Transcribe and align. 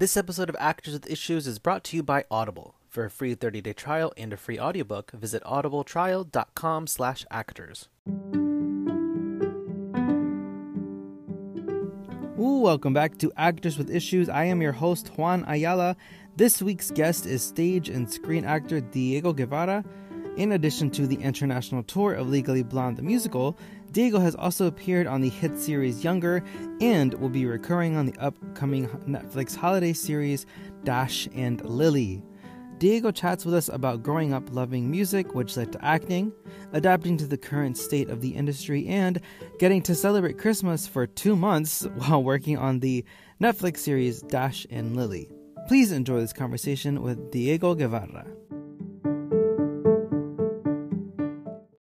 This 0.00 0.16
episode 0.16 0.48
of 0.48 0.56
Actors 0.58 0.94
with 0.94 1.10
Issues 1.10 1.46
is 1.46 1.58
brought 1.58 1.84
to 1.84 1.94
you 1.94 2.02
by 2.02 2.24
Audible. 2.30 2.74
For 2.88 3.04
a 3.04 3.10
free 3.10 3.36
30-day 3.36 3.74
trial 3.74 4.14
and 4.16 4.32
a 4.32 4.38
free 4.38 4.58
audiobook, 4.58 5.10
visit 5.10 5.44
audibletrial.com 5.44 6.86
slash 6.86 7.26
actors. 7.30 7.90
Welcome 12.34 12.94
back 12.94 13.18
to 13.18 13.30
Actors 13.36 13.76
with 13.76 13.90
Issues. 13.90 14.30
I 14.30 14.44
am 14.44 14.62
your 14.62 14.72
host, 14.72 15.08
Juan 15.18 15.44
Ayala. 15.46 15.96
This 16.34 16.62
week's 16.62 16.90
guest 16.90 17.26
is 17.26 17.42
stage 17.42 17.90
and 17.90 18.10
screen 18.10 18.46
actor 18.46 18.80
Diego 18.80 19.34
Guevara. 19.34 19.84
In 20.38 20.52
addition 20.52 20.88
to 20.92 21.06
the 21.06 21.16
international 21.16 21.82
tour 21.82 22.14
of 22.14 22.30
Legally 22.30 22.62
Blonde 22.62 22.96
the 22.96 23.02
musical, 23.02 23.58
Diego 23.92 24.20
has 24.20 24.36
also 24.36 24.66
appeared 24.66 25.08
on 25.08 25.20
the 25.20 25.28
hit 25.28 25.58
series 25.58 26.04
Younger 26.04 26.44
and 26.80 27.12
will 27.14 27.28
be 27.28 27.44
recurring 27.44 27.96
on 27.96 28.06
the 28.06 28.16
upcoming 28.18 28.86
Netflix 29.08 29.56
holiday 29.56 29.92
series 29.92 30.46
Dash 30.84 31.28
and 31.34 31.64
Lily. 31.64 32.22
Diego 32.78 33.10
chats 33.10 33.44
with 33.44 33.54
us 33.54 33.68
about 33.68 34.02
growing 34.02 34.32
up 34.32 34.54
loving 34.54 34.90
music, 34.90 35.34
which 35.34 35.56
led 35.56 35.72
to 35.72 35.84
acting, 35.84 36.32
adapting 36.72 37.16
to 37.18 37.26
the 37.26 37.36
current 37.36 37.76
state 37.76 38.08
of 38.08 38.22
the 38.22 38.30
industry, 38.30 38.86
and 38.86 39.20
getting 39.58 39.82
to 39.82 39.94
celebrate 39.94 40.38
Christmas 40.38 40.86
for 40.86 41.06
two 41.06 41.36
months 41.36 41.82
while 41.96 42.22
working 42.22 42.56
on 42.56 42.80
the 42.80 43.04
Netflix 43.40 43.78
series 43.78 44.22
Dash 44.22 44.66
and 44.70 44.96
Lily. 44.96 45.28
Please 45.68 45.92
enjoy 45.92 46.20
this 46.20 46.32
conversation 46.32 47.02
with 47.02 47.30
Diego 47.30 47.74
Guevara. 47.74 48.26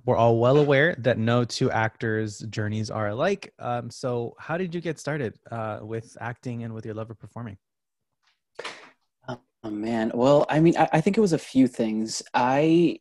We're 0.08 0.16
all 0.16 0.38
well 0.38 0.58
aware 0.58 0.96
that 1.00 1.18
no 1.18 1.44
two 1.44 1.70
actors' 1.70 2.40
journeys 2.40 2.90
are 2.90 3.10
alike. 3.10 3.54
Um, 3.60 3.92
so, 3.92 4.36
how 4.40 4.58
did 4.58 4.74
you 4.74 4.80
get 4.80 4.98
started 5.00 5.38
uh, 5.52 5.80
with 5.82 6.16
acting 6.22 6.64
and 6.64 6.74
with 6.74 6.86
your 6.86 6.96
love 6.96 7.12
of 7.12 7.20
performing? 7.20 7.58
Oh 9.64 9.70
man, 9.70 10.12
well, 10.14 10.46
I 10.50 10.62
mean, 10.62 10.78
I, 10.78 10.88
I, 10.94 11.02
think 11.02 11.18
it 11.18 11.22
was 11.22 11.34
a 11.34 11.38
few 11.38 11.68
things. 11.68 12.24
I 12.34 13.00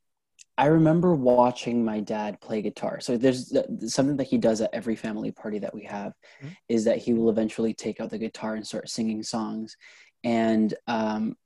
I 0.59 0.67
remember 0.67 1.15
watching 1.15 1.85
my 1.85 2.01
dad 2.01 2.41
play 2.41 2.61
guitar. 2.61 2.99
So 2.99 3.17
there's 3.17 3.53
something 3.87 4.17
that 4.17 4.27
he 4.27 4.39
does 4.39 4.61
at 4.61 4.71
every 4.73 4.97
family 4.97 5.31
party 5.31 5.61
that 5.61 5.75
we 5.75 5.85
have, 5.85 6.13
mm-hmm. 6.43 6.49
is 6.69 6.85
that 6.87 6.99
he 6.99 7.15
will 7.15 7.31
eventually 7.31 7.73
take 7.73 8.01
out 8.01 8.11
the 8.11 8.19
guitar 8.19 8.57
and 8.57 8.67
start 8.67 8.89
singing 8.89 9.23
songs, 9.23 9.77
and 10.25 10.75
um, 10.89 11.37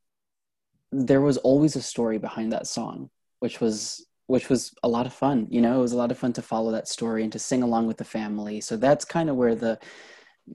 there 0.91 1.21
was 1.21 1.37
always 1.37 1.77
a 1.77 1.83
story 1.83 2.17
behind 2.17 2.53
that 2.53 2.67
song, 2.67 3.11
which 3.41 3.61
was 3.61 4.07
which 4.31 4.49
was 4.49 4.73
a 4.83 4.89
lot 4.89 5.07
of 5.07 5.13
fun. 5.13 5.47
You 5.51 5.61
know, 5.61 5.79
it 5.79 5.83
was 5.83 5.93
a 5.93 5.97
lot 5.97 6.11
of 6.11 6.19
fun 6.19 6.33
to 6.35 6.43
follow 6.43 6.71
that 6.73 6.89
story 6.89 7.23
and 7.23 7.33
to 7.33 7.39
sing 7.39 7.63
along 7.63 7.87
with 7.87 7.97
the 7.97 8.05
family. 8.05 8.61
So 8.61 8.77
that's 8.77 9.05
kind 9.05 9.29
of 9.29 9.37
where 9.37 9.55
the 9.55 9.79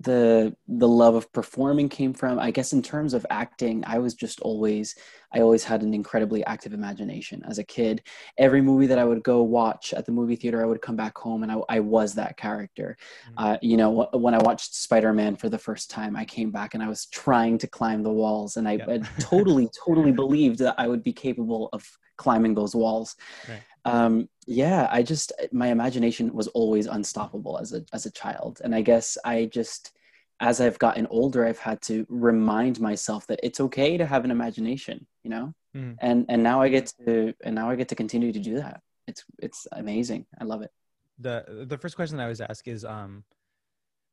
the 0.01 0.53
the 0.67 0.87
love 0.87 1.15
of 1.15 1.31
performing 1.31 1.87
came 1.87 2.13
from 2.13 2.37
i 2.37 2.51
guess 2.51 2.73
in 2.73 2.81
terms 2.81 3.13
of 3.13 3.25
acting 3.29 3.81
i 3.87 3.97
was 3.97 4.13
just 4.13 4.41
always 4.41 4.95
i 5.33 5.39
always 5.39 5.63
had 5.63 5.83
an 5.83 5.93
incredibly 5.93 6.43
active 6.45 6.73
imagination 6.73 7.41
as 7.47 7.59
a 7.59 7.63
kid 7.63 8.01
every 8.37 8.61
movie 8.61 8.87
that 8.87 8.99
i 8.99 9.05
would 9.05 9.23
go 9.23 9.41
watch 9.41 9.93
at 9.93 10.05
the 10.05 10.11
movie 10.11 10.35
theater 10.35 10.61
i 10.61 10.65
would 10.65 10.81
come 10.81 10.97
back 10.97 11.17
home 11.17 11.43
and 11.43 11.51
i, 11.51 11.57
I 11.69 11.79
was 11.79 12.13
that 12.15 12.35
character 12.35 12.97
mm-hmm. 13.29 13.33
uh, 13.37 13.57
you 13.61 13.77
know 13.77 14.09
when 14.11 14.33
i 14.33 14.39
watched 14.39 14.75
spider-man 14.75 15.37
for 15.37 15.47
the 15.47 15.57
first 15.57 15.89
time 15.89 16.17
i 16.17 16.25
came 16.25 16.51
back 16.51 16.73
and 16.73 16.83
i 16.83 16.89
was 16.89 17.05
trying 17.05 17.57
to 17.59 17.67
climb 17.67 18.03
the 18.03 18.11
walls 18.11 18.57
and 18.57 18.67
i, 18.67 18.73
I 18.73 18.97
totally 19.19 19.69
totally 19.85 20.11
believed 20.11 20.59
that 20.59 20.75
i 20.77 20.87
would 20.87 21.03
be 21.03 21.13
capable 21.13 21.69
of 21.71 21.87
climbing 22.17 22.55
those 22.55 22.75
walls. 22.75 23.15
Right. 23.49 23.61
um, 23.85 24.29
yeah 24.47 24.87
i 24.91 25.01
just 25.01 25.31
my 25.51 25.67
imagination 25.67 26.33
was 26.33 26.47
always 26.49 26.85
unstoppable 26.85 27.57
as 27.57 27.73
a 27.73 27.83
as 27.93 28.05
a 28.05 28.11
child. 28.11 28.61
And 28.63 28.75
i 28.75 28.81
guess 28.81 29.17
i 29.25 29.45
just 29.45 29.91
as 30.39 30.59
i've 30.61 30.79
gotten 30.79 31.07
older 31.07 31.45
i've 31.45 31.59
had 31.59 31.81
to 31.83 32.05
remind 32.09 32.79
myself 32.79 33.25
that 33.27 33.39
it's 33.41 33.59
okay 33.59 33.97
to 33.97 34.05
have 34.05 34.23
an 34.25 34.31
imagination 34.31 35.07
you 35.23 35.29
know? 35.29 35.53
Mm. 35.75 35.95
and 35.99 36.25
and 36.29 36.43
now 36.43 36.61
i 36.61 36.69
get 36.69 36.93
to 37.05 37.33
and 37.43 37.55
now 37.55 37.69
i 37.69 37.75
get 37.75 37.89
to 37.89 37.95
continue 37.95 38.31
to 38.31 38.39
do 38.39 38.55
that. 38.57 38.81
It's 39.07 39.23
it's 39.39 39.67
amazing. 39.71 40.25
I 40.39 40.43
love 40.45 40.61
it. 40.61 40.71
The 41.19 41.65
the 41.67 41.77
first 41.77 41.95
question 41.95 42.19
i 42.19 42.23
always 42.23 42.41
ask 42.41 42.67
is 42.67 42.83
um 42.83 43.23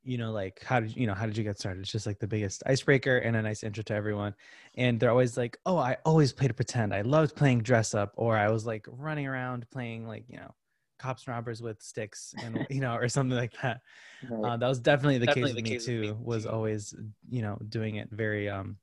you 0.03 0.17
know 0.17 0.31
like 0.31 0.63
how 0.63 0.79
did 0.79 0.95
you 0.95 1.07
know 1.07 1.13
how 1.13 1.25
did 1.25 1.37
you 1.37 1.43
get 1.43 1.59
started? 1.59 1.81
It's 1.81 1.91
just 1.91 2.05
like 2.05 2.19
the 2.19 2.27
biggest 2.27 2.63
icebreaker 2.65 3.17
and 3.17 3.35
a 3.35 3.41
nice 3.41 3.63
intro 3.63 3.83
to 3.83 3.93
everyone. 3.93 4.35
And 4.75 4.99
they're 4.99 5.11
always 5.11 5.37
like 5.37 5.57
oh 5.65 5.77
i 5.77 5.97
always 6.05 6.33
played 6.33 6.55
pretend. 6.55 6.93
I 6.93 7.01
loved 7.01 7.35
playing 7.35 7.61
dress 7.61 7.93
up 7.93 8.13
or 8.15 8.37
i 8.37 8.49
was 8.49 8.65
like 8.65 8.85
running 8.89 9.27
around 9.27 9.65
playing 9.71 10.07
like 10.07 10.25
you 10.27 10.37
know 10.37 10.53
cops 10.99 11.25
and 11.27 11.35
robbers 11.35 11.61
with 11.61 11.81
sticks 11.81 12.33
and 12.43 12.65
you 12.69 12.79
know 12.79 12.95
or 12.95 13.09
something 13.09 13.37
like 13.37 13.53
that. 13.61 13.81
Right. 14.29 14.51
uh, 14.51 14.57
that 14.57 14.67
was 14.67 14.79
definitely 14.79 15.17
the 15.17 15.25
definitely 15.25 15.61
case 15.61 15.63
with 15.63 15.63
me 15.63 15.77
too 15.77 16.01
me 16.01 16.15
was 16.21 16.45
always 16.45 16.95
you 17.29 17.41
know 17.41 17.57
doing 17.69 17.95
it 17.95 18.09
very 18.11 18.49
um 18.49 18.77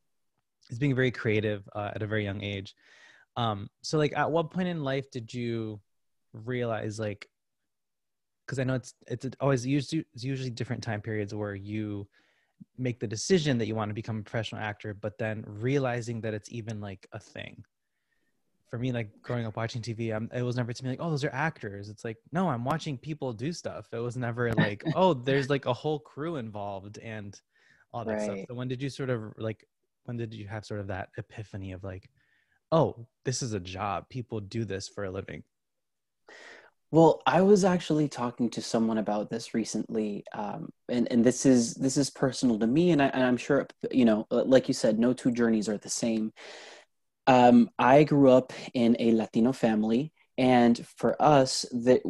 it's 0.69 0.79
being 0.79 0.95
very 0.95 1.11
creative 1.11 1.69
uh, 1.75 1.91
at 1.95 2.03
a 2.03 2.07
very 2.07 2.25
young 2.25 2.43
age. 2.43 2.75
Um 3.37 3.69
so 3.83 3.99
like 3.99 4.17
at 4.17 4.31
what 4.31 4.51
point 4.51 4.69
in 4.69 4.85
life 4.85 5.11
did 5.11 5.33
you 5.33 5.81
realize 6.33 6.99
like 6.99 7.29
because 8.51 8.59
I 8.59 8.65
know 8.65 8.75
it's 8.75 8.95
it's 9.07 9.29
always 9.41 9.65
usually 9.65 10.05
it's 10.13 10.25
usually 10.25 10.51
different 10.51 10.83
time 10.83 11.01
periods 11.01 11.33
where 11.33 11.55
you 11.55 12.09
make 12.77 12.99
the 12.99 13.07
decision 13.07 13.59
that 13.59 13.69
you 13.69 13.77
want 13.77 13.91
to 13.91 13.95
become 13.95 14.19
a 14.19 14.23
professional 14.23 14.61
actor, 14.61 14.93
but 14.93 15.19
then 15.19 15.45
realizing 15.47 16.21
that 16.23 16.35
it's 16.35 16.51
even 16.51 16.81
like 16.81 17.07
a 17.13 17.21
thing. 17.21 17.63
For 18.69 18.77
me, 18.77 18.91
like 18.91 19.23
growing 19.23 19.47
up 19.47 19.57
watching 19.57 19.83
TV, 19.83 20.15
I'm, 20.15 20.25
um, 20.25 20.31
it 20.37 20.43
was 20.43 20.57
never 20.57 20.73
to 20.73 20.85
me 20.85 20.91
like, 20.91 20.99
oh, 21.01 21.11
those 21.11 21.23
are 21.23 21.33
actors. 21.33 21.89
It's 21.89 22.05
like, 22.05 22.17
no, 22.33 22.49
I'm 22.49 22.65
watching 22.65 22.99
people 22.99 23.33
do 23.33 23.53
stuff. 23.53 23.87
It 23.93 23.99
was 23.99 24.17
never 24.17 24.53
like, 24.65 24.83
oh, 24.97 25.15
there's 25.15 25.49
like 25.49 25.67
a 25.67 25.73
whole 25.73 26.01
crew 26.01 26.37
involved 26.37 26.99
and 26.99 27.41
all 27.93 28.05
that 28.05 28.15
right. 28.15 28.23
stuff. 28.23 28.39
So 28.49 28.55
when 28.55 28.67
did 28.67 28.83
you 28.83 28.91
sort 28.91 29.11
of 29.11 29.33
like, 29.39 29.65
when 30.05 30.17
did 30.17 30.35
you 30.35 30.49
have 30.49 30.65
sort 30.65 30.81
of 30.81 30.89
that 30.89 31.11
epiphany 31.17 31.71
of 31.71 31.85
like, 31.85 32.11
oh, 32.73 33.07
this 33.25 33.43
is 33.43 33.53
a 33.53 33.61
job. 33.61 34.09
People 34.09 34.41
do 34.41 34.65
this 34.65 34.89
for 34.89 35.05
a 35.05 35.11
living. 35.11 35.45
Well, 36.93 37.23
I 37.25 37.43
was 37.43 37.65
actually 37.65 38.09
talking 38.09 38.51
to 38.51 38.63
someone 38.63 38.99
about 38.99 39.31
this 39.31 39.55
recently, 39.55 40.25
um, 40.33 40.71
and 40.89 41.07
and 41.13 41.25
this 41.25 41.47
is 41.47 41.75
this 41.75 41.97
is 41.97 42.11
personal 42.11 42.59
to 42.59 42.67
me, 42.67 42.91
and, 42.91 43.01
I, 43.01 43.11
I'm 43.11 43.37
sure 43.37 43.67
you 43.93 44.05
know, 44.05 44.27
like 44.31 44.67
you 44.67 44.75
said, 44.75 44.99
no 44.99 45.13
two 45.13 45.31
journeys 45.31 45.69
are 45.69 45.79
the 45.79 45.89
same. 45.89 46.33
Um, 47.29 47.71
I 47.79 48.03
grew 48.05 48.31
up 48.31 48.53
in 48.75 48.97
a 48.99 49.13
Latino 49.13 49.53
family, 49.53 50.13
and 50.37 50.85
for 50.97 51.21
us, 51.23 51.65
that 51.71 52.03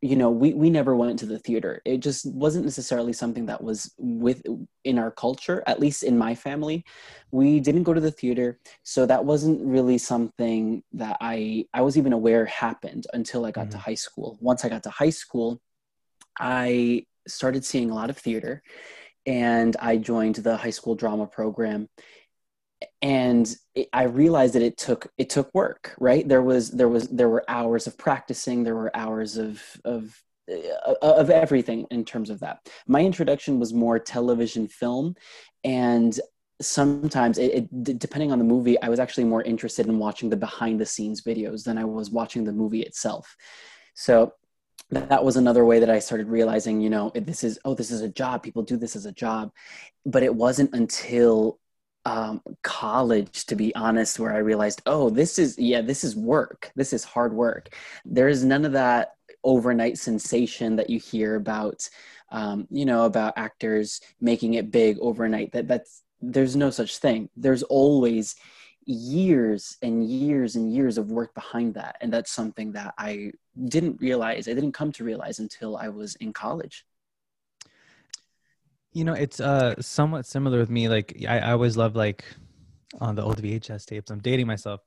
you 0.00 0.14
know 0.14 0.30
we, 0.30 0.54
we 0.54 0.70
never 0.70 0.94
went 0.94 1.18
to 1.18 1.26
the 1.26 1.38
theater. 1.38 1.82
It 1.84 1.98
just 1.98 2.26
wasn't 2.26 2.64
necessarily 2.64 3.12
something 3.12 3.46
that 3.46 3.62
was 3.62 3.92
with 3.98 4.42
in 4.84 4.98
our 4.98 5.10
culture 5.10 5.62
at 5.66 5.80
least 5.80 6.02
in 6.04 6.16
my 6.16 6.34
family. 6.34 6.84
We 7.30 7.60
didn't 7.60 7.82
go 7.82 7.94
to 7.94 8.00
the 8.00 8.10
theater 8.10 8.58
so 8.84 9.06
that 9.06 9.24
wasn't 9.24 9.66
really 9.66 9.98
something 9.98 10.82
that 10.92 11.16
i 11.20 11.66
i 11.74 11.82
was 11.82 11.98
even 11.98 12.12
aware 12.12 12.44
happened 12.46 13.06
until 13.12 13.44
i 13.44 13.50
got 13.50 13.62
mm-hmm. 13.62 13.70
to 13.72 13.78
high 13.78 13.94
school. 13.94 14.38
Once 14.40 14.64
i 14.64 14.68
got 14.68 14.82
to 14.84 14.90
high 14.90 15.10
school 15.10 15.60
i 16.38 17.04
started 17.26 17.64
seeing 17.64 17.90
a 17.90 17.94
lot 17.94 18.10
of 18.10 18.16
theater 18.16 18.62
and 19.26 19.76
i 19.80 19.96
joined 19.96 20.36
the 20.36 20.56
high 20.56 20.70
school 20.70 20.94
drama 20.94 21.26
program 21.26 21.88
and 23.02 23.56
it, 23.74 23.88
i 23.92 24.04
realized 24.04 24.54
that 24.54 24.62
it 24.62 24.76
took 24.76 25.08
it 25.18 25.30
took 25.30 25.52
work 25.54 25.88
right? 26.00 26.28
There 26.28 26.42
was 26.42 26.70
there 26.70 26.88
was 26.88 27.08
there 27.08 27.28
were 27.28 27.44
hours 27.48 27.86
of 27.86 27.96
practicing 27.98 28.62
there 28.62 28.74
were 28.74 28.94
hours 28.96 29.36
of 29.36 29.62
of 29.84 30.22
uh, 30.50 30.94
of 31.02 31.30
everything 31.30 31.86
in 31.90 32.04
terms 32.04 32.30
of 32.30 32.40
that. 32.40 32.68
My 32.86 33.02
introduction 33.02 33.58
was 33.58 33.72
more 33.74 33.98
television 33.98 34.68
film 34.68 35.14
and 35.64 36.18
sometimes 36.60 37.38
it, 37.38 37.54
it, 37.54 37.98
depending 37.98 38.32
on 38.32 38.38
the 38.38 38.44
movie 38.44 38.80
i 38.82 38.88
was 38.88 38.98
actually 38.98 39.22
more 39.22 39.42
interested 39.42 39.86
in 39.86 39.96
watching 39.96 40.28
the 40.28 40.36
behind 40.36 40.80
the 40.80 40.86
scenes 40.86 41.22
videos 41.22 41.62
than 41.62 41.78
i 41.78 41.84
was 41.84 42.10
watching 42.10 42.42
the 42.42 42.52
movie 42.52 42.82
itself. 42.82 43.36
So 43.94 44.32
that 44.90 45.22
was 45.22 45.36
another 45.36 45.64
way 45.64 45.78
that 45.80 45.90
i 45.90 45.98
started 45.98 46.28
realizing 46.28 46.80
you 46.80 46.90
know 46.90 47.12
this 47.14 47.44
is 47.44 47.58
oh 47.64 47.74
this 47.74 47.90
is 47.90 48.00
a 48.02 48.08
job. 48.08 48.42
People 48.42 48.62
do 48.62 48.76
this 48.76 48.96
as 48.96 49.06
a 49.06 49.12
job. 49.12 49.50
But 50.06 50.22
it 50.22 50.34
wasn't 50.34 50.74
until 50.74 51.58
um, 52.08 52.40
college, 52.62 53.44
to 53.46 53.54
be 53.54 53.74
honest, 53.74 54.18
where 54.18 54.32
I 54.32 54.38
realized, 54.38 54.80
oh, 54.86 55.10
this 55.10 55.38
is, 55.38 55.58
yeah, 55.58 55.82
this 55.82 56.04
is 56.04 56.16
work. 56.16 56.72
This 56.74 56.94
is 56.94 57.04
hard 57.04 57.34
work. 57.34 57.74
There 58.06 58.28
is 58.28 58.42
none 58.44 58.64
of 58.64 58.72
that 58.72 59.12
overnight 59.44 59.98
sensation 59.98 60.76
that 60.76 60.88
you 60.88 60.98
hear 60.98 61.36
about, 61.36 61.86
um, 62.30 62.66
you 62.70 62.86
know, 62.86 63.04
about 63.04 63.34
actors 63.36 64.00
making 64.22 64.54
it 64.54 64.70
big 64.70 64.98
overnight. 65.00 65.52
That 65.52 65.68
that's 65.68 66.02
there's 66.22 66.56
no 66.56 66.70
such 66.70 66.96
thing. 66.96 67.28
There's 67.36 67.62
always 67.64 68.36
years 68.86 69.76
and 69.82 70.08
years 70.08 70.56
and 70.56 70.72
years 70.72 70.96
of 70.96 71.10
work 71.10 71.34
behind 71.34 71.74
that, 71.74 71.96
and 72.00 72.10
that's 72.10 72.32
something 72.32 72.72
that 72.72 72.94
I 72.96 73.32
didn't 73.66 74.00
realize. 74.00 74.48
I 74.48 74.54
didn't 74.54 74.72
come 74.72 74.92
to 74.92 75.04
realize 75.04 75.40
until 75.40 75.76
I 75.76 75.88
was 75.88 76.16
in 76.16 76.32
college 76.32 76.86
you 78.92 79.04
know 79.04 79.12
it's 79.12 79.40
uh 79.40 79.74
somewhat 79.80 80.26
similar 80.26 80.58
with 80.58 80.70
me 80.70 80.88
like 80.88 81.14
i, 81.28 81.38
I 81.38 81.52
always 81.52 81.76
love 81.76 81.96
like 81.96 82.24
on 83.00 83.14
the 83.14 83.22
old 83.22 83.40
vhs 83.42 83.84
tapes 83.84 84.10
i'm 84.10 84.20
dating 84.20 84.46
myself 84.46 84.80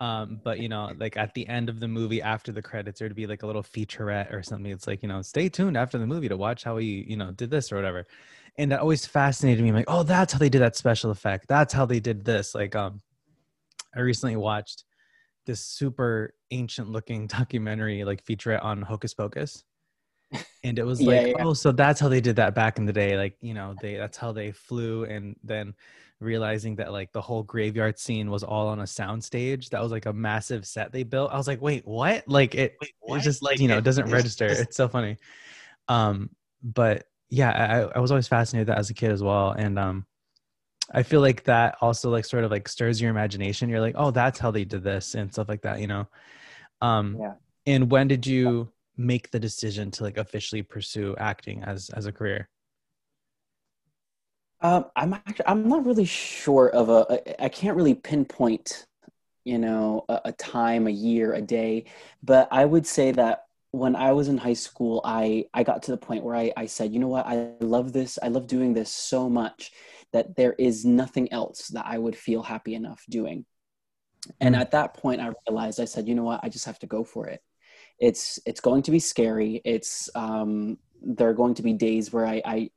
um 0.00 0.40
but 0.44 0.60
you 0.60 0.68
know 0.68 0.92
like 0.98 1.16
at 1.16 1.32
the 1.34 1.48
end 1.48 1.68
of 1.68 1.80
the 1.80 1.88
movie 1.88 2.20
after 2.20 2.52
the 2.52 2.60
credits 2.60 2.98
there'd 2.98 3.14
be 3.14 3.26
like 3.26 3.42
a 3.42 3.46
little 3.46 3.62
featurette 3.62 4.32
or 4.32 4.42
something 4.42 4.70
it's 4.70 4.86
like 4.86 5.02
you 5.02 5.08
know 5.08 5.22
stay 5.22 5.48
tuned 5.48 5.76
after 5.76 5.96
the 5.96 6.06
movie 6.06 6.28
to 6.28 6.36
watch 6.36 6.64
how 6.64 6.76
he 6.76 7.04
you 7.08 7.16
know 7.16 7.30
did 7.32 7.50
this 7.50 7.72
or 7.72 7.76
whatever 7.76 8.06
and 8.58 8.72
that 8.72 8.80
always 8.80 9.06
fascinated 9.06 9.62
me. 9.62 9.70
I'm 9.70 9.76
like, 9.76 9.84
oh, 9.88 10.02
that's 10.02 10.32
how 10.32 10.38
they 10.38 10.48
did 10.48 10.62
that 10.62 10.76
special 10.76 11.10
effect. 11.10 11.46
That's 11.48 11.72
how 11.72 11.84
they 11.86 12.00
did 12.00 12.24
this. 12.24 12.54
Like, 12.54 12.74
um, 12.74 13.00
I 13.94 14.00
recently 14.00 14.36
watched 14.36 14.84
this 15.44 15.60
super 15.60 16.34
ancient 16.50 16.88
looking 16.88 17.26
documentary, 17.38 18.04
like 18.04 18.24
featurette 18.24 18.64
on 18.64 18.82
Hocus 18.82 19.14
Pocus. 19.14 19.64
And 20.64 20.78
it 20.78 20.84
was 20.84 21.06
Yeah, 21.06 21.06
like, 21.06 21.30
yeah. 21.36 21.44
oh, 21.44 21.54
so 21.54 21.70
that's 21.70 22.00
how 22.00 22.08
they 22.08 22.20
did 22.20 22.36
that 22.36 22.54
back 22.54 22.78
in 22.78 22.86
the 22.86 22.92
day. 22.92 23.16
Like, 23.16 23.36
you 23.40 23.54
know, 23.54 23.74
they 23.78 23.96
that's 23.96 24.16
how 24.16 24.32
they 24.32 24.50
flew 24.52 25.04
and 25.04 25.36
then 25.44 25.74
realizing 26.18 26.76
that 26.76 26.92
like 26.92 27.12
the 27.12 27.20
whole 27.20 27.42
graveyard 27.44 27.98
scene 27.98 28.30
was 28.30 28.42
all 28.42 28.66
on 28.68 28.80
a 28.80 28.86
sound 28.86 29.22
stage. 29.22 29.70
That 29.70 29.82
was 29.82 29.92
like 29.92 30.06
a 30.06 30.12
massive 30.12 30.66
set 30.66 30.90
they 30.92 31.04
built. 31.04 31.30
I 31.32 31.36
was 31.36 31.46
like, 31.46 31.60
wait, 31.60 31.86
what? 31.86 32.24
Like 32.26 32.54
it 32.54 32.80
it 33.06 33.20
just 33.20 33.42
like 33.42 33.60
you 33.60 33.68
know, 33.68 33.78
it 33.78 33.84
doesn't 33.84 34.08
register. 34.08 34.56
It's 34.56 34.76
so 34.76 34.88
funny. 34.88 35.18
Um, 35.88 36.30
but 36.62 37.06
yeah, 37.30 37.88
I, 37.94 37.98
I 37.98 38.00
was 38.00 38.10
always 38.12 38.28
fascinated 38.28 38.68
that 38.68 38.78
as 38.78 38.90
a 38.90 38.94
kid 38.94 39.12
as 39.12 39.22
well. 39.22 39.52
And 39.52 39.78
um 39.78 40.06
I 40.92 41.02
feel 41.02 41.20
like 41.20 41.44
that 41.44 41.76
also 41.80 42.10
like 42.10 42.24
sort 42.24 42.44
of 42.44 42.50
like 42.50 42.68
stirs 42.68 43.00
your 43.00 43.10
imagination. 43.10 43.68
You're 43.68 43.80
like, 43.80 43.96
oh, 43.98 44.10
that's 44.12 44.38
how 44.38 44.50
they 44.52 44.64
did 44.64 44.84
this 44.84 45.14
and 45.14 45.32
stuff 45.32 45.48
like 45.48 45.62
that, 45.62 45.80
you 45.80 45.86
know. 45.88 46.08
Um 46.82 47.18
Yeah. 47.18 47.34
and 47.66 47.90
when 47.90 48.08
did 48.08 48.26
you 48.26 48.72
make 48.96 49.30
the 49.30 49.40
decision 49.40 49.90
to 49.92 50.04
like 50.04 50.18
officially 50.18 50.62
pursue 50.62 51.14
acting 51.18 51.62
as 51.64 51.90
as 51.90 52.06
a 52.06 52.12
career? 52.12 52.48
Um, 54.60 54.86
I'm 54.96 55.12
actually, 55.14 55.46
I'm 55.46 55.68
not 55.68 55.84
really 55.86 56.04
sure 56.06 56.68
of 56.70 56.88
a 56.88 57.42
I 57.42 57.48
can't 57.48 57.76
really 57.76 57.94
pinpoint, 57.94 58.86
you 59.44 59.58
know, 59.58 60.04
a, 60.08 60.22
a 60.26 60.32
time, 60.32 60.86
a 60.86 60.90
year, 60.90 61.34
a 61.34 61.42
day, 61.42 61.86
but 62.22 62.48
I 62.50 62.64
would 62.64 62.86
say 62.86 63.12
that 63.12 63.44
when 63.72 63.96
I 63.96 64.12
was 64.12 64.28
in 64.28 64.38
high 64.38 64.54
school, 64.54 65.02
I, 65.04 65.46
I 65.54 65.62
got 65.64 65.82
to 65.84 65.92
the 65.92 65.98
point 65.98 66.24
where 66.24 66.36
I, 66.36 66.52
I 66.56 66.66
said, 66.66 66.92
you 66.94 67.00
know 67.00 67.08
what, 67.08 67.26
I 67.26 67.52
love 67.60 67.92
this. 67.92 68.18
I 68.22 68.28
love 68.28 68.46
doing 68.46 68.74
this 68.74 68.90
so 68.90 69.28
much 69.28 69.72
that 70.12 70.36
there 70.36 70.54
is 70.54 70.84
nothing 70.86 71.32
else 71.32 71.68
that 71.68 71.86
I 71.86 71.98
would 71.98 72.16
feel 72.16 72.42
happy 72.42 72.74
enough 72.74 73.04
doing. 73.10 73.44
And 74.40 74.54
Mm. 74.54 74.60
at 74.60 74.72
that 74.72 74.94
point, 74.94 75.20
I 75.20 75.32
realized, 75.48 75.80
I 75.80 75.84
said, 75.86 76.08
you 76.08 76.14
know 76.14 76.24
what, 76.24 76.40
I 76.42 76.48
just 76.48 76.66
have 76.66 76.78
to 76.80 76.86
go 76.86 77.04
for 77.04 77.28
it. 77.28 77.42
It's, 77.98 78.38
it's 78.46 78.60
going 78.60 78.82
to 78.82 78.90
be 78.90 78.98
scary. 78.98 79.60
It's, 79.64 80.10
um, 80.14 80.78
there 81.02 81.28
are 81.28 81.34
going 81.34 81.54
to 81.54 81.62
be 81.62 81.72
days 81.72 82.12
where 82.12 82.26
I, 82.26 82.42
I 82.44 82.70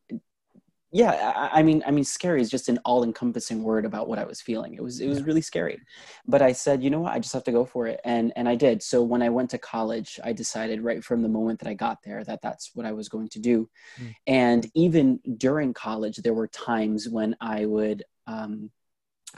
yeah 0.91 1.33
I, 1.35 1.59
I 1.59 1.63
mean 1.63 1.83
i 1.85 1.91
mean 1.91 2.03
scary 2.03 2.41
is 2.41 2.49
just 2.49 2.69
an 2.69 2.79
all-encompassing 2.83 3.61
word 3.63 3.85
about 3.85 4.07
what 4.07 4.19
i 4.19 4.23
was 4.23 4.41
feeling. 4.41 4.73
It 4.73 4.83
was 4.83 4.99
it 4.99 5.07
was 5.07 5.23
really 5.23 5.41
scary. 5.41 5.79
But 6.27 6.41
i 6.41 6.51
said 6.51 6.83
you 6.83 6.89
know 6.89 7.01
what? 7.01 7.13
I 7.13 7.19
just 7.19 7.33
have 7.33 7.43
to 7.45 7.51
go 7.51 7.65
for 7.65 7.87
it. 7.87 7.99
And 8.03 8.33
and 8.35 8.47
i 8.49 8.55
did. 8.55 8.81
So 8.81 9.03
when 9.03 9.21
i 9.21 9.29
went 9.29 9.49
to 9.51 9.57
college 9.57 10.19
i 10.23 10.33
decided 10.33 10.81
right 10.81 11.03
from 11.03 11.21
the 11.21 11.29
moment 11.29 11.59
that 11.59 11.69
i 11.69 11.73
got 11.73 11.99
there 12.03 12.23
that 12.23 12.41
that's 12.41 12.71
what 12.73 12.85
i 12.85 12.91
was 12.91 13.09
going 13.09 13.29
to 13.29 13.39
do. 13.39 13.69
Mm. 13.99 14.15
and 14.27 14.71
even 14.75 15.19
during 15.37 15.73
college 15.73 16.17
there 16.17 16.33
were 16.33 16.47
times 16.47 17.07
when 17.07 17.35
i 17.41 17.65
would 17.65 18.03
um, 18.27 18.71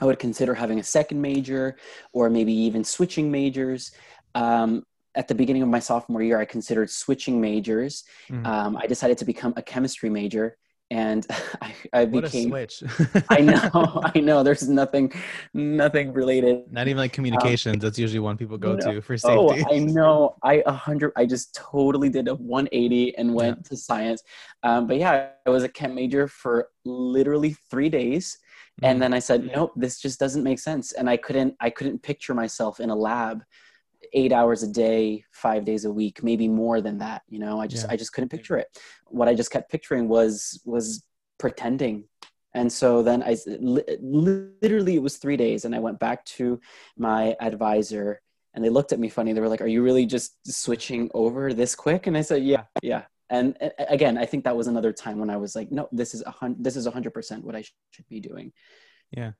i 0.00 0.06
would 0.06 0.18
consider 0.18 0.54
having 0.54 0.80
a 0.80 0.84
second 0.84 1.20
major 1.20 1.76
or 2.12 2.30
maybe 2.30 2.52
even 2.52 2.84
switching 2.84 3.30
majors. 3.30 3.92
Um, 4.34 4.84
at 5.14 5.28
the 5.28 5.34
beginning 5.34 5.62
of 5.62 5.68
my 5.68 5.78
sophomore 5.78 6.22
year 6.22 6.38
i 6.38 6.44
considered 6.44 6.88
switching 6.90 7.40
majors 7.40 8.04
Mm. 8.30 8.46
um, 8.46 8.76
i 8.76 8.86
decided 8.86 9.18
to 9.18 9.24
become 9.24 9.52
a 9.56 9.62
chemistry 9.62 10.08
major 10.10 10.56
and 10.90 11.26
I, 11.62 11.74
I 11.94 12.04
what 12.04 12.24
a 12.24 12.26
became. 12.26 12.48
switch. 12.50 12.82
I 13.30 13.38
know, 13.40 14.02
I 14.14 14.20
know. 14.20 14.42
There's 14.42 14.68
nothing, 14.68 15.10
nothing 15.54 16.12
related. 16.12 16.70
Not 16.70 16.86
even 16.86 16.98
like 16.98 17.14
communications. 17.14 17.80
That's 17.82 17.98
usually 17.98 18.18
one 18.20 18.36
people 18.36 18.58
go 18.58 18.72
Um, 18.72 18.76
no. 18.84 18.92
to 18.92 19.00
for 19.00 19.16
safety. 19.16 19.38
Oh, 19.38 19.54
safety. 19.56 19.74
I 19.74 19.78
know. 19.78 20.36
I 20.42 20.62
a 20.66 20.72
hundred. 20.72 21.12
I 21.16 21.24
just 21.24 21.54
totally 21.54 22.10
did 22.10 22.28
a 22.28 22.34
180 22.34 23.16
and 23.16 23.32
went 23.32 23.64
to 23.70 23.74
science. 23.76 24.22
Um, 24.62 24.86
but 24.86 24.98
yeah, 24.98 25.30
I 25.46 25.50
was 25.50 25.62
a 25.64 25.68
chem 25.78 25.94
major 25.94 26.28
for 26.28 26.68
literally 26.84 27.56
three 27.70 27.88
days, 27.88 28.36
and 28.82 29.00
then 29.00 29.14
I 29.14 29.18
said, 29.18 29.50
nope, 29.54 29.72
this 29.76 29.98
just 29.98 30.20
doesn't 30.20 30.42
make 30.44 30.58
sense. 30.58 30.92
And 30.92 31.08
I 31.08 31.16
couldn't. 31.16 31.54
I 31.58 31.70
couldn't 31.70 32.02
picture 32.02 32.34
myself 32.34 32.80
in 32.80 32.90
a 32.90 32.96
lab, 32.96 33.42
eight 34.12 34.32
hours 34.32 34.62
a 34.62 34.68
day, 34.68 35.24
five 35.32 35.64
days 35.64 35.84
a 35.84 35.90
week, 35.90 36.22
maybe 36.22 36.48
more 36.48 36.80
than 36.80 36.98
that. 36.98 37.22
You 37.28 37.38
know, 37.38 37.60
I 37.60 37.66
just, 37.66 37.86
Yeah. 37.86 37.92
I 37.92 37.96
just 37.96 38.12
couldn't 38.12 38.28
picture 38.30 38.56
it. 38.58 38.68
What 39.06 39.28
I 39.28 39.34
just 39.34 39.50
kept 39.50 39.70
picturing 39.70 40.08
was 40.08 40.60
was 40.64 41.02
pretending. 41.38 42.04
And 42.54 42.70
so 42.70 43.02
then 43.02 43.22
I 43.22 43.36
li- 43.46 43.98
literally 44.00 44.96
it 44.96 45.02
was 45.02 45.16
three 45.16 45.36
days, 45.38 45.64
and 45.64 45.74
I 45.74 45.78
went 45.78 45.98
back 45.98 46.24
to 46.36 46.60
my 46.96 47.36
advisor 47.40 48.20
and 48.54 48.62
they 48.62 48.68
looked 48.68 48.92
at 48.92 48.98
me 49.00 49.08
funny. 49.08 49.32
They 49.32 49.40
were 49.40 49.48
like, 49.48 49.62
"Are 49.62 49.66
you 49.66 49.82
really 49.82 50.04
just 50.04 50.36
switching 50.46 51.10
over 51.14 51.54
this 51.54 51.74
quick?" 51.74 52.06
And 52.06 52.16
I 52.16 52.20
said, 52.20 52.42
"Yeah, 52.44 52.64
yeah." 52.82 53.04
And 53.30 53.56
again, 53.78 54.18
I 54.18 54.26
think 54.26 54.44
that 54.44 54.54
was 54.54 54.66
another 54.66 54.92
time 54.92 55.18
when 55.18 55.30
I 55.30 55.38
was 55.38 55.56
like, 55.56 55.72
"No, 55.72 55.88
this 55.90 56.12
is 56.14 56.22
a 56.26 56.30
hundred. 56.30 56.62
This 56.62 56.76
is 56.76 56.86
a 56.86 56.90
hundred 56.90 57.14
percent 57.14 57.44
what 57.46 57.56
I 57.56 57.62
sh- 57.62 57.74
should 57.92 58.08
be 58.10 58.20
doing." 58.20 58.52
Yeah. 59.10 59.32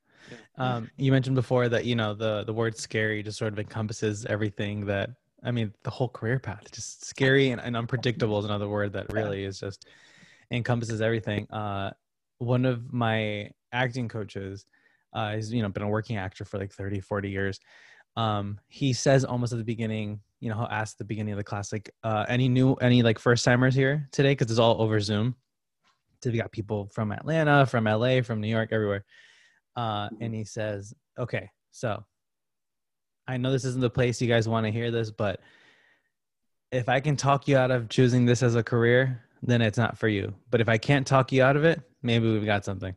Um, 0.59 0.91
you 0.97 1.13
mentioned 1.13 1.37
before 1.37 1.69
that 1.69 1.85
you 1.85 1.95
know 1.95 2.15
the 2.15 2.45
the 2.45 2.53
word 2.53 2.77
scary 2.77 3.23
just 3.23 3.39
sort 3.39 3.53
of 3.53 3.59
encompasses 3.59 4.27
everything 4.27 4.87
that 4.87 5.11
I 5.43 5.51
mean 5.51 5.73
the 5.83 5.91
whole 5.91 6.09
career 6.09 6.39
path. 6.39 6.71
Just 6.73 7.05
scary 7.05 7.51
and, 7.51 7.61
and 7.61 7.77
unpredictable 7.77 8.39
is 8.39 8.45
another 8.45 8.69
word 8.69 8.93
that 8.93 9.13
really 9.13 9.45
is 9.45 9.59
just 9.61 9.87
encompasses 10.51 11.01
everything. 11.01 11.51
Uh, 11.51 11.91
one 12.39 12.65
of 12.65 12.93
my 12.93 13.51
acting 13.73 14.09
coaches, 14.09 14.65
uh, 15.13 15.35
he's 15.35 15.53
you 15.53 15.63
know 15.63 15.69
been 15.69 15.83
a 15.83 15.89
working 15.89 16.17
actor 16.17 16.45
for 16.45 16.59
like 16.59 16.73
30, 16.73 17.01
40 17.01 17.31
years. 17.31 17.61
Um, 18.17 18.61
he 18.69 18.93
says 18.93 19.25
almost 19.25 19.53
at 19.53 19.59
the 19.59 19.65
beginning, 19.65 20.21
you 20.41 20.51
know, 20.51 20.57
he'll 20.57 20.69
ask 20.71 20.95
at 20.95 20.99
the 20.99 21.05
beginning 21.05 21.33
of 21.33 21.39
the 21.39 21.45
class, 21.45 21.73
like, 21.73 21.91
uh, 22.05 22.27
any 22.29 22.49
new, 22.49 22.75
any 22.75 23.03
like 23.03 23.19
first 23.19 23.45
timers 23.45 23.75
here 23.75 24.09
today? 24.13 24.35
Cause 24.35 24.51
it's 24.51 24.61
all 24.61 24.83
over 24.83 25.01
Zoom. 25.01 25.35
So 26.23 26.31
we 26.31 26.39
got 26.39 26.53
people 26.53 26.89
from 26.93 27.11
Atlanta, 27.11 27.67
from 27.67 27.85
LA, 27.85 28.23
from 28.23 28.41
New 28.41 28.49
York, 28.49 28.69
everywhere. 28.73 29.05
Uh, 29.77 30.09
and 30.21 30.35
he 30.35 30.45
says, 30.45 30.95
okay, 31.19 31.49
so 31.71 32.05
I 33.27 33.37
know 33.37 33.53
this 33.53 33.65
isn't 33.65 33.81
the 33.81 33.91
place 33.91 34.21
you 34.21 34.29
guys 34.29 34.49
want 34.49 34.67
to 34.67 34.73
hear 34.73 34.91
this, 34.91 35.11
but 35.11 35.41
if 36.71 36.89
I 36.89 37.01
can 37.01 37.17
talk 37.17 37.49
you 37.49 37.57
out 37.57 37.71
of 37.71 37.89
choosing 37.89 38.25
this 38.25 38.43
as 38.43 38.55
a 38.55 38.63
career, 38.63 39.23
then 39.43 39.61
it's 39.61 39.79
not 39.79 39.99
for 39.99 40.09
you. 40.09 40.35
But 40.51 40.61
if 40.61 40.69
I 40.69 40.79
can't 40.79 41.07
talk 41.07 41.33
you 41.33 41.43
out 41.43 41.57
of 41.57 41.65
it, 41.65 41.81
maybe 42.03 42.31
we've 42.31 42.45
got 42.45 42.65
something. 42.65 42.95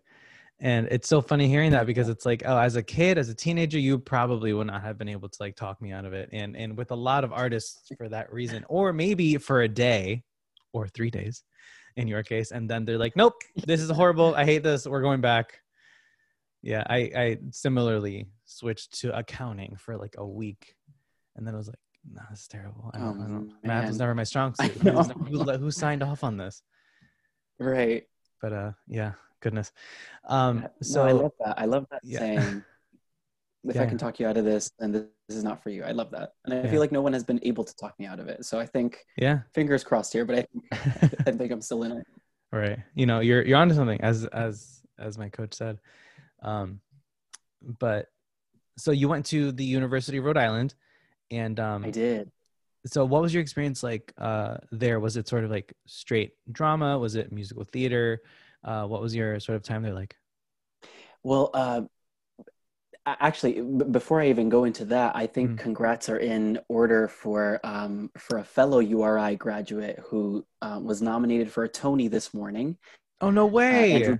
And 0.60 0.88
it's 0.89 1.10
so 1.10 1.22
funny 1.22 1.50
hearing 1.50 1.72
that 1.72 1.86
because 1.86 2.07
it's 2.07 2.25
like, 2.25 2.44
oh, 2.45 2.57
as 2.57 2.78
a 2.78 2.83
kid, 2.83 3.18
as 3.18 3.28
a 3.28 3.36
teenager, 3.36 3.78
you 3.78 4.00
probably 4.00 4.54
would 4.54 4.68
not 4.68 4.81
have 4.81 4.98
been 4.98 5.10
able 5.10 5.28
to 5.28 5.38
like 5.42 5.57
talk 5.57 5.81
me 5.81 5.92
out 5.92 6.06
of 6.06 6.13
it. 6.13 6.30
And 6.31 6.56
and 6.56 6.78
with 6.78 6.92
a 6.92 6.95
lot 6.95 7.25
of 7.25 7.33
artists 7.33 7.92
for 7.98 8.07
that 8.10 8.31
reason, 8.31 8.63
or 8.69 8.94
maybe 8.94 9.38
for 9.38 9.63
a 9.63 9.68
day 9.68 10.24
or 10.71 10.88
three 10.88 11.10
days 11.10 11.44
in 11.98 12.07
your 12.07 12.24
case, 12.24 12.51
and 12.51 12.69
then 12.69 12.86
they're 12.86 12.98
like, 12.98 13.18
nope, 13.18 13.33
this 13.68 13.81
is 13.81 13.89
horrible. 13.89 14.33
I 14.36 14.45
hate 14.45 14.63
this. 14.63 14.88
We're 14.88 15.01
going 15.01 15.21
back. 15.21 15.60
Yeah, 16.66 16.84
I 16.90 17.12
I 17.16 17.38
similarly 17.52 18.26
switched 18.46 19.00
to 19.02 19.16
accounting 19.16 19.76
for 19.78 19.98
like 19.98 20.16
a 20.18 20.26
week, 20.26 20.76
and 21.36 21.45
then 21.45 21.54
I 21.54 21.57
was 21.57 21.68
like, 21.68 21.78
no, 22.12 22.22
this 22.31 22.42
is 22.42 22.48
terrible. 22.48 22.90
I 22.92 22.98
don't, 22.98 23.22
I 23.22 23.24
Oh, 23.26 23.28
don't 23.28 23.54
math 23.64 23.88
was 23.88 24.00
never 24.00 24.16
my 24.16 24.24
strong 24.24 24.56
suit. 24.56 24.72
Who, 24.72 25.44
who 25.44 25.69
signed 25.69 26.02
off 26.02 26.24
on 26.24 26.38
this? 26.38 26.64
Right. 27.60 28.06
But 28.42 28.54
uh, 28.54 28.72
yeah, 28.88 29.12
goodness. 29.42 29.72
Um, 30.28 30.62
no, 30.62 30.69
so 30.81 31.06
I 31.06 31.12
love 31.12 31.31
that. 31.45 31.60
I 31.60 31.66
love 31.66 31.86
that 31.92 32.02
Yeah. 32.04 32.19
saying. 32.19 32.64
If 33.68 33.76
Yeah. 33.76 33.81
I 33.81 33.86
can 33.88 33.98
talk 33.98 34.19
you 34.19 34.28
out 34.28 34.38
of 34.38 34.45
this, 34.45 34.69
then 34.78 34.92
this 34.92 35.07
is 35.30 35.44
not 35.44 35.64
for 35.64 35.72
you. 35.72 35.84
I 35.84 35.90
love 35.92 36.12
that, 36.12 36.34
and 36.45 36.54
I 36.54 36.57
Yeah. 36.57 36.69
feel 36.69 36.80
like 36.80 36.92
no 36.92 37.02
one 37.02 37.14
has 37.14 37.24
been 37.24 37.40
able 37.42 37.64
to 37.64 37.76
talk 37.76 37.98
me 37.98 38.06
out 38.06 38.19
of 38.19 38.28
it. 38.28 38.45
So 38.45 38.60
I 38.60 38.66
think 38.68 39.04
yeah, 39.18 39.40
fingers 39.56 39.84
crossed 39.84 40.14
here, 40.14 40.24
but 40.24 40.36
I 40.36 40.42
think 40.52 40.66
I 41.28 41.31
think 41.31 41.52
I'm 41.52 41.62
still 41.62 41.81
in 41.81 41.92
it. 41.94 42.07
right. 42.52 42.78
You 42.94 43.07
know, 43.07 43.22
you're 43.22 43.44
you're 43.44 43.57
onto 43.57 43.74
something, 43.74 44.00
as 44.02 44.26
as 44.26 44.81
as 45.00 45.18
my 45.18 45.30
coach 45.30 45.56
said. 45.56 45.80
Um, 46.45 46.80
but 47.80 48.07
so 48.78 48.92
you 48.92 49.09
went 49.09 49.25
to 49.28 49.52
the 49.52 49.66
University 49.66 50.18
of 50.18 50.23
Rhode 50.25 50.37
Island, 50.37 50.75
and 51.31 51.59
um, 51.59 51.83
I 51.83 51.90
did. 51.92 52.31
so 52.85 53.04
what 53.04 53.21
was 53.23 53.33
your 53.33 53.42
experience 53.42 53.81
like 53.81 54.14
uh 54.19 54.57
there 54.71 54.99
was 54.99 55.18
it 55.18 55.28
sort 55.28 55.44
of 55.44 55.49
like 55.49 55.73
straight 55.87 56.33
drama 56.52 56.99
was 56.99 57.16
it 57.16 57.31
musical 57.31 57.66
theater 57.73 58.21
uh 58.64 58.85
what 58.85 59.02
was 59.02 59.16
your 59.16 59.40
sort 59.40 59.56
of 59.56 59.64
time 59.64 59.81
there 59.81 59.94
like 59.94 60.16
Well, 61.23 61.49
uh, 61.56 61.81
actually, 63.07 63.54
b- 63.61 63.85
before 63.90 64.21
I 64.21 64.30
even 64.30 64.49
go 64.49 64.66
into 64.66 64.85
that, 64.85 65.16
I 65.16 65.25
think 65.28 65.52
Mm. 65.52 65.57
congrats 65.59 66.09
are 66.09 66.19
in 66.19 66.59
order 66.69 67.07
for 67.07 67.59
um, 67.64 68.11
for 68.18 68.37
a 68.37 68.44
fellow 68.44 68.80
URI 68.80 69.35
graduate 69.35 69.97
who 70.07 70.45
um, 70.61 70.85
was 70.85 71.02
nominated 71.02 71.52
for 71.52 71.64
a 71.64 71.69
Tony 71.69 72.07
this 72.07 72.33
morning. 72.33 72.78
oh 73.21 73.31
no 73.31 73.45
Uh, 73.45 73.49
way 73.49 73.92
Andrew. 73.94 74.18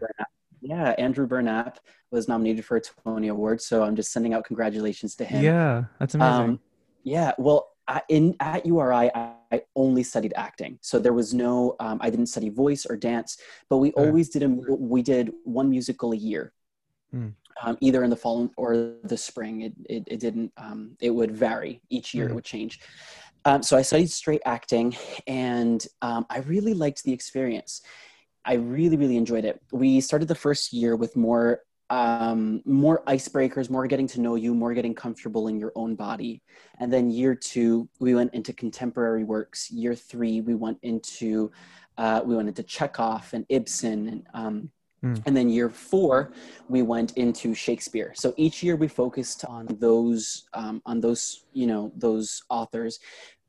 Yeah, 0.66 0.96
Andrew 0.98 1.28
Burnap 1.28 1.78
was 2.12 2.28
nominated 2.28 2.66
for 2.66 2.78
a 2.78 2.82
Tony 2.82 3.28
Award, 3.28 3.62
so 3.62 3.84
I'm 3.84 3.96
just 3.96 4.12
sending 4.12 4.34
out 4.34 4.46
congratulations 4.46 5.16
to 5.18 5.26
him. 5.26 5.44
yeah 5.44 5.84
that's 6.00 6.16
amazing 6.16 6.48
Um, 6.48 6.60
yeah, 7.04 7.34
well, 7.38 7.70
I, 7.88 8.02
in 8.10 8.36
at 8.40 8.66
URI, 8.66 9.12
I, 9.14 9.34
I 9.52 9.62
only 9.76 10.02
studied 10.02 10.34
acting, 10.36 10.80
so 10.82 10.98
there 10.98 11.14
was 11.14 11.36
no. 11.36 11.76
Um, 11.80 12.00
I 12.02 12.10
didn't 12.10 12.26
study 12.28 12.50
voice 12.50 12.88
or 12.90 12.98
dance, 12.98 13.38
but 13.70 13.78
we 13.78 13.92
always 13.92 14.30
did 14.30 14.42
a 14.42 14.50
we 14.50 15.04
did 15.04 15.32
one 15.44 15.70
musical 15.70 16.12
a 16.12 16.16
year, 16.18 16.52
Hmm. 17.12 17.30
um, 17.62 17.78
either 17.82 18.04
in 18.04 18.10
the 18.10 18.16
fall 18.16 18.50
or 18.58 18.94
the 19.04 19.18
spring. 19.18 19.62
It 19.62 19.74
it, 19.88 20.04
it 20.08 20.20
didn't. 20.20 20.52
Um, 20.58 20.98
it 21.00 21.12
would 21.12 21.32
vary 21.32 21.80
each 21.92 22.16
year. 22.16 22.26
It 22.26 22.32
Mhm. 22.32 22.36
would 22.38 22.44
change. 22.44 22.80
Um, 23.46 23.62
so 23.62 23.78
I 23.78 23.84
studied 23.84 24.10
straight 24.10 24.42
acting, 24.48 24.96
and 25.28 25.86
um, 26.02 26.26
I 26.32 26.40
really 26.40 26.74
liked 26.74 27.04
the 27.04 27.14
experience. 27.14 27.82
I 28.46 28.54
really, 28.54 28.98
really 28.98 29.18
enjoyed 29.18 29.46
it. 29.46 29.62
We 29.72 30.00
started 30.02 30.28
the 30.28 30.36
first 30.36 30.72
year 30.74 30.96
with 30.96 31.16
more 31.16 31.62
um, 31.92 32.64
more 32.66 33.04
icebreakers, 33.06 33.70
more 33.70 33.86
getting 33.86 34.08
to 34.08 34.22
know 34.22 34.34
you, 34.34 34.56
more 34.56 34.74
getting 34.74 34.96
comfortable 34.96 35.48
in 35.48 35.60
your 35.60 35.72
own 35.76 35.96
body. 35.96 36.42
And 36.80 36.92
then 36.92 37.12
year 37.12 37.36
two, 37.36 37.88
we 38.00 38.16
went 38.16 38.34
into 38.34 38.54
contemporary 38.54 39.24
works. 39.24 39.70
Year 39.70 39.94
three, 39.94 40.42
we 40.42 40.56
went 40.56 40.80
into 40.82 41.52
uh, 41.98 42.22
we 42.26 42.36
went 42.36 42.48
into 42.48 42.64
Chekhov 42.64 43.30
and 43.34 43.46
Ibsen 43.50 44.08
and 44.08 44.28
um, 44.34 44.72
Mm. 45.06 45.22
And 45.26 45.38
then 45.38 45.50
year 45.50 45.70
four, 45.70 46.34
we 46.68 46.82
went 46.82 47.16
into 47.18 47.54
Shakespeare. 47.54 48.14
So 48.16 48.34
each 48.38 48.64
year 48.64 48.76
we 48.76 48.88
focused 48.88 49.46
on 49.46 49.68
those, 49.80 50.48
um, 50.54 50.82
on 50.86 51.00
those, 51.00 51.46
you 51.54 51.68
know, 51.68 51.92
those 51.96 52.42
authors. 52.50 53.00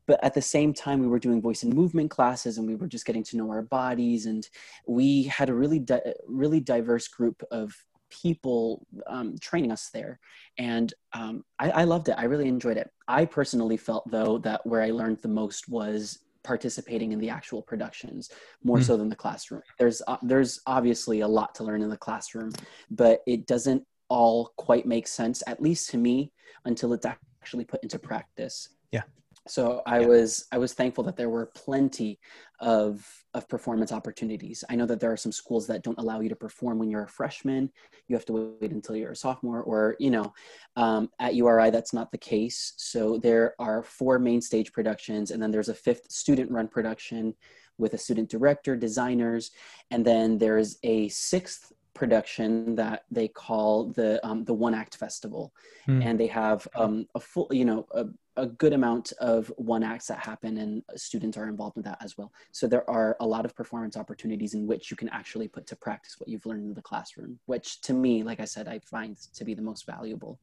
But 0.07 0.23
at 0.23 0.33
the 0.33 0.41
same 0.41 0.73
time, 0.73 0.99
we 0.99 1.07
were 1.07 1.19
doing 1.19 1.41
voice 1.41 1.63
and 1.63 1.73
movement 1.73 2.09
classes, 2.09 2.57
and 2.57 2.67
we 2.67 2.75
were 2.75 2.87
just 2.87 3.05
getting 3.05 3.23
to 3.25 3.37
know 3.37 3.49
our 3.51 3.61
bodies. 3.61 4.25
And 4.25 4.47
we 4.87 5.23
had 5.23 5.49
a 5.49 5.53
really, 5.53 5.79
di- 5.79 6.13
really 6.27 6.61
diverse 6.61 7.07
group 7.07 7.43
of 7.51 7.75
people 8.09 8.85
um, 9.07 9.37
training 9.39 9.71
us 9.71 9.89
there. 9.93 10.19
And 10.57 10.93
um, 11.13 11.43
I, 11.59 11.71
I 11.71 11.83
loved 11.83 12.07
it. 12.09 12.15
I 12.17 12.23
really 12.23 12.47
enjoyed 12.47 12.77
it. 12.77 12.89
I 13.07 13.25
personally 13.25 13.77
felt, 13.77 14.09
though, 14.09 14.37
that 14.39 14.65
where 14.65 14.81
I 14.81 14.91
learned 14.91 15.19
the 15.21 15.27
most 15.27 15.67
was 15.67 16.19
participating 16.43 17.11
in 17.11 17.19
the 17.19 17.29
actual 17.29 17.61
productions 17.61 18.29
more 18.63 18.77
mm. 18.77 18.83
so 18.83 18.95
than 18.95 19.09
the 19.09 19.15
classroom. 19.15 19.61
There's 19.77 20.01
uh, 20.07 20.15
there's 20.21 20.61
obviously 20.65 21.19
a 21.19 21.27
lot 21.27 21.53
to 21.55 21.65
learn 21.65 21.81
in 21.81 21.89
the 21.89 21.97
classroom, 21.97 22.53
but 22.89 23.21
it 23.27 23.45
doesn't 23.45 23.83
all 24.07 24.53
quite 24.55 24.85
make 24.85 25.07
sense, 25.07 25.43
at 25.45 25.61
least 25.61 25.89
to 25.89 25.97
me, 25.97 26.31
until 26.63 26.93
it's 26.93 27.05
actually 27.05 27.65
put 27.65 27.83
into 27.83 27.99
practice. 27.99 28.69
Yeah 28.93 29.03
so 29.47 29.81
i 29.85 29.99
yeah. 29.99 30.07
was 30.07 30.45
i 30.51 30.57
was 30.57 30.73
thankful 30.73 31.03
that 31.03 31.17
there 31.17 31.29
were 31.29 31.47
plenty 31.47 32.19
of 32.59 33.05
of 33.37 33.47
performance 33.47 33.91
opportunities. 33.91 34.63
I 34.69 34.75
know 34.75 34.87
that 34.87 34.99
there 34.99 35.11
are 35.11 35.17
some 35.17 35.31
schools 35.31 35.67
that 35.67 35.83
don't 35.83 35.99
allow 35.99 36.19
you 36.19 36.29
to 36.29 36.35
perform 36.35 36.79
when 36.79 36.89
you're 36.89 37.03
a 37.03 37.07
freshman. 37.07 37.71
You 38.07 38.15
have 38.15 38.25
to 38.25 38.57
wait 38.59 38.71
until 38.71 38.95
you're 38.95 39.11
a 39.11 39.15
sophomore 39.15 39.61
or 39.61 39.95
you 39.99 40.11
know 40.11 40.33
um, 40.75 41.09
at 41.19 41.35
uri 41.35 41.69
that's 41.69 41.93
not 41.93 42.11
the 42.11 42.17
case. 42.17 42.73
So 42.77 43.19
there 43.19 43.53
are 43.59 43.83
four 43.83 44.19
main 44.19 44.41
stage 44.41 44.73
productions 44.73 45.31
and 45.31 45.41
then 45.41 45.51
there's 45.51 45.69
a 45.69 45.75
fifth 45.75 46.11
student 46.11 46.51
run 46.51 46.67
production 46.67 47.35
with 47.77 47.93
a 47.93 47.97
student 47.97 48.27
director 48.29 48.75
designers 48.75 49.51
and 49.91 50.03
then 50.03 50.39
there's 50.39 50.79
a 50.83 51.07
sixth 51.09 51.71
production 51.97 52.75
that 52.75 53.03
they 53.11 53.27
call 53.27 53.91
the 53.91 54.25
um, 54.25 54.45
the 54.45 54.53
one 54.53 54.73
act 54.73 54.95
festival. 54.95 55.53
Mm. 55.87 56.03
and 56.05 56.19
they 56.19 56.27
have 56.27 56.67
um, 56.75 57.07
a 57.15 57.19
full 57.19 57.47
you 57.49 57.63
know 57.63 57.87
a, 57.91 58.05
a 58.35 58.45
good 58.45 58.73
amount 58.73 59.13
of 59.19 59.51
one 59.57 59.83
acts 59.83 60.07
that 60.07 60.19
happen 60.19 60.57
and 60.57 60.83
students 60.95 61.37
are 61.37 61.47
involved 61.47 61.77
in 61.77 61.83
that 61.83 61.97
as 62.01 62.17
well. 62.17 62.31
So 62.51 62.67
there 62.67 62.87
are 62.89 63.15
a 63.21 63.25
lot 63.25 63.45
of 63.45 63.55
performance 63.55 63.95
opportunities 63.95 64.53
in 64.53 64.67
which 64.67 64.91
you 64.91 64.97
can 64.97 65.09
actually 65.09 65.47
put 65.47 65.65
to 65.67 65.75
practice 65.75 66.19
what 66.19 66.27
you've 66.29 66.45
learned 66.45 66.65
in 66.65 66.73
the 66.73 66.81
classroom 66.81 67.39
which 67.45 67.81
to 67.81 67.93
me 67.93 68.23
like 68.23 68.39
i 68.39 68.45
said 68.45 68.67
i 68.67 68.79
find 68.79 69.17
to 69.33 69.45
be 69.45 69.53
the 69.53 69.61
most 69.61 69.85
valuable. 69.85 70.39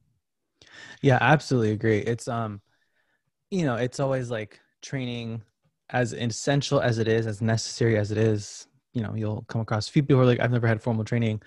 Yeah 1.03 1.19
absolutely 1.21 1.73
agree. 1.73 1.99
It's 1.99 2.27
um 2.27 2.61
you 3.51 3.65
know 3.67 3.77
it's 3.77 4.01
always 4.01 4.31
like 4.31 4.61
training 4.83 5.43
as 5.91 6.13
essential 6.13 6.81
as 6.81 6.99
it 6.99 7.09
is 7.09 7.27
as 7.27 7.43
necessary 7.43 7.99
as 7.99 8.11
it 8.11 8.19
is 8.19 8.67
you 8.95 9.03
know 9.03 9.15
you'll 9.15 9.45
come 9.49 9.61
across 9.61 9.89
a 9.89 9.93
few 9.93 10.03
people 10.03 10.17
who 10.17 10.23
are 10.23 10.27
like 10.27 10.41
i've 10.41 10.51
never 10.51 10.67
had 10.67 10.81
formal 10.81 11.05
training 11.05 11.41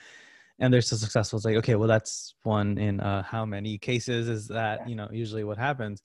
and 0.60 0.74
they're 0.74 0.82
so 0.82 0.96
successful. 0.96 1.38
It's 1.38 1.46
like 1.46 1.58
okay 1.58 1.76
well 1.76 1.88
that's 1.88 2.36
one 2.44 2.78
in 2.78 3.00
uh, 3.00 3.24
how 3.24 3.46
many 3.46 3.78
cases 3.78 4.28
is 4.28 4.48
that 4.48 4.88
you 4.90 4.96
know 4.96 5.08
usually 5.12 5.44
what 5.44 5.58
happens. 5.58 6.02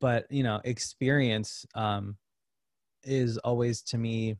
But 0.00 0.26
you 0.30 0.42
know 0.42 0.60
experience 0.64 1.66
um, 1.74 2.16
is 3.04 3.38
always 3.38 3.82
to 3.82 3.98
me 3.98 4.36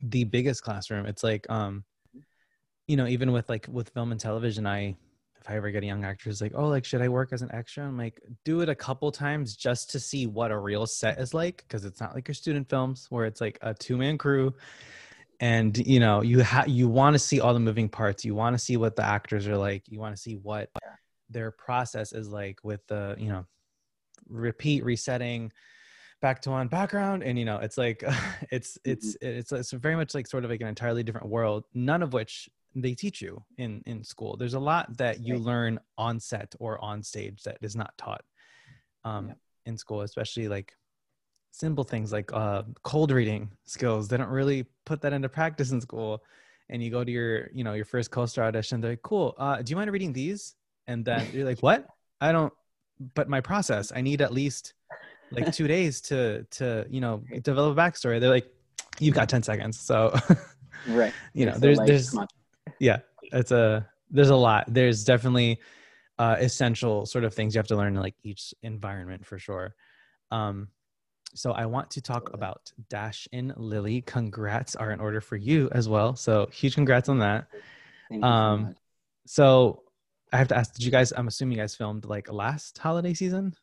the 0.00 0.24
biggest 0.24 0.62
classroom. 0.62 1.06
It's 1.06 1.22
like 1.22 1.48
um 1.48 1.84
you 2.86 2.96
know 2.96 3.06
even 3.06 3.32
with 3.32 3.48
like 3.48 3.66
with 3.70 3.90
film 3.90 4.12
and 4.12 4.20
television 4.20 4.64
i 4.66 4.94
if 5.40 5.50
i 5.50 5.56
ever 5.56 5.72
get 5.72 5.82
a 5.82 5.86
young 5.86 6.04
actor 6.04 6.30
who's 6.30 6.40
like 6.40 6.52
oh 6.54 6.68
like 6.68 6.84
should 6.84 7.02
i 7.02 7.08
work 7.08 7.32
as 7.32 7.42
an 7.42 7.50
extra? 7.52 7.84
I'm 7.84 7.98
like 7.98 8.20
do 8.44 8.60
it 8.60 8.68
a 8.68 8.74
couple 8.74 9.10
times 9.10 9.56
just 9.56 9.90
to 9.90 10.00
see 10.00 10.26
what 10.26 10.50
a 10.52 10.58
real 10.58 10.86
set 10.86 11.18
is 11.18 11.34
like 11.34 11.64
because 11.66 11.84
it's 11.84 12.00
not 12.00 12.14
like 12.14 12.28
your 12.28 12.34
student 12.34 12.68
films 12.68 13.06
where 13.10 13.24
it's 13.24 13.40
like 13.40 13.58
a 13.62 13.74
two-man 13.74 14.18
crew 14.18 14.54
and 15.40 15.76
you 15.86 16.00
know 16.00 16.22
you 16.22 16.40
have 16.40 16.68
you 16.68 16.88
want 16.88 17.14
to 17.14 17.18
see 17.18 17.40
all 17.40 17.52
the 17.54 17.60
moving 17.60 17.88
parts 17.88 18.24
you 18.24 18.34
want 18.34 18.54
to 18.54 18.58
see 18.58 18.76
what 18.76 18.96
the 18.96 19.04
actors 19.04 19.46
are 19.46 19.56
like 19.56 19.82
you 19.88 19.98
want 19.98 20.14
to 20.14 20.20
see 20.20 20.34
what 20.36 20.70
their 21.28 21.50
process 21.50 22.12
is 22.12 22.28
like 22.28 22.58
with 22.62 22.86
the 22.86 23.14
you 23.18 23.28
know 23.28 23.44
repeat 24.28 24.84
resetting 24.84 25.52
back 26.22 26.40
to 26.40 26.50
one 26.50 26.68
background 26.68 27.22
and 27.22 27.38
you 27.38 27.44
know 27.44 27.58
it's 27.58 27.76
like 27.76 28.02
it's 28.50 28.78
it's 28.84 29.16
mm-hmm. 29.16 29.38
it's 29.38 29.52
it's 29.52 29.72
very 29.72 29.96
much 29.96 30.14
like 30.14 30.26
sort 30.26 30.44
of 30.44 30.50
like 30.50 30.60
an 30.60 30.66
entirely 30.66 31.02
different 31.02 31.28
world 31.28 31.64
none 31.74 32.02
of 32.02 32.12
which 32.12 32.48
they 32.76 32.94
teach 32.94 33.22
you 33.22 33.42
in 33.56 33.82
in 33.86 34.04
school. 34.04 34.36
There's 34.36 34.54
a 34.54 34.60
lot 34.60 34.98
that 34.98 35.20
you 35.20 35.38
learn 35.38 35.80
on 35.96 36.20
set 36.20 36.54
or 36.60 36.82
on 36.84 37.02
stage 37.02 37.42
that 37.44 37.58
is 37.62 37.74
not 37.74 37.96
taught 37.96 38.22
um 39.04 39.34
in 39.64 39.76
school 39.76 40.02
especially 40.02 40.48
like 40.48 40.72
simple 41.56 41.84
things 41.84 42.12
like 42.12 42.32
uh 42.32 42.62
cold 42.82 43.10
reading 43.10 43.50
skills. 43.64 44.08
They 44.08 44.16
don't 44.16 44.28
really 44.28 44.66
put 44.84 45.00
that 45.02 45.12
into 45.12 45.28
practice 45.28 45.70
in 45.70 45.80
school. 45.80 46.22
And 46.68 46.82
you 46.82 46.90
go 46.90 47.04
to 47.04 47.10
your 47.10 47.48
you 47.52 47.64
know 47.64 47.74
your 47.74 47.84
first 47.84 48.10
co-star 48.10 48.44
audition 48.44 48.80
they're 48.80 48.92
like 48.92 49.02
cool 49.02 49.34
uh 49.38 49.62
do 49.62 49.70
you 49.70 49.76
mind 49.76 49.90
reading 49.90 50.12
these? 50.12 50.54
And 50.86 51.04
then 51.04 51.26
you're 51.32 51.46
like 51.46 51.60
what? 51.60 51.86
I 52.20 52.32
don't 52.32 52.52
but 53.14 53.28
my 53.28 53.42
process 53.42 53.92
i 53.94 54.00
need 54.00 54.22
at 54.22 54.32
least 54.32 54.72
like 55.30 55.52
two 55.52 55.66
days 55.66 56.00
to 56.00 56.44
to 56.44 56.86
you 56.88 57.00
know 57.00 57.22
develop 57.42 57.76
a 57.76 57.80
backstory. 57.80 58.20
They're 58.20 58.30
like 58.30 58.50
you've 58.98 59.14
got 59.14 59.28
10 59.28 59.42
seconds. 59.42 59.78
So 59.78 60.14
right. 60.88 61.12
you 61.34 61.46
know 61.46 61.56
there's 61.58 61.78
there's 61.78 62.16
yeah 62.78 62.98
it's 63.22 63.50
a 63.50 63.88
there's 64.10 64.30
a 64.30 64.36
lot. 64.36 64.64
There's 64.68 65.04
definitely 65.04 65.60
uh 66.18 66.36
essential 66.38 67.06
sort 67.06 67.24
of 67.24 67.34
things 67.34 67.54
you 67.54 67.58
have 67.58 67.66
to 67.68 67.76
learn 67.76 67.96
in 67.96 68.02
like 68.02 68.14
each 68.22 68.54
environment 68.62 69.26
for 69.26 69.38
sure. 69.38 69.74
Um 70.30 70.68
so 71.34 71.52
i 71.52 71.66
want 71.66 71.90
to 71.90 72.00
talk 72.00 72.32
about 72.32 72.72
dash 72.88 73.28
and 73.32 73.52
lily 73.56 74.00
congrats 74.02 74.74
are 74.76 74.90
in 74.90 75.00
order 75.00 75.20
for 75.20 75.36
you 75.36 75.68
as 75.72 75.88
well 75.88 76.16
so 76.16 76.48
huge 76.52 76.74
congrats 76.74 77.08
on 77.08 77.18
that 77.18 77.46
um 78.22 78.74
so 78.74 78.74
so 79.26 79.82
I 80.32 80.38
have 80.38 80.48
to 80.48 80.56
ask, 80.56 80.74
did 80.74 80.84
you 80.84 80.90
guys, 80.90 81.12
I'm 81.16 81.28
assuming 81.28 81.56
you 81.56 81.62
guys 81.62 81.74
filmed 81.74 82.04
like 82.04 82.32
last 82.32 82.78
holiday 82.78 83.14
season? 83.14 83.54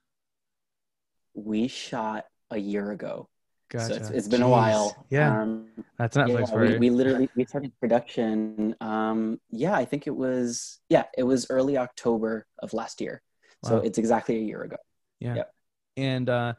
We 1.33 1.67
shot 1.67 2.25
a 2.51 2.57
year 2.57 2.91
ago. 2.91 3.29
Gotcha. 3.69 3.85
So 3.85 3.93
it's, 3.95 4.09
it's 4.09 4.27
been 4.27 4.41
Jeez. 4.41 4.45
a 4.45 4.49
while. 4.49 5.05
Yeah. 5.09 5.41
Um, 5.41 5.67
That's 5.97 6.15
Netflix 6.15 6.39
yeah, 6.39 6.45
for 6.45 6.61
we, 6.61 6.77
we 6.77 6.89
literally, 6.89 7.29
we 7.35 7.45
started 7.45 7.71
production. 7.79 8.75
Um, 8.81 9.39
yeah, 9.49 9.75
I 9.75 9.85
think 9.85 10.07
it 10.07 10.15
was, 10.15 10.79
yeah, 10.89 11.05
it 11.17 11.23
was 11.23 11.47
early 11.49 11.77
October 11.77 12.45
of 12.59 12.73
last 12.73 13.01
year. 13.01 13.21
Wow. 13.63 13.69
So 13.69 13.77
it's 13.77 13.97
exactly 13.97 14.37
a 14.37 14.41
year 14.41 14.61
ago. 14.61 14.77
Yeah. 15.19 15.35
Yep. 15.35 15.53
And 15.97 16.29
uh, 16.29 16.53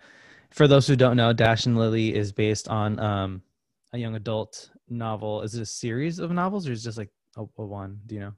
for 0.54 0.68
those 0.68 0.86
who 0.86 0.94
don't 0.94 1.16
know, 1.16 1.32
Dash 1.32 1.66
and 1.66 1.76
Lily 1.76 2.14
is 2.14 2.30
based 2.30 2.68
on 2.68 2.98
um, 3.00 3.42
a 3.92 3.98
young 3.98 4.14
adult 4.14 4.70
novel. 4.88 5.42
Is 5.42 5.56
it 5.56 5.62
a 5.62 5.66
series 5.66 6.20
of 6.20 6.30
novels 6.30 6.68
or 6.68 6.72
is 6.72 6.82
it 6.82 6.84
just 6.84 6.98
like 6.98 7.10
a, 7.36 7.42
a 7.42 7.66
one? 7.66 7.98
Do 8.06 8.14
you 8.14 8.20
know? 8.20 8.32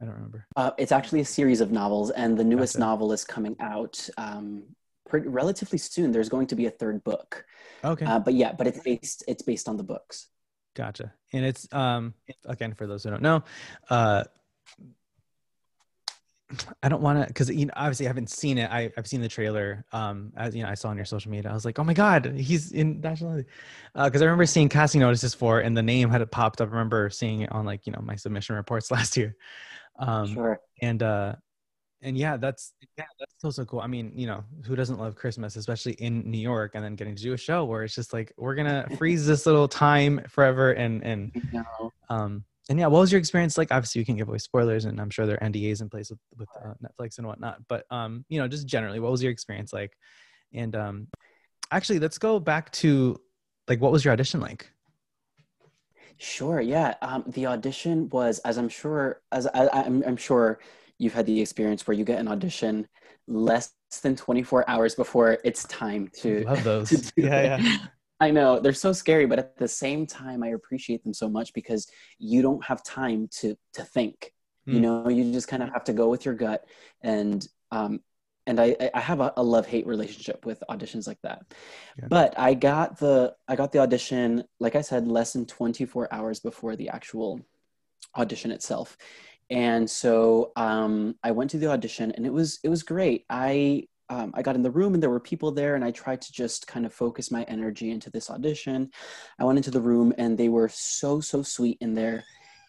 I 0.00 0.04
don't 0.04 0.14
remember. 0.14 0.46
Uh, 0.56 0.72
it's 0.76 0.92
actually 0.92 1.20
a 1.20 1.24
series 1.24 1.62
of 1.62 1.72
novels, 1.72 2.10
and 2.10 2.36
the 2.36 2.44
newest 2.44 2.78
novel 2.78 3.12
is 3.12 3.24
coming 3.24 3.56
out 3.60 4.08
um, 4.18 4.64
pretty, 5.08 5.28
relatively 5.28 5.78
soon. 5.78 6.12
There's 6.12 6.28
going 6.28 6.48
to 6.48 6.54
be 6.54 6.66
a 6.66 6.70
third 6.70 7.02
book. 7.02 7.44
Okay. 7.82 8.04
Uh, 8.04 8.18
but 8.18 8.34
yeah, 8.34 8.52
but 8.52 8.66
it's 8.66 8.80
based 8.80 9.24
it's 9.26 9.42
based 9.42 9.68
on 9.68 9.76
the 9.78 9.82
books. 9.82 10.28
Gotcha. 10.74 11.14
And 11.32 11.44
it's 11.44 11.66
um 11.72 12.12
again 12.44 12.74
for 12.74 12.86
those 12.86 13.04
who 13.04 13.10
don't 13.10 13.22
know, 13.22 13.42
uh, 13.88 14.24
I 16.82 16.88
don't 16.88 17.02
want 17.02 17.20
to 17.20 17.26
because 17.26 17.50
you 17.50 17.66
know 17.66 17.72
obviously 17.76 18.06
I 18.06 18.08
haven't 18.08 18.30
seen 18.30 18.58
it. 18.58 18.70
I, 18.70 18.92
have 18.96 19.06
seen 19.06 19.20
the 19.20 19.28
trailer. 19.28 19.84
Um, 19.92 20.32
as 20.36 20.54
you 20.54 20.62
know, 20.62 20.68
I 20.68 20.74
saw 20.74 20.88
on 20.88 20.96
your 20.96 21.06
social 21.06 21.30
media. 21.30 21.50
I 21.50 21.54
was 21.54 21.64
like, 21.64 21.78
oh 21.78 21.84
my 21.84 21.94
god, 21.94 22.26
he's 22.36 22.72
in 22.72 23.00
national. 23.00 23.42
Because 23.94 24.22
uh, 24.22 24.24
I 24.24 24.26
remember 24.26 24.46
seeing 24.46 24.68
casting 24.68 25.00
notices 25.00 25.34
for, 25.34 25.60
and 25.60 25.76
the 25.76 25.82
name 25.82 26.10
had 26.10 26.20
it 26.20 26.30
popped 26.30 26.60
up. 26.60 26.68
I 26.68 26.72
remember 26.72 27.10
seeing 27.10 27.42
it 27.42 27.52
on 27.52 27.64
like 27.64 27.86
you 27.86 27.92
know 27.92 28.00
my 28.02 28.16
submission 28.16 28.56
reports 28.56 28.90
last 28.90 29.16
year. 29.16 29.36
Um, 29.98 30.34
sure. 30.34 30.60
And 30.82 31.02
uh, 31.02 31.36
and 32.04 32.18
yeah, 32.18 32.36
that's 32.36 32.74
yeah, 32.98 33.06
that's 33.18 33.34
still 33.38 33.50
so 33.50 33.64
cool. 33.64 33.80
I 33.80 33.86
mean, 33.86 34.12
you 34.14 34.26
know, 34.26 34.44
who 34.64 34.76
doesn't 34.76 34.98
love 34.98 35.16
Christmas, 35.16 35.56
especially 35.56 35.92
in 35.94 36.30
New 36.30 36.38
York, 36.38 36.72
and 36.74 36.84
then 36.84 36.94
getting 36.96 37.16
to 37.16 37.22
do 37.22 37.32
a 37.32 37.36
show 37.36 37.64
where 37.64 37.82
it's 37.82 37.94
just 37.94 38.12
like 38.12 38.32
we're 38.36 38.54
gonna 38.54 38.86
freeze 38.98 39.26
this 39.26 39.46
little 39.46 39.66
time 39.66 40.20
forever, 40.28 40.72
and 40.72 41.02
and 41.02 41.42
um, 42.10 42.44
and 42.70 42.78
yeah, 42.78 42.86
what 42.86 43.00
was 43.00 43.12
your 43.12 43.18
experience 43.18 43.58
like? 43.58 43.70
Obviously, 43.70 43.98
you 43.98 44.06
can 44.06 44.16
give 44.16 44.28
away 44.28 44.38
spoilers, 44.38 44.86
and 44.86 45.00
I'm 45.00 45.10
sure 45.10 45.26
there 45.26 45.42
are 45.42 45.48
NDAs 45.48 45.82
in 45.82 45.90
place 45.90 46.10
with 46.10 46.20
with 46.36 46.48
uh, 46.64 46.74
Netflix 46.82 47.18
and 47.18 47.26
whatnot. 47.26 47.58
But 47.68 47.84
um, 47.90 48.24
you 48.28 48.40
know, 48.40 48.48
just 48.48 48.66
generally, 48.66 49.00
what 49.00 49.10
was 49.10 49.22
your 49.22 49.32
experience 49.32 49.72
like? 49.72 49.96
And 50.52 50.74
um, 50.74 51.08
actually, 51.70 51.98
let's 51.98 52.18
go 52.18 52.40
back 52.40 52.72
to 52.72 53.20
like 53.68 53.80
what 53.80 53.92
was 53.92 54.04
your 54.04 54.12
audition 54.12 54.40
like? 54.40 54.70
Sure. 56.16 56.60
Yeah. 56.60 56.94
Um, 57.02 57.24
the 57.26 57.46
audition 57.46 58.08
was, 58.10 58.38
as 58.40 58.56
I'm 58.56 58.68
sure, 58.68 59.20
as 59.32 59.46
I, 59.48 59.68
I'm, 59.68 60.02
I'm 60.06 60.16
sure 60.16 60.60
you've 60.98 61.12
had 61.12 61.26
the 61.26 61.40
experience 61.40 61.86
where 61.86 61.96
you 61.96 62.04
get 62.04 62.20
an 62.20 62.28
audition 62.28 62.86
less 63.26 63.72
than 64.02 64.16
24 64.16 64.68
hours 64.68 64.94
before 64.94 65.38
it's 65.44 65.64
time 65.64 66.10
to 66.20 66.44
love 66.44 66.64
those. 66.64 66.90
To 66.90 67.12
yeah, 67.16 67.58
yeah. 67.58 67.76
I 68.20 68.30
know 68.30 68.60
they're 68.60 68.72
so 68.72 68.92
scary, 68.92 69.26
but 69.26 69.38
at 69.38 69.56
the 69.56 69.68
same 69.68 70.06
time, 70.06 70.42
I 70.42 70.48
appreciate 70.48 71.02
them 71.02 71.14
so 71.14 71.28
much 71.28 71.52
because 71.52 71.88
you 72.18 72.42
don't 72.42 72.64
have 72.64 72.82
time 72.82 73.28
to 73.40 73.56
to 73.74 73.82
think. 73.82 74.32
Mm. 74.68 74.72
You 74.72 74.78
hmm. 74.78 74.82
know, 74.82 75.08
you 75.08 75.32
just 75.32 75.48
kind 75.48 75.62
of 75.62 75.70
have 75.70 75.84
to 75.84 75.92
go 75.92 76.08
with 76.08 76.24
your 76.24 76.34
gut, 76.34 76.64
and 77.02 77.46
um, 77.70 78.00
and 78.46 78.60
I 78.60 78.76
I 78.94 79.00
have 79.00 79.20
a, 79.20 79.32
a 79.36 79.42
love 79.42 79.66
hate 79.66 79.86
relationship 79.86 80.46
with 80.46 80.62
auditions 80.70 81.06
like 81.06 81.20
that. 81.22 81.42
Yeah. 81.98 82.06
But 82.08 82.38
I 82.38 82.54
got 82.54 82.98
the 82.98 83.34
I 83.48 83.56
got 83.56 83.72
the 83.72 83.80
audition, 83.80 84.44
like 84.60 84.76
I 84.76 84.82
said, 84.82 85.08
less 85.08 85.32
than 85.32 85.46
24 85.46 86.12
hours 86.12 86.40
before 86.40 86.76
the 86.76 86.90
actual 86.90 87.40
audition 88.16 88.52
itself, 88.52 88.96
and 89.50 89.90
so 89.90 90.52
um, 90.56 91.16
I 91.22 91.32
went 91.32 91.50
to 91.50 91.58
the 91.58 91.70
audition, 91.70 92.12
and 92.12 92.24
it 92.26 92.32
was 92.32 92.60
it 92.62 92.68
was 92.68 92.82
great. 92.82 93.24
I 93.28 93.88
um, 94.14 94.30
I 94.34 94.42
got 94.42 94.54
in 94.54 94.62
the 94.62 94.70
room 94.70 94.94
and 94.94 95.02
there 95.02 95.10
were 95.10 95.20
people 95.32 95.50
there, 95.50 95.74
and 95.74 95.84
I 95.84 95.90
tried 95.90 96.22
to 96.22 96.32
just 96.32 96.68
kind 96.68 96.86
of 96.86 96.92
focus 96.94 97.32
my 97.32 97.42
energy 97.44 97.90
into 97.90 98.10
this 98.10 98.30
audition. 98.30 98.90
I 99.40 99.44
went 99.44 99.58
into 99.58 99.72
the 99.72 99.80
room 99.80 100.14
and 100.18 100.38
they 100.38 100.48
were 100.48 100.68
so, 100.68 101.20
so 101.20 101.42
sweet 101.42 101.78
in 101.80 101.94
there. 101.94 102.22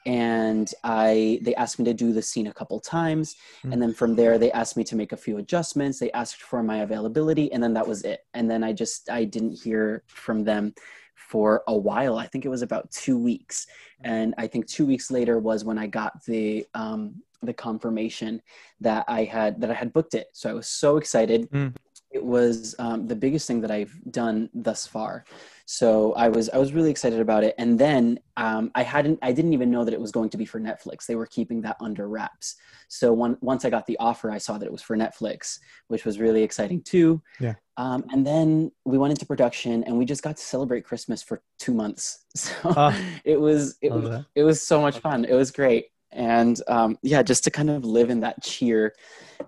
And 0.07 0.71
I, 0.83 1.39
they 1.43 1.55
asked 1.55 1.77
me 1.79 1.85
to 1.85 1.93
do 1.93 2.13
the 2.13 2.21
scene 2.21 2.47
a 2.47 2.53
couple 2.53 2.79
times. 2.79 3.35
Mm-hmm. 3.35 3.73
And 3.73 3.81
then 3.81 3.93
from 3.93 4.15
there, 4.15 4.37
they 4.37 4.51
asked 4.51 4.77
me 4.77 4.83
to 4.85 4.95
make 4.95 5.11
a 5.11 5.17
few 5.17 5.37
adjustments. 5.37 5.99
They 5.99 6.11
asked 6.11 6.41
for 6.41 6.63
my 6.63 6.77
availability, 6.77 7.51
and 7.51 7.61
then 7.61 7.73
that 7.73 7.87
was 7.87 8.03
it. 8.03 8.21
And 8.33 8.49
then 8.49 8.63
I 8.63 8.71
just, 8.73 9.09
I 9.09 9.23
didn't 9.23 9.59
hear 9.63 10.03
from 10.07 10.43
them 10.43 10.73
for 11.15 11.63
a 11.67 11.75
while. 11.75 12.17
I 12.17 12.27
think 12.27 12.45
it 12.45 12.49
was 12.49 12.61
about 12.61 12.91
two 12.91 13.17
weeks. 13.17 13.67
And 14.03 14.35
I 14.37 14.47
think 14.47 14.67
two 14.67 14.85
weeks 14.85 15.09
later 15.09 15.39
was 15.39 15.65
when 15.65 15.79
I 15.79 15.87
got 15.87 16.23
the 16.25 16.65
um, 16.73 17.23
the 17.41 17.53
confirmation 17.53 18.41
that 18.81 19.05
I 19.07 19.23
had 19.23 19.61
that 19.61 19.71
I 19.71 19.73
had 19.73 19.93
booked 19.93 20.13
it. 20.13 20.27
So 20.33 20.49
I 20.49 20.53
was 20.53 20.67
so 20.67 20.97
excited. 20.97 21.49
Mm. 21.51 21.75
It 22.11 22.23
was 22.23 22.75
um, 22.79 23.07
the 23.07 23.15
biggest 23.15 23.45
thing 23.45 23.59
that 23.61 23.71
I've 23.71 23.93
done 24.09 24.49
thus 24.53 24.87
far. 24.87 25.25
So 25.65 26.13
I 26.13 26.29
was 26.29 26.49
I 26.49 26.57
was 26.57 26.71
really 26.71 26.89
excited 26.89 27.19
about 27.19 27.43
it. 27.43 27.55
And 27.57 27.77
then 27.77 28.19
um, 28.37 28.71
I 28.73 28.83
hadn't 28.83 29.19
I 29.21 29.31
didn't 29.33 29.53
even 29.53 29.69
know 29.69 29.83
that 29.83 29.93
it 29.93 29.99
was 29.99 30.11
going 30.11 30.29
to 30.29 30.37
be 30.37 30.45
for 30.45 30.59
Netflix. 30.59 31.05
They 31.05 31.15
were 31.15 31.25
keeping 31.25 31.61
that 31.63 31.75
under 31.81 32.07
wraps. 32.07 32.55
So 32.87 33.11
one, 33.11 33.37
once 33.41 33.65
I 33.65 33.69
got 33.69 33.85
the 33.87 33.97
offer, 33.97 34.31
I 34.31 34.37
saw 34.37 34.57
that 34.57 34.65
it 34.65 34.71
was 34.71 34.81
for 34.81 34.95
Netflix, 34.95 35.59
which 35.87 36.05
was 36.05 36.19
really 36.19 36.43
exciting 36.43 36.81
too. 36.83 37.21
Yeah. 37.39 37.55
Um, 37.77 38.05
and 38.13 38.25
then 38.25 38.71
we 38.85 38.97
went 38.97 39.11
into 39.11 39.25
production, 39.25 39.83
and 39.83 39.97
we 39.97 40.05
just 40.05 40.23
got 40.23 40.37
to 40.37 40.43
celebrate 40.43 40.85
Christmas 40.85 41.21
for 41.21 41.41
two 41.59 41.73
months. 41.73 42.19
So 42.35 42.51
uh, 42.69 42.93
it 43.23 43.39
was 43.39 43.77
it 43.81 43.93
was, 43.93 44.25
it 44.35 44.43
was 44.43 44.61
so 44.61 44.81
much 44.81 44.99
fun. 44.99 45.23
It 45.23 45.33
was 45.33 45.51
great 45.51 45.85
and 46.15 46.61
um, 46.67 46.97
yeah 47.03 47.21
just 47.21 47.43
to 47.43 47.51
kind 47.51 47.69
of 47.69 47.83
live 47.85 48.09
in 48.09 48.21
that 48.21 48.41
cheer 48.41 48.93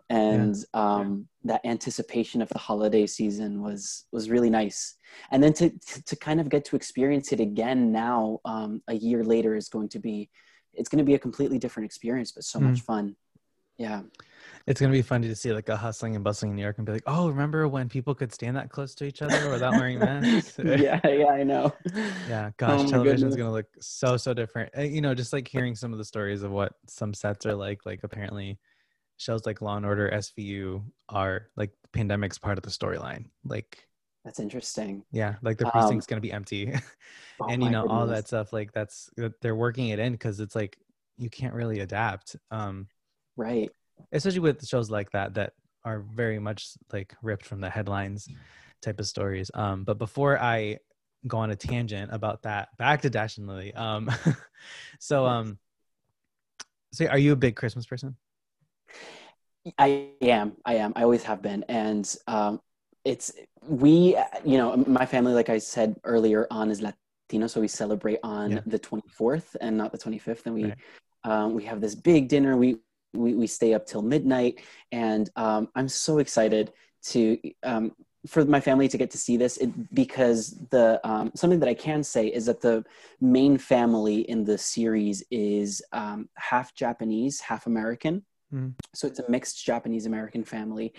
and 0.10 0.56
yeah. 0.56 0.66
um, 0.98 1.28
that 1.46 1.62
anticipation 1.66 2.42
of 2.42 2.50
the 2.50 2.58
holiday 2.58 3.08
season 3.08 3.64
was 3.64 4.06
was 4.12 4.30
really 4.30 4.50
nice 4.50 4.96
and 5.32 5.42
then 5.42 5.54
to, 5.54 5.70
to, 5.70 6.04
to 6.04 6.16
kind 6.18 6.40
of 6.40 6.50
get 6.50 6.66
to 6.66 6.76
experience 6.76 7.32
it 7.32 7.40
again 7.40 7.92
now 7.92 8.40
um, 8.46 8.82
a 8.90 8.94
year 8.94 9.24
later 9.24 9.56
is 9.56 9.70
going 9.70 9.90
to 9.90 10.00
be 10.00 10.30
it's 10.74 10.90
going 10.90 11.00
to 11.00 11.06
be 11.06 11.16
a 11.16 11.20
completely 11.20 11.58
different 11.58 11.86
experience 11.86 12.32
but 12.34 12.44
so 12.44 12.60
mm. 12.60 12.64
much 12.64 12.82
fun 12.82 13.16
yeah 13.78 14.02
it's 14.68 14.82
gonna 14.82 14.92
be 14.92 15.02
funny 15.02 15.30
to 15.30 15.36
see 15.36 15.54
like 15.54 15.70
a 15.70 15.78
hustling 15.78 16.16
and 16.16 16.24
bustling 16.26 16.52
in 16.52 16.58
New 16.58 16.62
York 16.62 16.78
and 16.78 16.86
be 16.86 16.92
like, 16.92 17.04
oh, 17.08 17.30
remember 17.30 17.70
when 17.70 17.88
people 17.88 18.14
could 18.14 18.34
stand 18.34 18.58
that 18.58 18.70
close 18.70 18.94
to 18.96 19.06
each 19.06 19.22
other 19.22 19.50
without 19.50 19.72
wearing 19.72 19.98
masks? 20.00 20.60
yeah, 20.64 21.00
yeah, 21.08 21.28
I 21.28 21.44
know. 21.44 21.74
Yeah, 22.28 22.52
gosh, 22.58 22.82
oh 22.82 22.90
television's 22.90 23.38
gonna 23.38 23.52
look 23.52 23.68
so 23.80 24.18
so 24.18 24.34
different. 24.34 24.70
Eh, 24.74 24.84
you 24.84 25.00
know, 25.00 25.16
just 25.16 25.32
like 25.32 25.48
hearing 25.48 25.74
some 25.74 25.94
of 25.94 25.98
the 25.98 26.06
stories 26.06 26.44
of 26.44 26.52
what 26.52 26.74
some 26.86 27.14
sets 27.14 27.46
are 27.46 27.56
like. 27.56 27.86
Like 27.86 28.02
apparently, 28.04 28.60
shows 29.16 29.46
like 29.46 29.62
Law 29.62 29.78
and 29.78 29.86
Order, 29.86 30.12
SVU 30.14 30.84
are 31.08 31.48
like 31.56 31.72
pandemic's 31.94 32.38
part 32.38 32.58
of 32.58 32.64
the 32.64 32.70
storyline. 32.70 33.26
Like 33.46 33.88
that's 34.26 34.42
interesting. 34.42 35.06
Yeah, 35.14 35.36
like 35.42 35.58
the 35.58 35.72
precinct's 35.72 36.08
um, 36.08 36.10
gonna 36.10 36.22
be 36.22 36.34
empty, 36.34 36.74
oh 37.40 37.48
and 37.48 37.64
you 37.64 37.70
know 37.70 37.84
goodness. 37.84 37.98
all 37.98 38.08
that 38.08 38.28
stuff. 38.28 38.52
Like 38.52 38.74
that's 38.74 39.10
they're 39.42 39.56
working 39.56 39.88
it 39.90 40.00
in 40.00 40.12
because 40.12 40.42
it's 40.42 40.56
like 40.58 40.78
you 41.18 41.30
can't 41.30 41.54
really 41.54 41.80
adapt. 41.80 42.36
Um, 42.52 42.88
right 43.38 43.72
especially 44.12 44.40
with 44.40 44.66
shows 44.66 44.90
like 44.90 45.12
that 45.12 45.34
that 45.36 45.54
are 45.84 46.00
very 46.00 46.40
much 46.40 46.72
like 46.92 47.16
ripped 47.22 47.46
from 47.46 47.62
the 47.62 47.70
headlines 47.70 48.28
type 48.82 49.00
of 49.00 49.08
stories. 49.08 49.50
Um, 49.54 49.84
but 49.84 49.98
before 49.98 50.40
I 50.40 50.78
go 51.28 51.38
on 51.38 51.52
a 51.52 51.56
tangent 51.56 52.14
about 52.14 52.44
that, 52.44 52.70
back 52.78 53.02
to 53.02 53.10
Dash 53.10 53.38
and 53.38 53.48
Lily. 53.48 53.74
Um, 53.74 54.12
so, 55.00 55.26
um, 55.26 55.58
so 56.92 57.06
are 57.08 57.18
you 57.18 57.32
a 57.32 57.36
big 57.36 57.56
Christmas 57.56 57.86
person? 57.86 58.16
I 59.78 60.10
am. 60.22 60.54
I 60.66 60.76
am. 60.76 60.94
I 60.96 61.04
always 61.04 61.24
have 61.24 61.42
been, 61.42 61.64
and 61.68 62.16
um, 62.28 62.62
it's 63.04 63.34
we. 63.68 64.18
You 64.46 64.58
know, 64.58 64.78
my 64.78 65.06
family, 65.06 65.34
like 65.34 65.50
I 65.50 65.58
said 65.58 66.00
earlier 66.06 66.48
on, 66.50 66.72
is 66.72 66.82
Latino, 66.82 67.48
so 67.48 67.60
we 67.60 67.68
celebrate 67.68 68.20
on 68.24 68.52
yeah. 68.52 68.60
the 68.66 68.80
twenty 68.80 69.10
fourth 69.10 69.58
and 69.60 69.78
not 69.78 69.92
the 69.92 69.98
twenty 69.98 70.20
fifth, 70.20 70.46
and 70.46 70.56
we 70.56 70.64
right. 70.66 70.76
um, 71.26 71.54
we 71.54 71.66
have 71.66 71.82
this 71.82 71.96
big 71.96 72.30
dinner. 72.30 72.56
We 72.56 72.78
we, 73.18 73.34
we 73.34 73.48
stay 73.48 73.74
up 73.74 73.86
till 73.86 74.02
midnight. 74.02 74.62
And 74.92 75.30
um, 75.36 75.70
i'm 75.76 75.88
so 75.88 76.20
excited 76.20 76.72
to 77.04 77.38
um, 77.64 77.94
for 78.28 78.44
my 78.46 78.60
family 78.60 78.88
to 78.90 78.98
get 78.98 79.12
to 79.12 79.18
see 79.18 79.38
this. 79.38 79.58
It, 79.58 79.94
because 79.94 80.58
the 80.70 81.00
um, 81.08 81.32
something 81.36 81.60
that 81.60 81.70
i 81.70 81.74
can 81.74 82.04
say 82.04 82.28
is 82.28 82.46
that 82.46 82.62
the 82.62 82.84
main 83.22 83.58
family 83.58 84.22
in 84.30 84.44
the 84.44 84.58
series 84.58 85.24
is 85.32 85.82
um, 85.92 86.30
half 86.36 86.76
japanese 86.76 87.40
half 87.40 87.68
american. 87.68 88.24
Mm. 88.54 88.76
so 88.96 89.08
it's 89.08 89.20
a 89.20 89.30
mixed 89.30 89.66
japanese 89.66 90.06
american 90.06 90.44
family. 90.44 90.94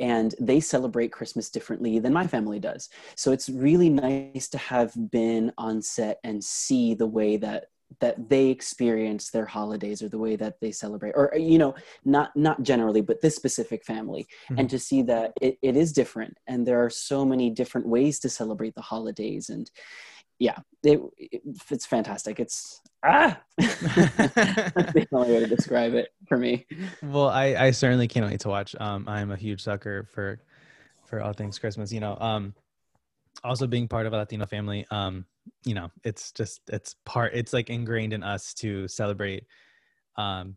And 0.00 0.34
they 0.38 0.60
celebrate 0.60 1.12
christmas 1.12 1.48
differently 1.48 1.98
than 1.98 2.12
my 2.12 2.26
family 2.26 2.60
does. 2.60 2.90
So 3.16 3.32
it's 3.32 3.48
really 3.48 3.88
nice 3.88 4.48
to 4.50 4.58
have 4.58 4.92
been 5.10 5.52
on 5.56 5.80
set 5.80 6.18
and 6.24 6.44
see 6.44 6.94
the 6.94 7.06
way 7.06 7.38
that 7.38 7.66
that 7.98 8.28
they 8.28 8.48
experience 8.48 9.30
their 9.30 9.46
holidays 9.46 10.02
or 10.02 10.08
the 10.08 10.18
way 10.18 10.36
that 10.36 10.60
they 10.60 10.70
celebrate 10.70 11.12
or 11.12 11.32
you 11.36 11.58
know 11.58 11.74
not 12.04 12.34
not 12.36 12.62
generally 12.62 13.00
but 13.00 13.20
this 13.20 13.36
specific 13.36 13.84
family. 13.84 14.26
Mm-hmm. 14.44 14.60
and 14.60 14.70
to 14.70 14.78
see 14.78 15.02
that 15.02 15.32
it, 15.40 15.58
it 15.62 15.76
is 15.76 15.92
different 15.92 16.36
and 16.46 16.66
there 16.66 16.82
are 16.84 16.90
so 16.90 17.24
many 17.24 17.50
different 17.50 17.86
ways 17.86 18.18
to 18.20 18.28
celebrate 18.28 18.74
the 18.74 18.80
holidays 18.82 19.48
and 19.48 19.70
yeah 20.38 20.58
it, 20.82 21.00
it 21.18 21.42
it's 21.70 21.86
fantastic. 21.86 22.40
It's 22.40 22.80
ah! 23.04 23.40
That's 23.58 24.92
the 24.92 25.06
only 25.12 25.32
way 25.32 25.40
to 25.40 25.46
describe 25.46 25.94
it 25.94 26.08
for 26.28 26.38
me. 26.38 26.66
Well 27.02 27.28
i 27.28 27.54
i 27.54 27.70
certainly 27.70 28.08
can't 28.08 28.26
wait 28.26 28.40
to 28.40 28.48
watch 28.48 28.74
um 28.80 29.06
i'm 29.08 29.30
a 29.30 29.36
huge 29.36 29.62
sucker 29.62 30.06
for 30.12 30.40
for 31.06 31.20
all 31.20 31.32
things 31.32 31.58
christmas 31.58 31.92
you 31.92 32.00
know 32.00 32.16
um 32.20 32.54
also 33.42 33.66
being 33.66 33.88
part 33.88 34.06
of 34.06 34.12
a 34.12 34.16
latino 34.16 34.46
family 34.46 34.86
um 34.90 35.24
you 35.64 35.74
know 35.74 35.90
it's 36.04 36.32
just 36.32 36.60
it's 36.72 36.94
part 37.04 37.32
it's 37.34 37.52
like 37.52 37.70
ingrained 37.70 38.12
in 38.12 38.22
us 38.22 38.54
to 38.54 38.88
celebrate 38.88 39.44
um 40.16 40.56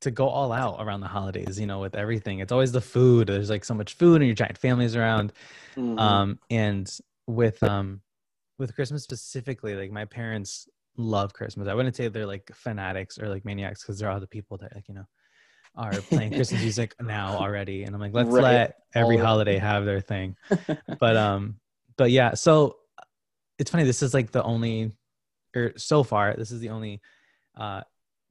to 0.00 0.10
go 0.10 0.28
all 0.28 0.52
out 0.52 0.76
around 0.80 1.00
the 1.00 1.08
holidays 1.08 1.58
you 1.58 1.66
know 1.66 1.80
with 1.80 1.94
everything. 1.94 2.38
It's 2.38 2.52
always 2.52 2.70
the 2.72 2.80
food. 2.80 3.28
There's 3.28 3.50
like 3.50 3.64
so 3.64 3.74
much 3.74 3.94
food 3.94 4.16
and 4.16 4.26
your 4.26 4.34
giant 4.34 4.58
families 4.58 4.94
around. 4.94 5.32
Mm-hmm. 5.76 5.98
um 5.98 6.38
and 6.50 6.90
with 7.26 7.62
um 7.62 8.00
with 8.58 8.74
christmas 8.74 9.04
specifically 9.04 9.76
like 9.76 9.92
my 9.92 10.04
parents 10.04 10.66
love 10.96 11.32
christmas. 11.32 11.68
I 11.68 11.74
wouldn't 11.74 11.94
say 11.94 12.08
they're 12.08 12.26
like 12.26 12.50
fanatics 12.54 13.18
or 13.18 13.28
like 13.28 13.44
maniacs 13.44 13.82
because 13.82 13.98
they're 13.98 14.10
all 14.10 14.20
the 14.20 14.26
people 14.26 14.56
that 14.58 14.74
like 14.74 14.88
you 14.88 14.94
know 14.94 15.06
are 15.76 15.92
playing 15.92 16.32
christmas 16.32 16.60
music 16.66 16.94
now 17.00 17.36
already. 17.36 17.84
And 17.84 17.94
i'm 17.94 18.00
like 18.00 18.14
let's 18.14 18.30
right. 18.30 18.42
let 18.42 18.74
every 18.94 19.16
holiday 19.16 19.58
have 19.58 19.84
their 19.84 20.00
thing. 20.00 20.36
But 21.00 21.16
um 21.16 21.56
but 21.96 22.10
yeah 22.10 22.34
so 22.34 22.76
it's 23.58 23.70
funny. 23.70 23.84
This 23.84 24.02
is 24.02 24.14
like 24.14 24.30
the 24.30 24.42
only, 24.42 24.92
or 25.54 25.72
so 25.76 26.02
far, 26.02 26.34
this 26.36 26.50
is 26.50 26.60
the 26.60 26.70
only 26.70 27.00
uh, 27.56 27.82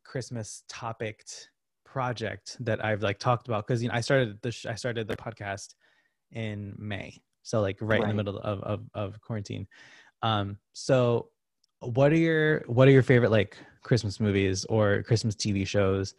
Christmas 0.03 0.63
topicked 0.69 1.49
project 1.85 2.57
that 2.61 2.83
I've 2.83 3.01
like 3.01 3.19
talked 3.19 3.47
about 3.47 3.67
because 3.67 3.81
you 3.81 3.89
know 3.89 3.95
I 3.95 4.01
started 4.01 4.39
the 4.41 4.51
sh- 4.51 4.65
I 4.65 4.75
started 4.75 5.07
the 5.07 5.17
podcast 5.17 5.75
in 6.31 6.75
May, 6.77 7.21
so 7.43 7.61
like 7.61 7.77
right, 7.81 7.99
right. 7.99 8.03
in 8.03 8.09
the 8.09 8.23
middle 8.23 8.39
of, 8.39 8.61
of 8.61 8.81
of 8.93 9.21
quarantine. 9.21 9.67
Um, 10.21 10.57
so 10.73 11.29
what 11.79 12.11
are 12.11 12.17
your 12.17 12.63
what 12.67 12.87
are 12.87 12.91
your 12.91 13.03
favorite 13.03 13.31
like 13.31 13.57
Christmas 13.83 14.19
movies 14.19 14.65
or 14.65 15.03
Christmas 15.03 15.35
TV 15.35 15.67
shows, 15.67 16.15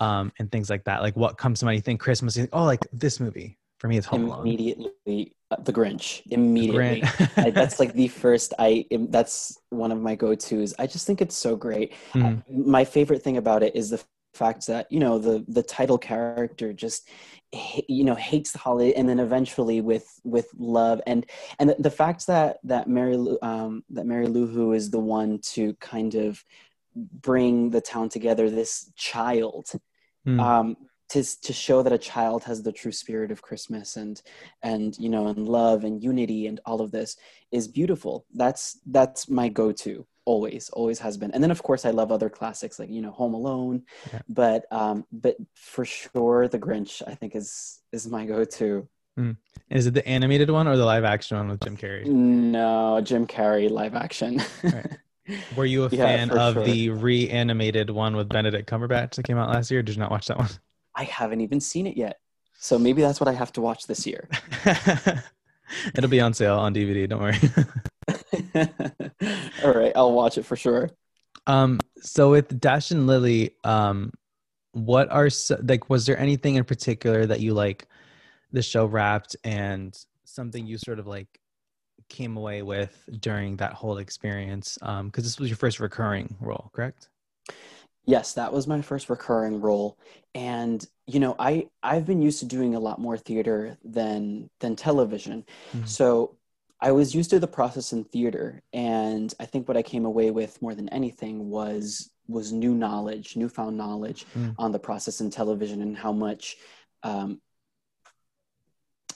um, 0.00 0.32
and 0.38 0.50
things 0.50 0.70
like 0.70 0.84
that? 0.84 1.02
Like 1.02 1.16
what 1.16 1.38
comes 1.38 1.60
to 1.60 1.66
mind? 1.66 1.76
You 1.76 1.82
think 1.82 2.00
Christmas? 2.00 2.36
You 2.36 2.44
think, 2.44 2.50
oh, 2.54 2.64
like 2.64 2.86
this 2.92 3.20
movie 3.20 3.58
for 3.78 3.88
me, 3.88 3.98
it's 3.98 4.06
Home 4.06 4.24
Alone. 4.24 4.40
Immediately, 4.40 5.34
uh, 5.50 5.56
The 5.60 5.72
Grinch. 5.72 6.22
Immediately, 6.30 7.00
the 7.00 7.30
I, 7.36 7.50
that's 7.50 7.78
like 7.78 7.92
the 7.92 8.08
first. 8.22 8.54
I 8.58 8.86
that's 8.90 9.58
one 9.70 9.92
of 9.92 10.00
my 10.00 10.14
go 10.14 10.34
tos. 10.34 10.74
I 10.78 10.86
just 10.86 11.06
think 11.06 11.20
it's 11.20 11.36
so 11.36 11.56
great. 11.56 11.92
Mm-hmm. 12.14 12.70
My 12.70 12.84
favorite 12.84 13.22
thing 13.22 13.36
about 13.36 13.62
it 13.62 13.76
is 13.76 13.90
the 13.90 14.02
fact 14.36 14.66
that 14.66 14.90
you 14.92 15.00
know 15.00 15.18
the 15.18 15.44
the 15.48 15.62
title 15.62 15.98
character 15.98 16.72
just 16.72 17.08
you 17.88 18.04
know 18.04 18.14
hates 18.14 18.52
the 18.52 18.58
holiday 18.58 18.92
and 18.92 19.08
then 19.08 19.18
eventually 19.18 19.80
with 19.80 20.20
with 20.24 20.48
love 20.58 21.00
and 21.06 21.26
and 21.58 21.70
the, 21.70 21.76
the 21.78 21.90
fact 21.90 22.26
that 22.26 22.58
that 22.62 22.86
mary 22.86 23.16
um 23.40 23.82
that 23.88 24.04
mary 24.04 24.26
lou 24.26 24.46
who 24.46 24.72
is 24.74 24.90
the 24.90 24.98
one 24.98 25.38
to 25.38 25.72
kind 25.74 26.14
of 26.14 26.44
bring 26.94 27.70
the 27.70 27.80
town 27.80 28.08
together 28.08 28.50
this 28.50 28.92
child 28.94 29.70
mm. 30.26 30.38
um 30.40 30.76
to 31.10 31.22
to 31.42 31.52
show 31.52 31.82
that 31.82 31.92
a 31.92 31.98
child 31.98 32.44
has 32.44 32.62
the 32.62 32.72
true 32.72 32.92
spirit 32.92 33.30
of 33.30 33.42
Christmas 33.42 33.96
and 33.96 34.20
and 34.62 34.96
you 34.98 35.08
know 35.08 35.28
and 35.28 35.48
love 35.48 35.84
and 35.84 36.02
unity 36.02 36.46
and 36.46 36.60
all 36.66 36.80
of 36.80 36.90
this 36.90 37.16
is 37.52 37.68
beautiful. 37.68 38.26
That's 38.34 38.80
that's 38.86 39.28
my 39.28 39.48
go-to 39.48 40.06
always 40.26 40.68
always 40.70 40.98
has 40.98 41.16
been 41.16 41.30
and 41.30 41.42
then 41.42 41.52
of 41.52 41.62
course 41.62 41.86
i 41.86 41.90
love 41.90 42.10
other 42.10 42.28
classics 42.28 42.80
like 42.80 42.90
you 42.90 43.00
know 43.00 43.12
home 43.12 43.32
alone 43.32 43.80
yeah. 44.12 44.20
but 44.28 44.64
um 44.72 45.04
but 45.12 45.36
for 45.54 45.84
sure 45.84 46.48
the 46.48 46.58
grinch 46.58 47.00
i 47.06 47.14
think 47.14 47.36
is 47.36 47.80
is 47.92 48.08
my 48.08 48.26
go-to 48.26 48.86
mm. 49.16 49.36
is 49.70 49.86
it 49.86 49.94
the 49.94 50.06
animated 50.06 50.50
one 50.50 50.66
or 50.66 50.76
the 50.76 50.84
live 50.84 51.04
action 51.04 51.36
one 51.36 51.48
with 51.48 51.60
jim 51.60 51.76
carrey 51.76 52.04
no 52.06 53.00
jim 53.02 53.24
carrey 53.24 53.70
live 53.70 53.94
action 53.94 54.42
right. 54.64 54.98
were 55.56 55.64
you 55.64 55.84
a 55.84 55.90
fan 56.04 56.28
of 56.32 56.54
sure. 56.54 56.64
the 56.64 56.90
reanimated 56.90 57.88
one 57.88 58.16
with 58.16 58.28
benedict 58.28 58.68
cumberbatch 58.68 59.14
that 59.14 59.22
came 59.22 59.38
out 59.38 59.48
last 59.48 59.70
year 59.70 59.80
did 59.80 59.94
you 59.94 60.00
not 60.00 60.10
watch 60.10 60.26
that 60.26 60.38
one 60.38 60.48
i 60.96 61.04
haven't 61.04 61.40
even 61.40 61.60
seen 61.60 61.86
it 61.86 61.96
yet 61.96 62.18
so 62.58 62.78
maybe 62.78 63.02
that's 63.02 63.20
what 63.20 63.28
i 63.28 63.32
have 63.32 63.52
to 63.52 63.60
watch 63.60 63.86
this 63.86 64.06
year 64.06 64.28
it'll 65.94 66.10
be 66.10 66.20
on 66.20 66.34
sale 66.34 66.58
on 66.58 66.74
dvd 66.74 67.08
don't 67.08 67.20
worry 67.20 67.38
All 69.64 69.72
right, 69.72 69.92
I'll 69.96 70.12
watch 70.12 70.38
it 70.38 70.44
for 70.44 70.56
sure. 70.56 70.90
Um, 71.46 71.80
so 72.00 72.30
with 72.30 72.60
Dash 72.60 72.90
and 72.90 73.06
Lily, 73.06 73.54
um, 73.64 74.12
what 74.72 75.10
are 75.10 75.28
like? 75.62 75.88
Was 75.88 76.06
there 76.06 76.18
anything 76.18 76.56
in 76.56 76.64
particular 76.64 77.26
that 77.26 77.40
you 77.40 77.54
like 77.54 77.86
the 78.52 78.62
show 78.62 78.86
wrapped 78.86 79.36
and 79.44 79.96
something 80.24 80.66
you 80.66 80.78
sort 80.78 80.98
of 80.98 81.06
like 81.06 81.40
came 82.08 82.36
away 82.36 82.62
with 82.62 83.08
during 83.20 83.56
that 83.56 83.72
whole 83.72 83.98
experience? 83.98 84.78
Um, 84.82 85.06
because 85.06 85.24
this 85.24 85.38
was 85.38 85.48
your 85.48 85.56
first 85.56 85.80
recurring 85.80 86.36
role, 86.40 86.70
correct? 86.74 87.08
Yes, 88.06 88.34
that 88.34 88.52
was 88.52 88.66
my 88.66 88.80
first 88.82 89.10
recurring 89.10 89.60
role, 89.60 89.98
and 90.34 90.86
you 91.06 91.20
know, 91.20 91.34
I 91.38 91.68
I've 91.82 92.06
been 92.06 92.22
used 92.22 92.38
to 92.40 92.46
doing 92.46 92.74
a 92.74 92.80
lot 92.80 93.00
more 93.00 93.18
theater 93.18 93.76
than 93.84 94.48
than 94.60 94.76
television, 94.76 95.44
mm-hmm. 95.72 95.86
so 95.86 96.36
I 96.80 96.92
was 96.92 97.14
used 97.14 97.30
to 97.30 97.40
the 97.40 97.48
process 97.48 97.92
in 97.92 98.04
theater, 98.04 98.62
and 98.72 99.32
I 99.40 99.46
think 99.46 99.66
what 99.66 99.76
I 99.76 99.82
came 99.82 100.04
away 100.04 100.30
with 100.30 100.60
more 100.60 100.74
than 100.74 100.88
anything 100.90 101.50
was 101.50 102.10
was 102.28 102.52
new 102.52 102.74
knowledge, 102.74 103.36
newfound 103.36 103.76
knowledge 103.76 104.26
mm. 104.36 104.54
on 104.58 104.72
the 104.72 104.78
process 104.78 105.20
in 105.20 105.30
television, 105.30 105.80
and 105.80 105.96
how 105.96 106.12
much 106.12 106.56
um, 107.02 107.40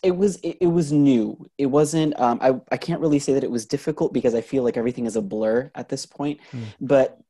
it 0.03 0.12
was. 0.12 0.37
It, 0.37 0.59
it, 0.62 0.66
was 0.68 0.90
new. 0.90 1.48
It 1.59 1.66
wasn't. 1.66 2.18
Um, 2.18 2.38
I 2.40 2.61
I 2.72 2.76
can't 2.76 3.00
really 3.00 3.18
say 3.18 3.35
that 3.35 3.44
it 3.44 3.50
was 3.50 3.66
difficult 3.66 4.12
because 4.12 4.35
I 4.35 4.40
feel 4.40 4.62
like 4.62 4.76
everything 4.76 5.07
is 5.07 5.16
a 5.16 5.22
blur 5.22 5.70
at 5.74 5.88
this 5.88 6.07
point. 6.07 6.40
Mm. 6.53 6.64
But 6.81 7.20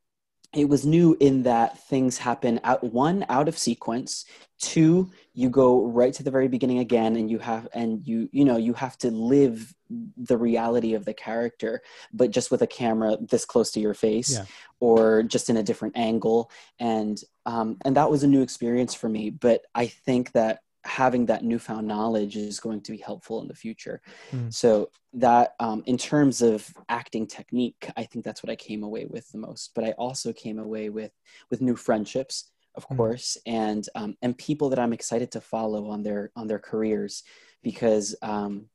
it 0.53 0.67
was 0.67 0.85
new 0.85 1.15
in 1.19 1.43
that 1.43 1.79
things 1.87 2.17
happen 2.17 2.59
out 2.63 2.83
one 2.83 3.25
out 3.29 3.47
of 3.47 3.57
sequence. 3.57 4.25
Two 4.59 5.09
you 5.33 5.49
go 5.49 5.85
right 5.85 6.13
to 6.13 6.23
the 6.23 6.31
very 6.31 6.49
beginning 6.49 6.79
again 6.79 7.15
and 7.15 7.31
you 7.31 7.39
have 7.39 7.69
and 7.73 8.05
you 8.05 8.27
you 8.31 8.43
know 8.43 8.57
you 8.57 8.73
have 8.73 8.97
to 8.97 9.09
live 9.09 9.73
the 10.17 10.37
reality 10.37 10.93
of 10.93 11.05
the 11.05 11.13
character 11.13 11.81
but 12.13 12.31
just 12.31 12.51
with 12.51 12.61
a 12.61 12.67
camera 12.67 13.17
this 13.19 13.45
close 13.45 13.71
to 13.71 13.79
your 13.79 13.93
face 13.93 14.33
yeah. 14.33 14.45
or 14.79 15.23
just 15.23 15.49
in 15.49 15.57
a 15.57 15.63
different 15.63 15.97
angle. 15.97 16.51
And 16.79 17.21
um 17.45 17.77
and 17.85 17.95
that 17.95 18.11
was 18.11 18.23
a 18.23 18.27
new 18.27 18.41
experience 18.41 18.93
for 18.93 19.07
me. 19.07 19.29
But 19.29 19.61
i 19.73 19.87
think 19.87 20.33
that 20.33 20.59
having 20.83 21.25
that 21.27 21.43
newfound 21.43 21.87
knowledge 21.87 22.35
is 22.35 22.59
going 22.59 22.81
to 22.81 22.91
be 22.91 22.97
helpful 22.97 23.41
in 23.41 23.47
the 23.47 23.53
future. 23.55 24.01
Mm. 24.31 24.53
So 24.53 24.89
that 25.13 25.55
um, 25.59 25.83
in 25.85 25.97
terms 25.97 26.41
of 26.41 26.67
acting 26.89 27.27
technique, 27.27 27.89
I 27.95 28.03
think 28.03 28.25
that's 28.25 28.41
what 28.41 28.49
I 28.49 28.55
came 28.55 28.83
away 28.83 29.05
with 29.05 29.29
the 29.31 29.37
most. 29.37 29.71
But 29.75 29.83
I 29.83 29.91
also 29.91 30.33
came 30.33 30.59
away 30.59 30.89
with 30.89 31.11
with 31.49 31.61
new 31.61 31.75
friendships, 31.75 32.51
of 32.75 32.87
mm. 32.87 32.97
course, 32.97 33.37
and 33.45 33.87
um, 33.95 34.15
and 34.21 34.37
people 34.37 34.69
that 34.69 34.79
I'm 34.79 34.93
excited 34.93 35.31
to 35.31 35.41
follow 35.41 35.89
on 35.89 36.03
their 36.03 36.31
on 36.35 36.47
their 36.47 36.59
careers, 36.59 37.23
because 37.61 38.15
um, 38.21 38.65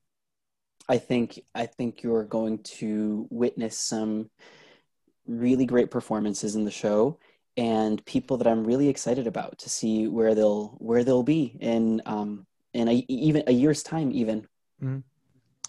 I 0.89 0.99
think 0.99 1.41
I 1.55 1.67
think 1.67 2.03
you're 2.03 2.25
going 2.25 2.63
to 2.79 3.27
witness 3.31 3.79
some 3.79 4.31
really 5.27 5.67
great 5.67 5.91
performances 5.91 6.55
in 6.55 6.65
the 6.65 6.71
show 6.71 7.19
and 7.57 8.05
people 8.05 8.37
that 8.39 8.47
I'm 8.47 8.65
really 8.65 8.89
excited 8.89 9.27
about 9.27 9.59
to 9.59 9.71
see 9.71 10.09
where 10.09 10.35
they'll 10.35 10.77
where 10.79 11.05
they'll 11.05 11.23
be 11.23 11.57
in 11.61 12.03
um 12.07 12.47
in 12.75 12.89
a, 12.89 13.05
even 13.09 13.43
a 13.47 13.53
year's 13.53 13.83
time 13.83 14.11
even. 14.13 14.43
Mm-hmm. 14.83 14.99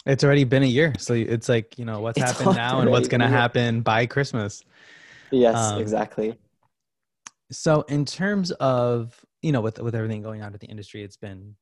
It's 0.06 0.24
already 0.24 0.44
been 0.44 0.62
a 0.62 0.66
year, 0.66 0.94
so 0.98 1.14
it's 1.14 1.48
like 1.48 1.78
you 1.78 1.84
know 1.84 2.00
what's 2.00 2.18
it's 2.18 2.30
happened 2.30 2.56
now 2.56 2.80
and 2.80 2.90
what's 2.90 3.08
going 3.08 3.20
to 3.20 3.28
happen 3.28 3.82
by 3.82 4.06
Christmas. 4.06 4.62
Yes, 5.30 5.56
um, 5.56 5.80
exactly. 5.80 6.38
So 7.50 7.82
in 7.82 8.04
terms 8.04 8.50
of 8.52 9.22
you 9.42 9.52
know 9.52 9.60
with 9.60 9.78
with 9.80 9.94
everything 9.94 10.22
going 10.22 10.42
on 10.42 10.52
with 10.52 10.60
the 10.60 10.66
industry, 10.66 11.02
it's 11.02 11.16
been 11.16 11.54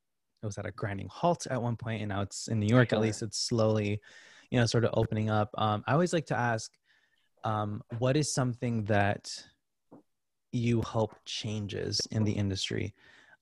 it 0.43 0.47
was 0.47 0.59
at 0.59 0.67
a 0.67 0.71
grinding 0.71 1.09
halt 1.09 1.47
at 1.51 1.61
one 1.61 1.77
point, 1.77 2.03
and 2.03 2.11
now 2.11 2.23
it's 2.23 2.49
in 2.49 2.61
New 2.61 2.67
York. 2.67 2.93
At 2.93 3.01
least 3.01 3.23
it's 3.23 3.39
slowly, 3.39 4.01
you 4.51 4.61
know, 4.61 4.67
sort 4.67 4.85
of 4.85 4.91
opening 4.95 5.31
up. 5.31 5.51
Um, 5.57 5.83
I 5.87 5.93
always 5.93 6.13
like 6.13 6.27
to 6.27 6.37
ask, 6.39 6.73
um, 7.43 7.83
what 7.99 8.17
is 8.17 8.33
something 8.33 8.85
that 8.85 9.29
you 10.53 10.83
hope 10.83 11.15
changes 11.25 12.01
in 12.11 12.25
the 12.25 12.33
industry? 12.33 12.95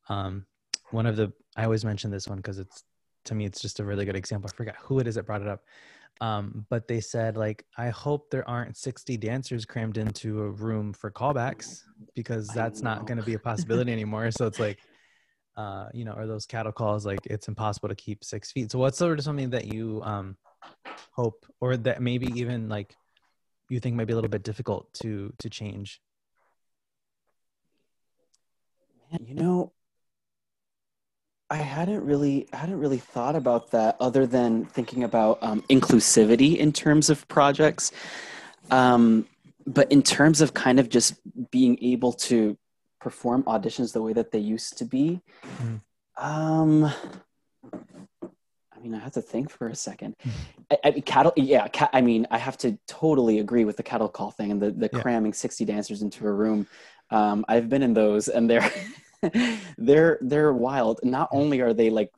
Um, 0.08 0.46
one 0.90 1.06
of 1.06 1.16
the 1.16 1.32
I 1.56 1.64
always 1.64 1.84
mention 1.84 2.10
this 2.10 2.28
one 2.28 2.38
because 2.38 2.58
it's 2.58 2.84
to 3.26 3.34
me 3.34 3.44
it's 3.44 3.60
just 3.60 3.80
a 3.80 3.84
really 3.84 4.04
good 4.04 4.16
example. 4.16 4.50
I 4.52 4.56
forgot 4.56 4.76
who 4.80 4.98
it 4.98 5.06
is 5.06 5.14
that 5.14 5.26
brought 5.26 5.42
it 5.42 5.48
up. 5.48 5.64
Um, 6.20 6.64
but 6.70 6.86
they 6.86 7.00
said 7.00 7.36
like 7.36 7.64
I 7.76 7.88
hope 7.90 8.30
there 8.30 8.48
aren't 8.48 8.76
60 8.76 9.16
dancers 9.16 9.64
crammed 9.64 9.98
into 9.98 10.42
a 10.42 10.50
room 10.50 10.92
for 10.92 11.10
callbacks 11.10 11.82
because 12.14 12.48
that's 12.48 12.82
not 12.82 13.06
going 13.06 13.18
to 13.18 13.24
be 13.24 13.34
a 13.34 13.38
possibility 13.38 13.92
anymore. 13.92 14.30
So 14.30 14.46
it's 14.46 14.60
like 14.60 14.78
uh, 15.56 15.86
you 15.94 16.04
know, 16.04 16.12
are 16.12 16.26
those 16.26 16.46
cattle 16.46 16.72
calls 16.72 17.06
like 17.06 17.20
it's 17.26 17.48
impossible 17.48 17.88
to 17.88 17.94
keep 17.94 18.24
six 18.24 18.50
feet. 18.50 18.70
So 18.72 18.78
what's 18.78 18.98
sort 18.98 19.18
of 19.18 19.24
something 19.24 19.50
that 19.50 19.72
you 19.72 20.00
um 20.04 20.36
hope 21.12 21.46
or 21.60 21.76
that 21.76 22.02
maybe 22.02 22.26
even 22.38 22.68
like 22.68 22.94
you 23.68 23.80
think 23.80 23.96
might 23.96 24.06
be 24.06 24.12
a 24.12 24.16
little 24.16 24.30
bit 24.30 24.42
difficult 24.42 24.92
to 24.94 25.32
to 25.38 25.48
change 25.48 26.00
you 29.20 29.34
know, 29.34 29.72
I 31.50 31.56
hadn't 31.56 32.04
really 32.04 32.48
I 32.52 32.56
hadn't 32.56 32.78
really 32.78 32.98
thought 32.98 33.36
about 33.36 33.70
that 33.72 33.96
other 34.00 34.26
than 34.26 34.64
thinking 34.64 35.04
about 35.04 35.38
um, 35.42 35.62
inclusivity 35.68 36.56
in 36.56 36.72
terms 36.72 37.10
of 37.10 37.26
projects. 37.28 37.92
Um, 38.70 39.26
but 39.66 39.90
in 39.92 40.02
terms 40.02 40.40
of 40.40 40.54
kind 40.54 40.80
of 40.80 40.88
just 40.88 41.14
being 41.50 41.78
able 41.82 42.12
to 42.12 42.56
perform 43.00 43.42
auditions 43.44 43.92
the 43.92 44.02
way 44.02 44.12
that 44.12 44.32
they 44.32 44.38
used 44.38 44.78
to 44.78 44.84
be, 44.84 45.20
mm. 45.62 45.80
um, 46.16 46.90
mean, 48.85 48.94
I 48.94 48.99
have 48.99 49.12
to 49.14 49.23
think 49.23 49.51
for 49.51 49.68
a 49.68 49.75
second. 49.75 50.14
Mm. 50.25 50.31
I, 50.70 50.88
I, 50.88 51.01
cattle, 51.01 51.33
yeah. 51.37 51.68
Ca- 51.68 51.90
I 51.92 52.01
mean, 52.01 52.27
I 52.31 52.38
have 52.38 52.57
to 52.59 52.79
totally 52.87 53.40
agree 53.40 53.66
with 53.66 53.77
the 53.77 53.83
cattle 53.83 54.09
call 54.09 54.31
thing 54.31 54.51
and 54.51 54.62
the 54.62 54.70
the 54.70 54.88
yeah. 54.90 55.01
cramming 55.01 55.35
sixty 55.35 55.66
dancers 55.66 56.01
into 56.01 56.27
a 56.27 56.33
room. 56.33 56.66
Um, 57.11 57.44
I've 57.49 57.68
been 57.68 57.83
in 57.83 57.92
those, 57.92 58.29
and 58.29 58.49
they're 58.49 58.70
they're 59.79 60.18
they're 60.23 60.53
wild. 60.55 61.01
Not 61.03 61.29
only 61.33 61.61
are 61.61 61.75
they 61.75 61.90
like 61.90 62.11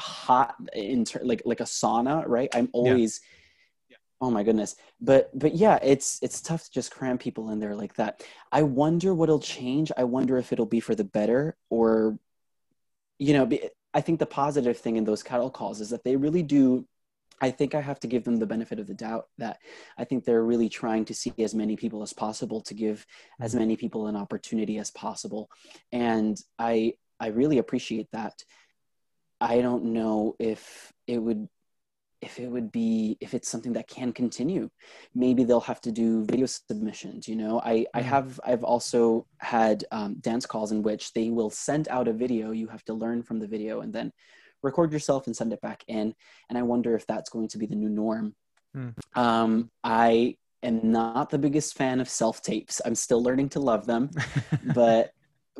hot 0.00 0.54
in 0.74 1.04
ter- 1.04 1.22
like 1.22 1.42
like 1.44 1.60
a 1.60 1.64
sauna, 1.64 2.24
right? 2.26 2.48
I'm 2.54 2.70
always 2.72 3.20
yeah. 3.90 3.96
oh 4.22 4.30
my 4.30 4.42
goodness. 4.42 4.76
But 5.00 5.30
but 5.38 5.54
yeah, 5.54 5.78
it's 5.82 6.18
it's 6.22 6.40
tough 6.40 6.64
to 6.64 6.70
just 6.70 6.90
cram 6.90 7.18
people 7.18 7.50
in 7.50 7.60
there 7.60 7.74
like 7.74 7.94
that. 7.96 8.24
I 8.50 8.62
wonder 8.62 9.14
what'll 9.14 9.40
change. 9.40 9.92
I 9.96 10.04
wonder 10.04 10.38
if 10.38 10.52
it'll 10.52 10.64
be 10.64 10.80
for 10.80 10.94
the 10.94 11.04
better 11.04 11.56
or 11.68 12.18
you 13.18 13.34
know, 13.34 13.46
I 13.92 14.00
think 14.00 14.18
the 14.18 14.26
positive 14.26 14.78
thing 14.78 14.96
in 14.96 15.04
those 15.04 15.22
cattle 15.22 15.50
calls 15.50 15.80
is 15.80 15.90
that 15.90 16.04
they 16.04 16.16
really 16.16 16.42
do 16.42 16.86
I 17.42 17.50
think 17.50 17.74
I 17.74 17.80
have 17.80 17.98
to 18.00 18.06
give 18.06 18.24
them 18.24 18.36
the 18.36 18.46
benefit 18.46 18.78
of 18.78 18.86
the 18.86 18.94
doubt 18.94 19.26
that 19.38 19.58
I 19.96 20.04
think 20.04 20.24
they're 20.24 20.44
really 20.44 20.68
trying 20.68 21.06
to 21.06 21.14
see 21.14 21.32
as 21.38 21.54
many 21.54 21.74
people 21.74 22.02
as 22.02 22.12
possible 22.12 22.60
to 22.62 22.74
give 22.74 23.06
as 23.40 23.52
mm-hmm. 23.52 23.60
many 23.60 23.76
people 23.76 24.08
an 24.08 24.16
opportunity 24.16 24.78
as 24.78 24.90
possible. 24.90 25.50
And 25.90 26.38
I 26.58 26.94
I 27.18 27.28
really 27.28 27.58
appreciate 27.58 28.08
that. 28.12 28.34
I 29.40 29.60
don't 29.62 29.92
know 29.92 30.36
if 30.38 30.92
it 31.06 31.18
would 31.18 31.48
if 32.22 32.38
it 32.38 32.48
would 32.48 32.70
be 32.70 33.16
if 33.20 33.34
it's 33.34 33.48
something 33.48 33.72
that 33.72 33.88
can 33.88 34.12
continue 34.12 34.68
maybe 35.14 35.42
they'll 35.42 35.60
have 35.60 35.80
to 35.80 35.90
do 35.90 36.24
video 36.26 36.46
submissions 36.46 37.26
you 37.26 37.36
know 37.36 37.60
i 37.64 37.84
i 37.94 38.00
mm-hmm. 38.00 38.08
have 38.08 38.38
i've 38.44 38.64
also 38.64 39.26
had 39.38 39.84
um, 39.90 40.16
dance 40.20 40.44
calls 40.44 40.72
in 40.72 40.82
which 40.82 41.12
they 41.12 41.30
will 41.30 41.50
send 41.50 41.88
out 41.88 42.08
a 42.08 42.12
video 42.12 42.50
you 42.50 42.66
have 42.68 42.84
to 42.84 42.92
learn 42.94 43.22
from 43.22 43.38
the 43.38 43.46
video 43.46 43.80
and 43.80 43.92
then 43.92 44.12
record 44.62 44.92
yourself 44.92 45.26
and 45.26 45.36
send 45.36 45.52
it 45.52 45.60
back 45.60 45.84
in. 45.88 46.14
And 46.48 46.58
I 46.58 46.62
wonder 46.62 46.94
if 46.94 47.06
that's 47.06 47.30
going 47.30 47.48
to 47.48 47.58
be 47.58 47.66
the 47.66 47.76
new 47.76 47.88
norm. 47.88 48.34
Hmm. 48.74 48.90
Um, 49.14 49.70
I 49.82 50.36
am 50.62 50.92
not 50.92 51.30
the 51.30 51.38
biggest 51.38 51.76
fan 51.76 52.00
of 52.00 52.08
self 52.08 52.42
tapes. 52.42 52.80
I'm 52.84 52.94
still 52.94 53.22
learning 53.22 53.50
to 53.50 53.60
love 53.60 53.86
them, 53.86 54.10
but 54.74 55.12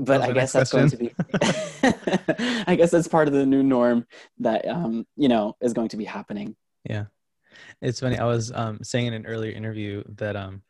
but 0.05 0.23
I 0.23 0.33
guess 0.33 0.53
that's 0.53 0.71
question. 0.71 0.99
going 0.99 1.11
to 1.11 1.95
be. 2.39 2.65
I 2.67 2.77
guess 2.77 2.91
that's 2.91 3.09
part 3.09 3.29
of 3.29 3.35
the 3.35 3.47
new 3.47 3.63
norm 3.63 4.07
that 4.39 4.67
um, 4.67 5.07
you 5.17 5.29
know 5.29 5.57
is 5.61 5.73
going 5.73 5.89
to 5.89 5.97
be 5.97 6.05
happening. 6.05 6.57
Yeah, 6.89 7.07
it's 7.81 8.01
funny. 8.01 8.19
I 8.19 8.27
was 8.27 8.53
um, 8.53 8.79
saying 8.83 9.07
in 9.07 9.15
an 9.15 9.27
earlier 9.27 9.53
interview 9.53 10.03
that 10.17 10.37
um, 10.37 10.63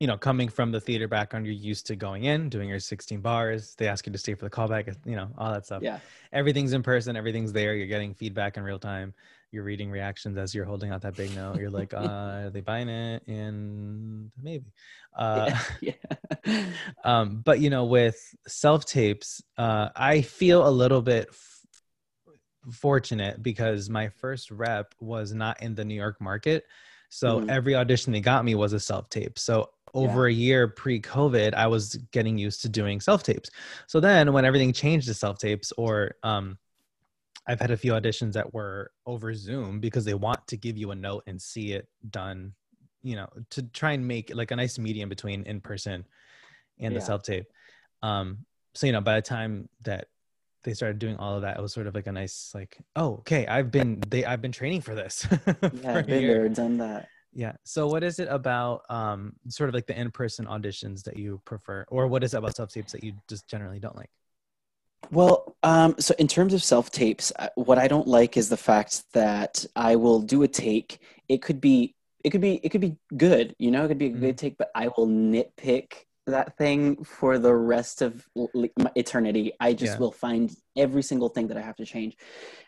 you 0.00 0.06
know, 0.06 0.16
coming 0.16 0.48
from 0.48 0.70
the 0.70 0.80
theater 0.80 1.08
background, 1.08 1.44
you're 1.44 1.54
used 1.54 1.86
to 1.86 1.96
going 1.96 2.24
in, 2.24 2.48
doing 2.48 2.68
your 2.68 2.78
16 2.78 3.20
bars. 3.20 3.74
They 3.76 3.88
ask 3.88 4.06
you 4.06 4.12
to 4.12 4.18
stay 4.18 4.34
for 4.34 4.44
the 4.44 4.50
callback, 4.50 4.94
you 5.04 5.16
know, 5.16 5.28
all 5.36 5.52
that 5.52 5.66
stuff. 5.66 5.82
Yeah. 5.82 5.98
Everything's 6.32 6.72
in 6.72 6.84
person, 6.84 7.16
everything's 7.16 7.52
there. 7.52 7.74
You're 7.74 7.88
getting 7.88 8.14
feedback 8.14 8.56
in 8.56 8.62
real 8.62 8.78
time. 8.78 9.12
You're 9.50 9.64
reading 9.64 9.90
reactions 9.90 10.36
as 10.36 10.54
you're 10.54 10.64
holding 10.64 10.90
out 10.90 11.02
that 11.02 11.16
big 11.16 11.34
note. 11.34 11.58
You're 11.58 11.70
like, 11.70 11.94
uh, 11.94 11.98
are 11.98 12.50
they 12.50 12.60
buying 12.60 12.88
it? 12.88 13.26
And 13.26 14.30
maybe. 14.40 14.72
Uh, 15.16 15.50
yeah. 15.80 15.92
yeah. 16.46 16.64
um, 17.04 17.42
but, 17.44 17.60
you 17.60 17.70
know, 17.70 17.84
with 17.84 18.18
self 18.46 18.84
tapes, 18.84 19.42
uh, 19.56 19.88
I 19.96 20.22
feel 20.22 20.66
a 20.66 20.70
little 20.70 21.02
bit 21.02 21.28
f- 21.30 21.66
fortunate 22.72 23.42
because 23.42 23.88
my 23.88 24.08
first 24.08 24.50
rep 24.50 24.94
was 25.00 25.32
not 25.32 25.62
in 25.62 25.74
the 25.74 25.84
New 25.84 25.94
York 25.94 26.20
market. 26.20 26.64
So 27.08 27.40
mm-hmm. 27.40 27.50
every 27.50 27.74
audition 27.74 28.12
they 28.12 28.20
got 28.20 28.44
me 28.44 28.54
was 28.54 28.72
a 28.72 28.80
self 28.80 29.08
tape. 29.08 29.38
So 29.38 29.70
over 29.94 30.28
yeah. 30.28 30.34
a 30.34 30.38
year 30.38 30.68
pre 30.68 31.00
COVID, 31.00 31.54
I 31.54 31.66
was 31.66 31.96
getting 32.12 32.38
used 32.38 32.62
to 32.62 32.68
doing 32.68 33.00
self 33.00 33.22
tapes. 33.22 33.50
So 33.86 34.00
then 34.00 34.32
when 34.32 34.44
everything 34.44 34.72
changed 34.72 35.08
to 35.08 35.14
self 35.14 35.38
tapes, 35.38 35.72
or 35.76 36.16
um, 36.22 36.58
I've 37.48 37.60
had 37.60 37.70
a 37.70 37.76
few 37.76 37.92
auditions 37.92 38.34
that 38.34 38.52
were 38.52 38.92
over 39.06 39.34
Zoom 39.34 39.80
because 39.80 40.04
they 40.04 40.14
want 40.14 40.46
to 40.48 40.56
give 40.56 40.76
you 40.76 40.90
a 40.90 40.94
note 40.94 41.24
and 41.26 41.40
see 41.40 41.72
it 41.72 41.88
done, 42.10 42.52
you 43.02 43.16
know, 43.16 43.28
to 43.50 43.62
try 43.62 43.92
and 43.92 44.06
make 44.06 44.30
like 44.34 44.50
a 44.50 44.56
nice 44.56 44.78
medium 44.78 45.08
between 45.08 45.44
in 45.44 45.62
person 45.62 46.04
and 46.78 46.92
yeah. 46.92 47.00
the 47.00 47.04
self 47.04 47.22
tape. 47.22 47.46
Um, 48.02 48.44
so, 48.74 48.86
you 48.86 48.92
know, 48.92 49.00
by 49.00 49.16
the 49.16 49.22
time 49.22 49.68
that 49.84 50.08
they 50.62 50.74
started 50.74 50.98
doing 50.98 51.16
all 51.16 51.36
of 51.36 51.42
that, 51.42 51.56
it 51.56 51.62
was 51.62 51.72
sort 51.72 51.86
of 51.86 51.94
like 51.94 52.06
a 52.06 52.12
nice, 52.12 52.52
like, 52.54 52.76
oh, 52.96 53.14
okay, 53.20 53.46
I've 53.46 53.70
been, 53.70 54.02
they, 54.08 54.26
I've 54.26 54.42
been 54.42 54.52
training 54.52 54.82
for 54.82 54.94
this. 54.94 55.26
yeah, 55.46 55.96
I've 55.96 56.06
been 56.06 56.26
there, 56.26 56.48
done 56.50 56.76
that. 56.78 57.08
Yeah. 57.32 57.52
So 57.64 57.86
what 57.86 58.02
is 58.02 58.18
it 58.18 58.28
about 58.30 58.82
um 58.88 59.34
sort 59.48 59.68
of 59.68 59.74
like 59.74 59.86
the 59.86 59.98
in-person 59.98 60.46
auditions 60.46 61.02
that 61.04 61.16
you 61.16 61.40
prefer 61.44 61.84
or 61.88 62.06
what 62.06 62.24
is 62.24 62.34
it 62.34 62.38
about 62.38 62.56
self-tapes 62.56 62.92
that 62.92 63.04
you 63.04 63.12
just 63.28 63.46
generally 63.48 63.78
don't 63.78 63.96
like? 63.96 64.10
Well, 65.10 65.56
um, 65.62 65.94
so 65.98 66.14
in 66.18 66.28
terms 66.28 66.54
of 66.54 66.62
self 66.62 66.90
tapes, 66.90 67.32
uh, 67.38 67.48
what 67.54 67.78
I 67.78 67.88
don't 67.88 68.06
like 68.06 68.36
is 68.36 68.48
the 68.48 68.56
fact 68.56 69.04
that 69.12 69.64
I 69.74 69.96
will 69.96 70.20
do 70.20 70.42
a 70.42 70.48
take. 70.48 71.00
It 71.28 71.42
could 71.42 71.60
be, 71.60 71.94
it 72.24 72.30
could 72.30 72.40
be, 72.40 72.54
it 72.62 72.70
could 72.70 72.80
be 72.80 72.96
good. 73.16 73.54
You 73.58 73.70
know, 73.70 73.84
it 73.84 73.88
could 73.88 73.98
be 73.98 74.06
a 74.06 74.10
mm-hmm. 74.10 74.20
good 74.20 74.38
take, 74.38 74.58
but 74.58 74.70
I 74.74 74.88
will 74.88 75.06
nitpick 75.06 75.92
that 76.26 76.58
thing 76.58 77.02
for 77.04 77.38
the 77.38 77.54
rest 77.54 78.02
of 78.02 78.26
eternity. 78.94 79.52
I 79.60 79.72
just 79.72 79.94
yeah. 79.94 79.98
will 79.98 80.12
find 80.12 80.54
every 80.76 81.02
single 81.02 81.30
thing 81.30 81.48
that 81.48 81.56
I 81.56 81.62
have 81.62 81.76
to 81.76 81.86
change, 81.86 82.16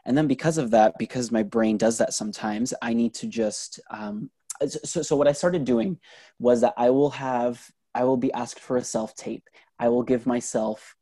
and 0.07 0.16
then 0.16 0.26
because 0.26 0.57
of 0.57 0.70
that, 0.70 0.94
because 0.98 1.31
my 1.31 1.42
brain 1.42 1.76
does 1.76 1.98
that 1.98 2.14
sometimes, 2.14 2.72
I 2.81 2.94
need 2.94 3.12
to 3.14 3.26
just 3.26 3.81
um, 3.90 4.31
so, 4.66 5.03
so 5.03 5.16
what 5.16 5.29
I 5.29 5.33
started 5.33 5.64
doing 5.64 5.98
was 6.38 6.61
that 6.61 6.74
I 6.76 6.90
will 6.90 7.11
have 7.11 7.70
I 7.94 8.05
will 8.05 8.16
be 8.16 8.33
asked 8.33 8.61
for 8.61 8.76
a 8.76 8.85
self 8.85 9.14
tape. 9.14 9.48
I 9.79 9.88
will 9.88 10.03
give 10.03 10.26
myself 10.26 10.96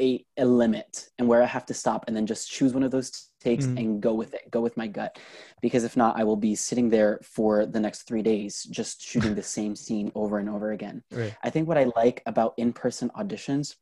a, 0.00 0.24
a 0.36 0.44
limit 0.44 1.10
and 1.18 1.28
where 1.28 1.42
I 1.42 1.46
have 1.46 1.66
to 1.66 1.74
stop 1.74 2.04
and 2.06 2.16
then 2.16 2.26
just 2.26 2.50
choose 2.50 2.72
one 2.72 2.82
of 2.82 2.90
those 2.90 3.28
takes 3.40 3.66
mm. 3.66 3.78
and 3.78 4.02
go 4.02 4.14
with 4.14 4.34
it, 4.34 4.50
go 4.50 4.60
with 4.60 4.76
my 4.76 4.86
gut. 4.86 5.18
Because 5.60 5.84
if 5.84 5.96
not, 5.96 6.18
I 6.18 6.24
will 6.24 6.36
be 6.36 6.54
sitting 6.54 6.90
there 6.90 7.20
for 7.22 7.66
the 7.66 7.80
next 7.80 8.02
three 8.02 8.22
days 8.22 8.64
just 8.64 9.02
shooting 9.02 9.34
the 9.34 9.42
same 9.58 9.76
scene 9.76 10.10
over 10.14 10.38
and 10.38 10.48
over 10.48 10.72
again. 10.72 11.02
Right. 11.10 11.34
I 11.42 11.50
think 11.50 11.68
what 11.68 11.78
I 11.78 11.90
like 11.96 12.22
about 12.26 12.54
in 12.56 12.72
person 12.72 13.10
auditions 13.10 13.76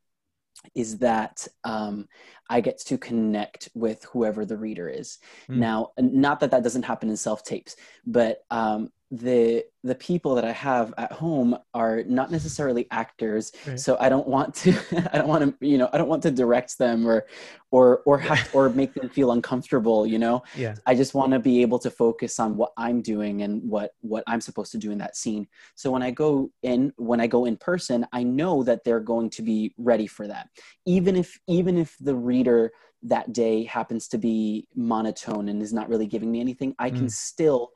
is 0.75 0.97
that 0.97 1.47
um, 1.63 2.07
I 2.49 2.61
get 2.61 2.79
to 2.79 2.97
connect 2.97 3.69
with 3.73 4.03
whoever 4.11 4.45
the 4.45 4.57
reader 4.57 4.89
is. 4.89 5.19
Mm. 5.49 5.57
Now, 5.57 5.91
not 5.97 6.41
that 6.41 6.51
that 6.51 6.63
doesn't 6.63 6.83
happen 6.83 7.09
in 7.09 7.17
self 7.17 7.43
tapes, 7.43 7.75
but 8.05 8.43
um, 8.49 8.91
the 9.11 9.63
the 9.83 9.95
people 9.95 10.35
that 10.35 10.43
I 10.43 10.51
have 10.51 10.93
at 10.97 11.11
home 11.11 11.57
are 11.73 12.03
not 12.03 12.31
necessarily 12.31 12.85
actors, 12.91 13.51
right. 13.65 13.79
so 13.79 13.97
I 13.99 14.07
don't 14.07 14.27
want 14.27 14.53
to 14.55 14.73
I 15.13 15.17
don't 15.17 15.27
want 15.27 15.59
to 15.59 15.65
you 15.65 15.77
know 15.79 15.89
I 15.91 15.97
don't 15.97 16.07
want 16.07 16.21
to 16.23 16.31
direct 16.31 16.77
them 16.77 17.07
or 17.07 17.25
or 17.71 18.01
or 18.05 18.19
have 18.19 18.49
or 18.53 18.69
make 18.69 18.93
them 18.93 19.09
feel 19.09 19.31
uncomfortable. 19.31 20.05
You 20.05 20.19
know, 20.19 20.43
yeah. 20.55 20.75
I 20.85 20.93
just 20.93 21.15
want 21.15 21.31
to 21.31 21.39
be 21.39 21.61
able 21.63 21.79
to 21.79 21.89
focus 21.89 22.39
on 22.39 22.55
what 22.55 22.71
I'm 22.77 23.01
doing 23.01 23.41
and 23.41 23.67
what 23.67 23.91
what 24.01 24.23
I'm 24.27 24.41
supposed 24.41 24.71
to 24.73 24.77
do 24.77 24.91
in 24.91 24.99
that 24.99 25.15
scene. 25.15 25.47
So 25.75 25.89
when 25.89 26.03
I 26.03 26.11
go 26.11 26.51
in 26.61 26.93
when 26.97 27.19
I 27.19 27.25
go 27.25 27.45
in 27.45 27.57
person, 27.57 28.05
I 28.13 28.21
know 28.23 28.63
that 28.63 28.83
they're 28.83 28.99
going 28.99 29.31
to 29.31 29.41
be 29.41 29.73
ready 29.77 30.05
for 30.05 30.27
that, 30.27 30.49
even 30.85 31.15
if 31.15 31.39
even 31.47 31.77
if 31.77 31.95
the 31.99 32.15
reader 32.15 32.71
that 33.03 33.31
day 33.31 33.63
happens 33.63 34.07
to 34.09 34.17
be 34.17 34.67
monotone 34.75 35.49
and 35.49 35.61
is 35.61 35.73
not 35.73 35.89
really 35.89 36.05
giving 36.05 36.31
me 36.31 36.41
anything, 36.41 36.75
I 36.79 36.89
can 36.89 37.05
mm. 37.05 37.11
still 37.11 37.71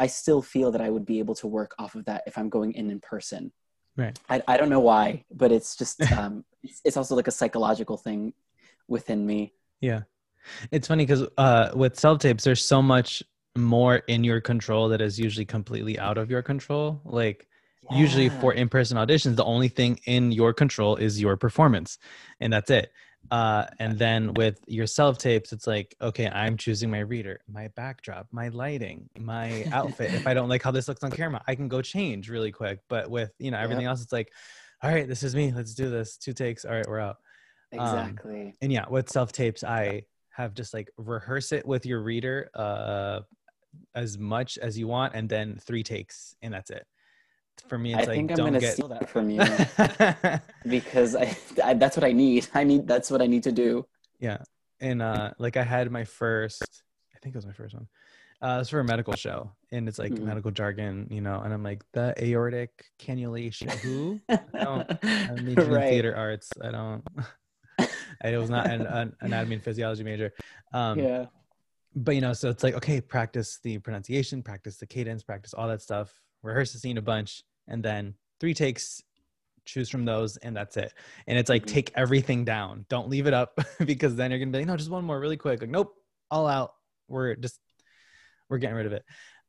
I 0.00 0.06
still 0.06 0.40
feel 0.40 0.72
that 0.72 0.80
I 0.80 0.88
would 0.88 1.04
be 1.04 1.18
able 1.18 1.34
to 1.36 1.46
work 1.46 1.74
off 1.78 1.94
of 1.94 2.06
that 2.06 2.22
if 2.26 2.38
I'm 2.38 2.48
going 2.48 2.72
in 2.72 2.90
in 2.90 3.00
person. 3.00 3.52
Right. 3.98 4.18
I, 4.30 4.42
I 4.48 4.56
don't 4.56 4.70
know 4.70 4.80
why, 4.80 5.24
but 5.30 5.52
it's 5.52 5.76
just, 5.76 6.00
um, 6.12 6.44
it's, 6.62 6.80
it's 6.86 6.96
also 6.96 7.14
like 7.14 7.28
a 7.28 7.30
psychological 7.30 7.98
thing 7.98 8.32
within 8.88 9.26
me. 9.26 9.52
Yeah. 9.82 10.02
It's 10.70 10.88
funny 10.88 11.04
because 11.04 11.28
uh, 11.36 11.72
with 11.74 12.00
self 12.00 12.20
tapes, 12.20 12.44
there's 12.44 12.64
so 12.64 12.80
much 12.80 13.22
more 13.56 13.96
in 14.08 14.24
your 14.24 14.40
control 14.40 14.88
that 14.88 15.02
is 15.02 15.18
usually 15.18 15.44
completely 15.44 15.98
out 15.98 16.16
of 16.16 16.30
your 16.30 16.40
control. 16.40 17.02
Like, 17.04 17.46
yeah. 17.90 17.98
usually 17.98 18.30
for 18.30 18.54
in 18.54 18.70
person 18.70 18.96
auditions, 18.96 19.36
the 19.36 19.44
only 19.44 19.68
thing 19.68 20.00
in 20.06 20.32
your 20.32 20.54
control 20.54 20.96
is 20.96 21.20
your 21.20 21.36
performance, 21.36 21.98
and 22.40 22.50
that's 22.50 22.70
it. 22.70 22.90
Uh, 23.30 23.66
and 23.78 23.98
then 23.98 24.34
with 24.34 24.60
your 24.66 24.86
self 24.86 25.18
tapes, 25.18 25.52
it's 25.52 25.66
like, 25.66 25.94
okay, 26.00 26.28
I'm 26.28 26.56
choosing 26.56 26.90
my 26.90 27.00
reader, 27.00 27.40
my 27.48 27.68
backdrop, 27.68 28.26
my 28.32 28.48
lighting, 28.48 29.08
my 29.18 29.64
outfit. 29.72 30.12
if 30.14 30.26
I 30.26 30.34
don't 30.34 30.48
like 30.48 30.62
how 30.62 30.70
this 30.70 30.88
looks 30.88 31.04
on 31.04 31.10
camera, 31.10 31.42
I 31.46 31.54
can 31.54 31.68
go 31.68 31.80
change 31.80 32.28
really 32.28 32.50
quick. 32.50 32.80
But 32.88 33.10
with 33.10 33.32
you 33.38 33.50
know 33.50 33.58
everything 33.58 33.84
yep. 33.84 33.90
else, 33.90 34.02
it's 34.02 34.12
like, 34.12 34.32
all 34.82 34.90
right, 34.90 35.06
this 35.06 35.22
is 35.22 35.34
me. 35.36 35.52
Let's 35.54 35.74
do 35.74 35.90
this. 35.90 36.16
Two 36.16 36.32
takes. 36.32 36.64
All 36.64 36.72
right, 36.72 36.86
we're 36.88 37.00
out. 37.00 37.18
Um, 37.78 37.80
exactly. 37.80 38.42
Um, 38.42 38.52
and 38.62 38.72
yeah, 38.72 38.86
with 38.88 39.08
self 39.08 39.32
tapes, 39.32 39.62
I 39.62 40.02
have 40.30 40.54
just 40.54 40.74
like 40.74 40.90
rehearse 40.96 41.52
it 41.52 41.66
with 41.66 41.86
your 41.86 42.02
reader 42.02 42.50
uh, 42.54 43.20
as 43.94 44.18
much 44.18 44.58
as 44.58 44.76
you 44.76 44.88
want, 44.88 45.14
and 45.14 45.28
then 45.28 45.56
three 45.64 45.84
takes, 45.84 46.34
and 46.42 46.52
that's 46.52 46.70
it 46.70 46.86
for 47.68 47.78
me 47.78 47.94
it's 47.94 48.02
I 48.02 48.06
like 48.06 48.16
think 48.16 48.30
I'm 48.30 48.36
don't 48.36 48.46
gonna 48.46 48.60
get... 48.60 48.74
steal 48.74 48.88
that 48.88 49.08
from 49.08 49.30
you 49.30 49.42
because 50.70 51.16
I, 51.16 51.36
I, 51.64 51.74
that's 51.74 51.96
what 51.96 52.04
I 52.04 52.12
need. 52.12 52.48
I 52.54 52.64
need 52.64 52.86
that's 52.86 53.10
what 53.10 53.22
I 53.22 53.26
need 53.26 53.42
to 53.44 53.52
do. 53.52 53.86
Yeah, 54.18 54.38
and 54.80 55.02
uh, 55.02 55.32
like 55.38 55.56
I 55.56 55.62
had 55.62 55.90
my 55.90 56.04
first, 56.04 56.82
I 57.14 57.18
think 57.22 57.34
it 57.34 57.38
was 57.38 57.46
my 57.46 57.52
first 57.52 57.74
one. 57.74 57.88
Uh, 58.42 58.58
it's 58.60 58.70
for 58.70 58.80
a 58.80 58.84
medical 58.84 59.14
show, 59.14 59.50
and 59.70 59.88
it's 59.88 59.98
like 59.98 60.12
mm-hmm. 60.12 60.26
medical 60.26 60.50
jargon, 60.50 61.06
you 61.10 61.20
know. 61.20 61.40
And 61.40 61.52
I'm 61.52 61.62
like 61.62 61.84
the 61.92 62.14
aortic 62.22 62.70
cannulation. 62.98 63.70
Who? 63.70 64.20
I 64.28 64.38
don't. 64.54 64.98
I 65.02 65.32
major 65.42 65.64
right. 65.66 65.84
in 65.84 65.90
theater 65.90 66.16
arts. 66.16 66.50
I 66.62 66.70
don't. 66.70 67.02
I 68.22 68.36
was 68.36 68.50
not 68.50 68.66
an, 68.66 68.82
an 68.82 69.16
anatomy 69.20 69.56
and 69.56 69.64
physiology 69.64 70.04
major. 70.04 70.32
Um, 70.72 70.98
yeah. 70.98 71.26
But 71.94 72.14
you 72.14 72.20
know, 72.20 72.32
so 72.32 72.48
it's 72.50 72.62
like 72.62 72.74
okay, 72.74 73.00
practice 73.00 73.58
the 73.62 73.78
pronunciation, 73.78 74.42
practice 74.42 74.76
the 74.76 74.86
cadence, 74.86 75.22
practice 75.22 75.54
all 75.54 75.68
that 75.68 75.82
stuff 75.82 76.20
rehearse 76.42 76.72
the 76.72 76.78
scene 76.78 76.98
a 76.98 77.02
bunch, 77.02 77.42
and 77.68 77.82
then 77.82 78.14
three 78.40 78.54
takes, 78.54 79.02
choose 79.64 79.88
from 79.88 80.04
those, 80.04 80.36
and 80.38 80.56
that's 80.56 80.76
it. 80.76 80.92
And 81.26 81.38
it's 81.38 81.48
like 81.48 81.62
mm-hmm. 81.62 81.74
take 81.74 81.92
everything 81.94 82.44
down. 82.44 82.86
Don't 82.88 83.08
leave 83.08 83.26
it 83.26 83.34
up 83.34 83.58
because 83.84 84.16
then 84.16 84.30
you're 84.30 84.40
gonna 84.40 84.50
be 84.50 84.58
like, 84.58 84.66
no, 84.66 84.76
just 84.76 84.90
one 84.90 85.04
more 85.04 85.20
really 85.20 85.36
quick. 85.36 85.60
Like, 85.60 85.70
nope, 85.70 85.94
all 86.30 86.46
out. 86.46 86.74
We're 87.08 87.34
just 87.36 87.60
we're 88.48 88.58
getting 88.58 88.76
rid 88.76 88.86
of 88.86 88.92
it. 88.92 89.04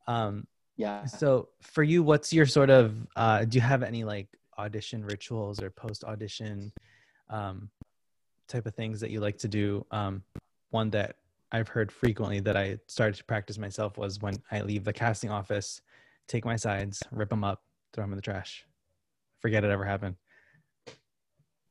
Um, 0.06 0.46
yeah. 0.76 1.04
So 1.04 1.48
for 1.60 1.82
you, 1.82 2.02
what's 2.02 2.32
your 2.32 2.46
sort 2.46 2.70
of 2.70 2.94
uh, 3.16 3.44
do 3.44 3.56
you 3.56 3.62
have 3.62 3.82
any 3.82 4.04
like 4.04 4.28
audition 4.58 5.04
rituals 5.04 5.62
or 5.62 5.70
post 5.70 6.04
audition 6.04 6.72
um, 7.30 7.70
type 8.48 8.66
of 8.66 8.74
things 8.74 9.00
that 9.00 9.10
you 9.10 9.20
like 9.20 9.38
to 9.38 9.48
do? 9.48 9.86
Um, 9.90 10.22
one 10.70 10.90
that 10.90 11.16
I've 11.52 11.68
heard 11.68 11.92
frequently 11.92 12.40
that 12.40 12.56
I 12.56 12.78
started 12.86 13.16
to 13.16 13.24
practice 13.24 13.58
myself 13.58 13.98
was 13.98 14.20
when 14.20 14.34
I 14.50 14.62
leave 14.62 14.84
the 14.84 14.92
casting 14.92 15.30
office 15.30 15.82
take 16.28 16.44
my 16.44 16.56
sides, 16.56 17.02
rip 17.10 17.28
them 17.28 17.44
up, 17.44 17.62
throw 17.92 18.04
them 18.04 18.12
in 18.12 18.16
the 18.16 18.22
trash. 18.22 18.64
Forget 19.40 19.64
it 19.64 19.70
ever 19.70 19.84
happened. 19.84 20.16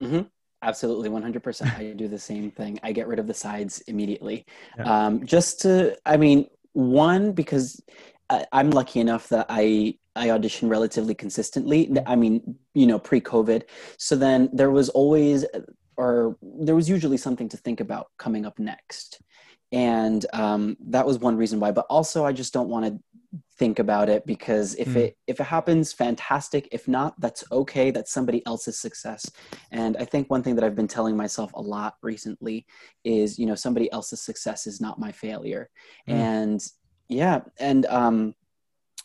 Mm-hmm. 0.01 0.21
Absolutely, 0.63 1.09
100%. 1.09 1.77
I 1.77 1.93
do 1.93 2.07
the 2.07 2.19
same 2.19 2.51
thing. 2.51 2.79
I 2.83 2.91
get 2.91 3.07
rid 3.07 3.19
of 3.19 3.27
the 3.27 3.33
sides 3.33 3.81
immediately. 3.87 4.45
Yeah. 4.77 5.05
Um, 5.05 5.25
just 5.25 5.61
to, 5.61 5.97
I 6.05 6.17
mean, 6.17 6.47
one, 6.73 7.31
because 7.31 7.81
I, 8.29 8.45
I'm 8.51 8.71
lucky 8.71 8.99
enough 8.99 9.29
that 9.29 9.47
I 9.49 9.95
I 10.15 10.31
audition 10.31 10.67
relatively 10.67 11.15
consistently. 11.15 11.89
I 12.05 12.15
mean, 12.15 12.55
you 12.73 12.85
know, 12.85 12.99
pre-COVID. 12.99 13.63
So 13.97 14.15
then 14.15 14.49
there 14.51 14.71
was 14.71 14.89
always, 14.89 15.45
or 15.95 16.37
there 16.41 16.75
was 16.75 16.89
usually 16.89 17.17
something 17.17 17.47
to 17.49 17.57
think 17.57 17.79
about 17.79 18.07
coming 18.17 18.45
up 18.45 18.59
next, 18.59 19.21
and 19.71 20.25
um, 20.33 20.75
that 20.87 21.05
was 21.05 21.19
one 21.19 21.37
reason 21.37 21.59
why. 21.59 21.71
But 21.71 21.85
also, 21.89 22.25
I 22.25 22.33
just 22.33 22.53
don't 22.53 22.67
want 22.67 22.85
to 22.85 22.99
think 23.57 23.79
about 23.79 24.09
it 24.09 24.25
because 24.25 24.75
if 24.75 24.89
mm. 24.89 24.97
it 24.97 25.17
if 25.25 25.39
it 25.39 25.45
happens 25.45 25.93
fantastic 25.93 26.67
if 26.71 26.87
not 26.87 27.17
that's 27.21 27.43
okay 27.51 27.89
that's 27.89 28.11
somebody 28.11 28.45
else's 28.45 28.77
success 28.77 29.29
and 29.71 29.95
i 29.97 30.05
think 30.05 30.29
one 30.29 30.43
thing 30.43 30.55
that 30.55 30.65
i've 30.65 30.75
been 30.75 30.87
telling 30.87 31.15
myself 31.15 31.51
a 31.53 31.61
lot 31.61 31.95
recently 32.01 32.65
is 33.05 33.39
you 33.39 33.45
know 33.45 33.55
somebody 33.55 33.89
else's 33.93 34.21
success 34.21 34.67
is 34.67 34.81
not 34.81 34.99
my 34.99 35.11
failure 35.11 35.69
mm. 36.09 36.13
and 36.13 36.61
yeah 37.07 37.39
and 37.59 37.85
um 37.85 38.33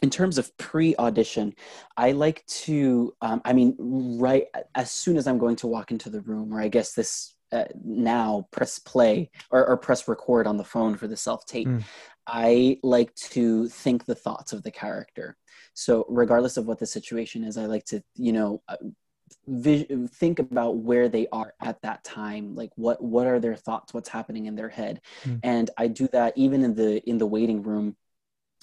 in 0.02 0.10
terms 0.10 0.38
of 0.38 0.56
pre-audition 0.58 1.54
i 1.96 2.10
like 2.10 2.44
to 2.46 3.14
um, 3.20 3.40
i 3.44 3.52
mean 3.52 3.76
right 4.18 4.46
as 4.74 4.90
soon 4.90 5.16
as 5.16 5.28
i'm 5.28 5.38
going 5.38 5.56
to 5.56 5.68
walk 5.68 5.92
into 5.92 6.10
the 6.10 6.20
room 6.22 6.52
or 6.52 6.60
i 6.60 6.66
guess 6.68 6.94
this 6.94 7.35
uh, 7.52 7.64
now 7.84 8.48
press 8.50 8.78
play 8.78 9.30
or, 9.50 9.66
or, 9.66 9.76
press 9.76 10.08
record 10.08 10.46
on 10.46 10.56
the 10.56 10.64
phone 10.64 10.96
for 10.96 11.06
the 11.06 11.16
self 11.16 11.46
tape 11.46 11.68
mm. 11.68 11.82
i 12.26 12.78
like 12.82 13.14
to 13.14 13.68
think 13.68 14.04
the 14.04 14.14
thoughts 14.14 14.52
of 14.52 14.62
the 14.62 14.70
character 14.70 15.36
so 15.74 16.04
regardless 16.08 16.56
of 16.56 16.66
what 16.66 16.78
the 16.78 16.86
situation 16.86 17.44
is 17.44 17.56
i 17.56 17.66
like 17.66 17.84
to 17.84 18.02
you 18.16 18.32
know 18.32 18.62
uh, 18.68 18.76
vis- 19.46 19.86
think 20.14 20.38
about 20.38 20.78
where 20.78 21.08
they 21.08 21.26
are 21.32 21.54
at 21.62 21.80
that 21.82 22.02
time 22.02 22.54
like 22.54 22.70
what 22.74 23.02
what 23.02 23.26
are 23.26 23.38
their 23.38 23.56
thoughts 23.56 23.94
what's 23.94 24.08
happening 24.08 24.46
in 24.46 24.56
their 24.56 24.68
head 24.68 25.00
mm. 25.24 25.38
and 25.42 25.70
i 25.76 25.86
do 25.86 26.08
that 26.08 26.32
even 26.36 26.64
in 26.64 26.74
the 26.74 27.00
in 27.08 27.18
the 27.18 27.26
waiting 27.26 27.62
room 27.62 27.96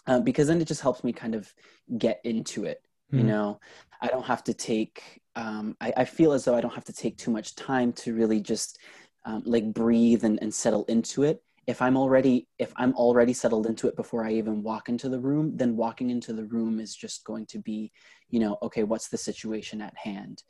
uh, 0.08 0.20
because 0.20 0.48
then 0.48 0.60
it 0.60 0.68
just 0.68 0.82
helps 0.82 1.04
me 1.04 1.14
kind 1.14 1.36
of 1.36 1.54
get 1.98 2.20
into 2.26 2.66
it 2.66 2.82
mm. 3.14 3.18
you 3.18 3.22
hmm. 3.22 3.30
know 3.30 3.60
i 4.02 4.08
don't 4.08 4.26
have 4.26 4.44
to 4.44 4.54
take 4.54 5.20
um, 5.36 5.76
I, 5.82 5.92
I, 5.98 6.06
feel 6.06 6.32
as 6.34 6.46
though 6.46 6.56
i 6.56 6.62
don't 6.62 6.74
have 6.74 6.86
to 6.86 6.94
take 6.94 7.18
too 7.18 7.32
much 7.32 7.56
time 7.56 7.92
to 7.94 8.14
really 8.14 8.40
just 8.40 8.78
um, 9.26 9.42
like 9.46 9.74
breathe 9.74 10.26
and, 10.26 10.38
and 10.42 10.54
settle 10.54 10.86
into 10.86 11.24
it 11.24 11.42
if 11.66 11.82
i'm 11.82 11.98
already 11.98 12.48
if 12.60 12.72
i'm 12.76 12.94
already 12.94 13.34
settled 13.34 13.66
into 13.66 13.88
it 13.88 13.96
before 13.96 14.24
i 14.26 14.32
even 14.32 14.62
walk 14.62 14.90
into 14.90 15.10
the 15.10 15.20
room 15.20 15.56
then 15.56 15.76
walking 15.76 16.10
into 16.10 16.34
the 16.34 16.46
room 16.46 16.80
is 16.80 16.96
just 16.96 17.24
going 17.24 17.46
to 17.48 17.58
be 17.58 17.92
you 18.30 18.40
know 18.40 18.58
okay 18.62 18.84
what's 18.84 19.10
the 19.10 19.18
situation 19.18 19.82
at 19.82 19.96
hand 19.98 20.44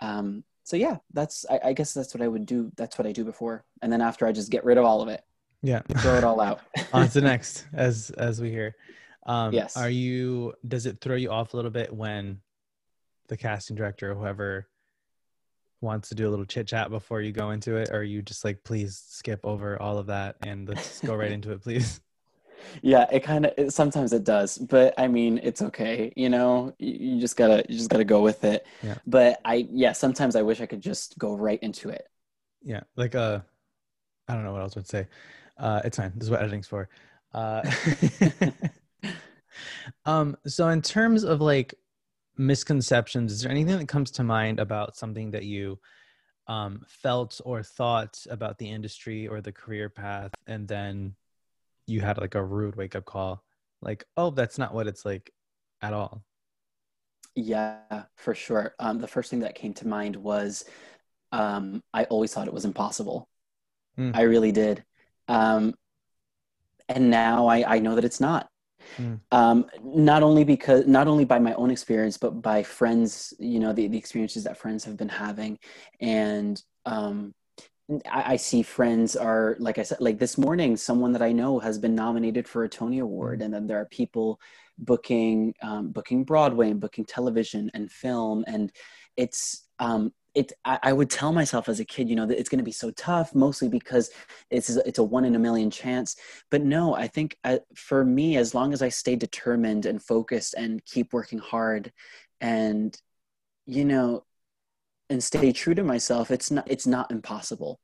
um, 0.00 0.44
so 0.64 0.76
yeah 0.76 0.96
that's 1.12 1.44
I, 1.50 1.60
I 1.66 1.72
guess 1.74 1.92
that's 1.92 2.14
what 2.14 2.22
i 2.22 2.28
would 2.28 2.46
do 2.46 2.72
that's 2.76 2.96
what 2.96 3.06
i 3.06 3.12
do 3.12 3.24
before 3.24 3.64
and 3.82 3.92
then 3.92 4.00
after 4.00 4.26
i 4.26 4.32
just 4.32 4.50
get 4.50 4.64
rid 4.64 4.78
of 4.78 4.84
all 4.84 5.02
of 5.02 5.08
it 5.08 5.22
yeah. 5.62 5.80
Throw 5.98 6.14
it 6.14 6.24
all 6.24 6.40
out. 6.48 6.60
On 6.92 7.06
to 7.06 7.12
the 7.12 7.20
next, 7.26 7.66
as 7.72 8.10
as 8.10 8.40
we 8.40 8.50
hear. 8.50 8.76
Um, 9.26 9.52
yes. 9.52 9.76
Are 9.76 9.90
you? 9.90 10.54
Does 10.66 10.86
it 10.86 11.00
throw 11.00 11.16
you 11.16 11.30
off 11.30 11.52
a 11.52 11.56
little 11.56 11.70
bit 11.70 11.92
when 11.92 12.40
the 13.28 13.36
casting 13.36 13.76
director 13.76 14.12
or 14.12 14.14
whoever 14.14 14.68
wants 15.80 16.08
to 16.08 16.14
do 16.14 16.28
a 16.28 16.30
little 16.30 16.44
chit 16.44 16.66
chat 16.66 16.90
before 16.90 17.20
you 17.20 17.32
go 17.32 17.50
into 17.50 17.76
it, 17.76 17.90
or 17.92 18.02
you 18.02 18.22
just 18.22 18.44
like, 18.44 18.62
please 18.64 19.02
skip 19.08 19.40
over 19.44 19.80
all 19.80 19.98
of 19.98 20.06
that 20.06 20.36
and 20.42 20.68
let's 20.68 21.00
go 21.00 21.14
right 21.14 21.32
into 21.32 21.52
it, 21.52 21.62
please? 21.62 22.00
Yeah, 22.82 23.06
it 23.12 23.20
kind 23.20 23.46
of 23.46 23.72
sometimes 23.72 24.14
it 24.14 24.24
does, 24.24 24.56
but 24.56 24.94
I 24.98 25.08
mean, 25.08 25.38
it's 25.42 25.60
okay. 25.60 26.12
You 26.16 26.30
know, 26.30 26.74
you, 26.78 27.14
you 27.14 27.20
just 27.20 27.36
gotta 27.36 27.64
you 27.68 27.76
just 27.76 27.90
gotta 27.90 28.04
go 28.04 28.22
with 28.22 28.44
it. 28.44 28.66
Yeah. 28.82 28.96
But 29.06 29.40
I 29.44 29.68
yeah, 29.70 29.92
sometimes 29.92 30.34
I 30.36 30.42
wish 30.42 30.60
I 30.62 30.66
could 30.66 30.80
just 30.80 31.18
go 31.18 31.34
right 31.34 31.58
into 31.62 31.90
it. 31.90 32.08
Yeah, 32.62 32.80
like 32.96 33.14
uh, 33.14 33.40
I 34.26 34.34
don't 34.34 34.42
know 34.42 34.52
what 34.52 34.62
else 34.62 34.74
would 34.74 34.88
say. 34.88 35.06
Uh, 35.58 35.82
it's 35.84 35.96
fine. 35.96 36.12
This 36.16 36.24
is 36.24 36.30
what 36.30 36.40
editing's 36.40 36.66
for. 36.66 36.88
Uh, 37.32 37.62
um, 40.04 40.36
so 40.46 40.68
in 40.68 40.82
terms 40.82 41.24
of 41.24 41.40
like 41.40 41.74
misconceptions, 42.36 43.32
is 43.32 43.42
there 43.42 43.50
anything 43.50 43.78
that 43.78 43.88
comes 43.88 44.10
to 44.12 44.24
mind 44.24 44.60
about 44.60 44.96
something 44.96 45.30
that 45.32 45.44
you 45.44 45.78
um, 46.48 46.84
felt 46.88 47.40
or 47.44 47.62
thought 47.62 48.24
about 48.30 48.58
the 48.58 48.70
industry 48.70 49.26
or 49.26 49.40
the 49.40 49.52
career 49.52 49.88
path, 49.88 50.32
and 50.46 50.68
then 50.68 51.14
you 51.86 52.00
had 52.00 52.18
like 52.18 52.34
a 52.34 52.44
rude 52.44 52.76
wake 52.76 52.96
up 52.96 53.04
call, 53.04 53.42
like, 53.82 54.04
oh, 54.16 54.30
that's 54.30 54.58
not 54.58 54.74
what 54.74 54.86
it's 54.86 55.04
like 55.04 55.32
at 55.82 55.92
all. 55.92 56.22
Yeah, 57.34 58.04
for 58.16 58.34
sure. 58.34 58.74
Um, 58.78 58.98
the 58.98 59.08
first 59.08 59.30
thing 59.30 59.40
that 59.40 59.54
came 59.54 59.74
to 59.74 59.86
mind 59.86 60.16
was 60.16 60.64
um, 61.32 61.82
I 61.92 62.04
always 62.04 62.32
thought 62.32 62.46
it 62.46 62.54
was 62.54 62.64
impossible. 62.64 63.28
Mm. 63.98 64.16
I 64.16 64.22
really 64.22 64.52
did. 64.52 64.84
Um, 65.28 65.74
and 66.88 67.10
now 67.10 67.46
I, 67.46 67.76
I 67.76 67.78
know 67.80 67.94
that 67.96 68.04
it's 68.04 68.20
not. 68.20 68.48
Mm. 68.98 69.20
Um, 69.32 69.66
not 69.82 70.22
only 70.22 70.44
because 70.44 70.86
not 70.86 71.08
only 71.08 71.24
by 71.24 71.38
my 71.38 71.54
own 71.54 71.70
experience, 71.70 72.16
but 72.18 72.42
by 72.42 72.62
friends, 72.62 73.34
you 73.38 73.60
know, 73.60 73.72
the, 73.72 73.88
the 73.88 73.98
experiences 73.98 74.44
that 74.44 74.58
friends 74.58 74.84
have 74.84 74.96
been 74.96 75.08
having. 75.08 75.58
And 76.00 76.62
um, 76.84 77.34
I, 78.10 78.32
I, 78.32 78.36
see 78.36 78.62
friends 78.62 79.16
are, 79.16 79.56
like 79.58 79.78
I 79.78 79.82
said, 79.82 80.00
like 80.00 80.18
this 80.18 80.38
morning, 80.38 80.76
someone 80.76 81.12
that 81.12 81.22
I 81.22 81.32
know 81.32 81.58
has 81.58 81.78
been 81.78 81.94
nominated 81.94 82.48
for 82.48 82.64
a 82.64 82.68
Tony 82.68 82.98
Award. 82.98 83.40
Mm. 83.40 83.46
And 83.46 83.54
then 83.54 83.66
there 83.66 83.80
are 83.80 83.86
people 83.86 84.40
booking, 84.78 85.54
um, 85.62 85.90
booking 85.90 86.24
Broadway 86.24 86.70
and 86.70 86.80
booking 86.80 87.04
television 87.04 87.70
and 87.74 87.90
film. 87.90 88.44
And 88.46 88.72
it's, 89.16 89.66
um, 89.78 90.12
it 90.36 90.52
I, 90.64 90.78
I, 90.82 90.92
would 90.92 91.08
tell 91.08 91.32
myself 91.32 91.68
as 91.68 91.80
a 91.80 91.84
kid 91.84 92.08
you 92.08 92.14
know 92.14 92.26
that 92.26 92.38
it's 92.38 92.48
going 92.48 92.58
to 92.58 92.64
be 92.64 92.70
so 92.70 92.90
tough 92.92 93.34
mostly 93.34 93.68
because 93.68 94.10
it's 94.50 94.68
it's 94.68 94.98
a 94.98 95.02
one 95.02 95.24
in 95.24 95.34
a 95.34 95.38
million 95.38 95.70
chance. 95.70 96.16
But 96.50 96.62
no 96.62 96.94
i 96.94 97.08
think 97.08 97.36
I, 97.42 97.54
uh, 97.54 97.58
for 97.74 98.04
me 98.04 98.36
as 98.36 98.54
long 98.54 98.72
as 98.72 98.82
i 98.82 98.90
stay 98.90 99.16
determined 99.16 99.86
and 99.86 100.02
focused 100.02 100.54
and 100.56 100.84
keep 100.84 101.12
working 101.12 101.38
hard 101.38 101.92
and 102.40 102.96
you 103.64 103.84
know 103.84 104.24
and 105.08 105.24
stay 105.24 105.52
true 105.52 105.74
to 105.74 105.82
myself 105.82 106.30
it's 106.30 106.50
not 106.50 106.70
it's 106.70 106.86
not 106.86 107.10
impossible. 107.10 107.80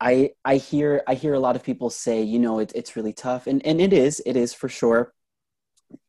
I 0.00 0.32
i 0.44 0.56
hear 0.56 1.02
i 1.06 1.14
hear 1.14 1.34
a 1.34 1.40
lot 1.40 1.56
of 1.56 1.62
people 1.62 1.88
say 1.88 2.22
you 2.22 2.40
know 2.40 2.58
it, 2.58 2.72
it's 2.74 2.96
really 2.96 3.12
tough 3.12 3.46
and 3.46 3.64
and 3.64 3.80
it 3.80 3.92
is 3.92 4.20
it 4.26 4.36
is 4.36 4.52
for 4.52 4.68
sure. 4.68 5.14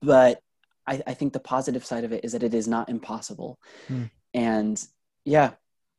But 0.02 0.42
I, 0.88 1.02
I 1.06 1.14
think 1.14 1.34
the 1.34 1.40
positive 1.40 1.86
side 1.86 2.04
of 2.04 2.12
it 2.12 2.24
is 2.26 2.32
that 2.32 2.44
it 2.44 2.54
is 2.54 2.68
not 2.68 2.90
impossible. 2.90 3.60
Hmm. 3.88 4.06
and 4.34 4.84
yeah 5.26 5.52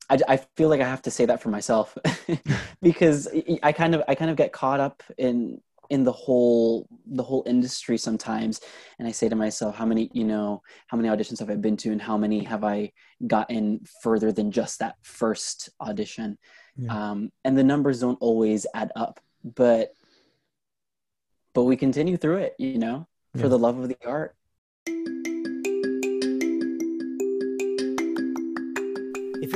I, 0.09 0.19
I 0.29 0.37
feel 0.37 0.69
like 0.69 0.81
I 0.81 0.88
have 0.88 1.03
to 1.03 1.11
say 1.11 1.27
that 1.27 1.42
for 1.42 1.49
myself 1.49 1.97
because 2.83 3.29
I 3.62 3.73
kind 3.73 3.95
of 3.95 4.03
I 4.09 4.14
kind 4.14 4.31
of 4.31 4.37
get 4.37 4.53
caught 4.53 4.81
up 4.81 5.03
in 5.19 5.61
in 5.90 6.05
the 6.05 6.12
whole 6.12 6.88
the 7.07 7.23
whole 7.23 7.42
industry 7.47 7.97
sometimes 7.97 8.61
and 8.99 9.07
i 9.07 9.12
say 9.12 9.29
to 9.29 9.37
myself 9.37 9.77
how 9.77 9.87
many 9.87 10.11
you 10.12 10.25
know 10.25 10.62
how 10.88 10.97
many 10.97 11.09
auditions 11.09 11.38
have 11.38 11.51
i 11.51 11.55
been 11.55 11.77
to 11.77 11.92
and 11.92 12.03
how 12.03 12.16
many 12.16 12.42
have 12.42 12.64
i 12.64 12.90
gotten 13.27 13.81
further 14.03 14.33
than 14.33 14.51
just 14.51 14.79
that 14.79 14.97
first 15.03 15.69
audition 15.81 16.37
yeah. 16.77 17.11
um, 17.11 17.31
and 17.45 17.57
the 17.57 17.64
numbers 17.64 18.01
don't 18.01 18.19
always 18.21 18.66
add 18.75 18.90
up 18.97 19.21
but 19.55 19.92
but 21.55 21.64
we 21.64 21.77
continue 21.77 22.16
through 22.16 22.38
it 22.38 22.55
you 22.59 22.79
know 22.79 23.07
for 23.37 23.45
yeah. 23.45 23.49
the 23.49 23.59
love 23.59 23.79
of 23.79 23.88
the 23.88 23.97
art 24.05 24.35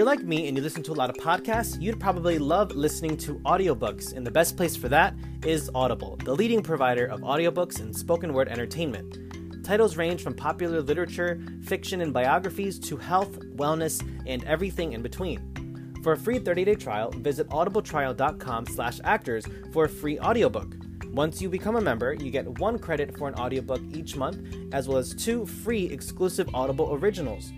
you're 0.00 0.06
like 0.06 0.22
me 0.22 0.48
and 0.48 0.56
you 0.56 0.62
listen 0.62 0.82
to 0.82 0.92
a 0.92 0.94
lot 0.94 1.10
of 1.10 1.16
podcasts, 1.16 1.78
you'd 1.78 2.00
probably 2.00 2.38
love 2.38 2.72
listening 2.72 3.18
to 3.18 3.34
audiobooks, 3.40 4.14
and 4.16 4.26
the 4.26 4.30
best 4.30 4.56
place 4.56 4.74
for 4.74 4.88
that 4.88 5.14
is 5.44 5.70
Audible, 5.74 6.16
the 6.24 6.32
leading 6.32 6.62
provider 6.62 7.04
of 7.04 7.20
audiobooks 7.20 7.80
and 7.80 7.94
spoken 7.94 8.32
word 8.32 8.48
entertainment. 8.48 9.62
Titles 9.62 9.98
range 9.98 10.22
from 10.22 10.32
popular 10.32 10.80
literature, 10.80 11.38
fiction, 11.64 12.00
and 12.00 12.14
biographies 12.14 12.78
to 12.78 12.96
health, 12.96 13.40
wellness, 13.56 14.02
and 14.26 14.42
everything 14.44 14.94
in 14.94 15.02
between. 15.02 16.00
For 16.02 16.14
a 16.14 16.16
free 16.16 16.38
30-day 16.38 16.76
trial, 16.76 17.10
visit 17.10 17.46
audibletrial.com/actors 17.50 19.46
for 19.70 19.84
a 19.84 19.88
free 19.90 20.18
audiobook. 20.18 20.76
Once 21.12 21.42
you 21.42 21.50
become 21.50 21.76
a 21.76 21.80
member, 21.82 22.14
you 22.14 22.30
get 22.30 22.58
one 22.58 22.78
credit 22.78 23.18
for 23.18 23.28
an 23.28 23.34
audiobook 23.34 23.82
each 23.92 24.16
month, 24.16 24.38
as 24.72 24.88
well 24.88 24.96
as 24.96 25.14
two 25.14 25.44
free 25.44 25.84
exclusive 25.90 26.48
Audible 26.54 26.94
originals. 26.94 27.52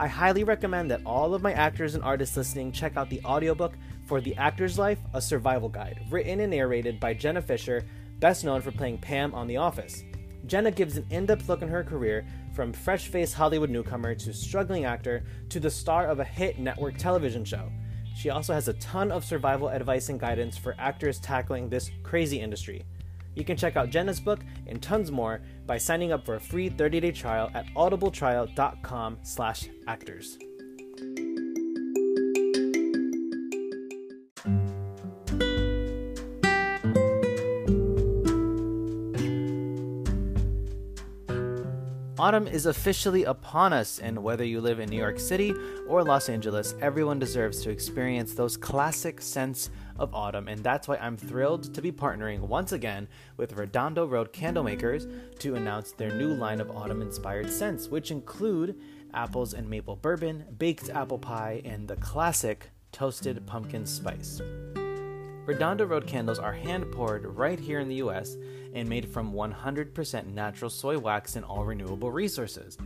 I 0.00 0.06
highly 0.06 0.44
recommend 0.44 0.92
that 0.92 1.00
all 1.04 1.34
of 1.34 1.42
my 1.42 1.52
actors 1.52 1.96
and 1.96 2.04
artists 2.04 2.36
listening 2.36 2.70
check 2.70 2.96
out 2.96 3.10
the 3.10 3.20
audiobook 3.24 3.74
for 4.06 4.20
The 4.20 4.36
Actor's 4.36 4.78
Life, 4.78 5.00
a 5.12 5.20
Survival 5.20 5.68
Guide, 5.68 6.06
written 6.08 6.38
and 6.38 6.52
narrated 6.52 7.00
by 7.00 7.14
Jenna 7.14 7.42
Fischer, 7.42 7.84
best 8.20 8.44
known 8.44 8.60
for 8.62 8.70
playing 8.70 8.98
Pam 8.98 9.34
on 9.34 9.48
The 9.48 9.56
Office. 9.56 10.04
Jenna 10.46 10.70
gives 10.70 10.96
an 10.96 11.06
in 11.10 11.26
depth 11.26 11.48
look 11.48 11.62
in 11.62 11.68
her 11.68 11.82
career 11.82 12.24
from 12.54 12.72
fresh 12.72 13.08
faced 13.08 13.34
Hollywood 13.34 13.70
newcomer 13.70 14.14
to 14.14 14.32
struggling 14.32 14.84
actor 14.84 15.24
to 15.48 15.58
the 15.58 15.68
star 15.68 16.06
of 16.06 16.20
a 16.20 16.24
hit 16.24 16.60
network 16.60 16.96
television 16.96 17.44
show. 17.44 17.68
She 18.16 18.30
also 18.30 18.54
has 18.54 18.68
a 18.68 18.74
ton 18.74 19.10
of 19.10 19.24
survival 19.24 19.68
advice 19.68 20.10
and 20.10 20.20
guidance 20.20 20.56
for 20.56 20.76
actors 20.78 21.18
tackling 21.18 21.68
this 21.68 21.90
crazy 22.04 22.40
industry. 22.40 22.84
You 23.38 23.44
can 23.44 23.56
check 23.56 23.76
out 23.76 23.90
Jenna's 23.90 24.18
book 24.18 24.40
and 24.66 24.82
tons 24.82 25.12
more 25.12 25.40
by 25.64 25.78
signing 25.78 26.10
up 26.10 26.26
for 26.26 26.34
a 26.34 26.40
free 26.40 26.68
30-day 26.68 27.12
trial 27.12 27.52
at 27.54 27.66
audibletrial.com/actors. 27.76 30.38
Autumn 42.20 42.48
is 42.48 42.66
officially 42.66 43.22
upon 43.22 43.72
us, 43.72 44.00
and 44.00 44.20
whether 44.20 44.42
you 44.42 44.60
live 44.60 44.80
in 44.80 44.90
New 44.90 44.98
York 44.98 45.20
City 45.20 45.54
or 45.86 46.02
Los 46.02 46.28
Angeles, 46.28 46.74
everyone 46.80 47.20
deserves 47.20 47.62
to 47.62 47.70
experience 47.70 48.34
those 48.34 48.56
classic 48.56 49.20
scents 49.20 49.70
of 49.98 50.14
autumn, 50.14 50.48
and 50.48 50.62
that's 50.62 50.88
why 50.88 50.96
I'm 50.96 51.16
thrilled 51.16 51.74
to 51.74 51.82
be 51.82 51.92
partnering 51.92 52.40
once 52.40 52.72
again 52.72 53.08
with 53.36 53.56
Redondo 53.56 54.06
Road 54.06 54.32
Candlemakers 54.32 55.06
to 55.40 55.54
announce 55.54 55.92
their 55.92 56.14
new 56.14 56.34
line 56.34 56.60
of 56.60 56.70
autumn 56.70 57.02
inspired 57.02 57.50
scents, 57.50 57.88
which 57.88 58.10
include 58.10 58.78
apples 59.14 59.54
and 59.54 59.68
maple 59.68 59.96
bourbon, 59.96 60.44
baked 60.58 60.90
apple 60.90 61.18
pie, 61.18 61.62
and 61.64 61.88
the 61.88 61.96
classic 61.96 62.70
toasted 62.92 63.46
pumpkin 63.46 63.86
spice. 63.86 64.40
Redondo 65.46 65.86
Road 65.86 66.06
candles 66.06 66.38
are 66.38 66.52
hand 66.52 66.92
poured 66.92 67.24
right 67.24 67.58
here 67.58 67.80
in 67.80 67.88
the 67.88 67.96
US 67.96 68.36
and 68.74 68.86
made 68.86 69.08
from 69.08 69.32
100% 69.32 70.26
natural 70.26 70.70
soy 70.70 70.98
wax 70.98 71.36
and 71.36 71.44
all 71.44 71.64
renewable 71.64 72.10
resources. 72.10 72.76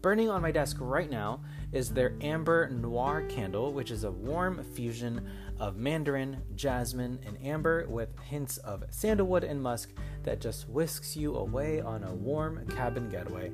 Burning 0.00 0.30
on 0.30 0.42
my 0.42 0.52
desk 0.52 0.76
right 0.78 1.10
now 1.10 1.40
is 1.72 1.90
their 1.90 2.14
Amber 2.20 2.70
Noir 2.70 3.24
candle, 3.28 3.72
which 3.72 3.90
is 3.90 4.04
a 4.04 4.10
warm 4.10 4.62
fusion 4.62 5.28
of 5.58 5.76
mandarin, 5.76 6.40
jasmine, 6.54 7.18
and 7.26 7.36
amber 7.44 7.84
with 7.88 8.16
hints 8.20 8.58
of 8.58 8.84
sandalwood 8.90 9.42
and 9.42 9.60
musk 9.60 9.90
that 10.22 10.40
just 10.40 10.68
whisks 10.68 11.16
you 11.16 11.34
away 11.34 11.80
on 11.80 12.04
a 12.04 12.14
warm 12.14 12.64
cabin 12.68 13.08
getaway. 13.08 13.50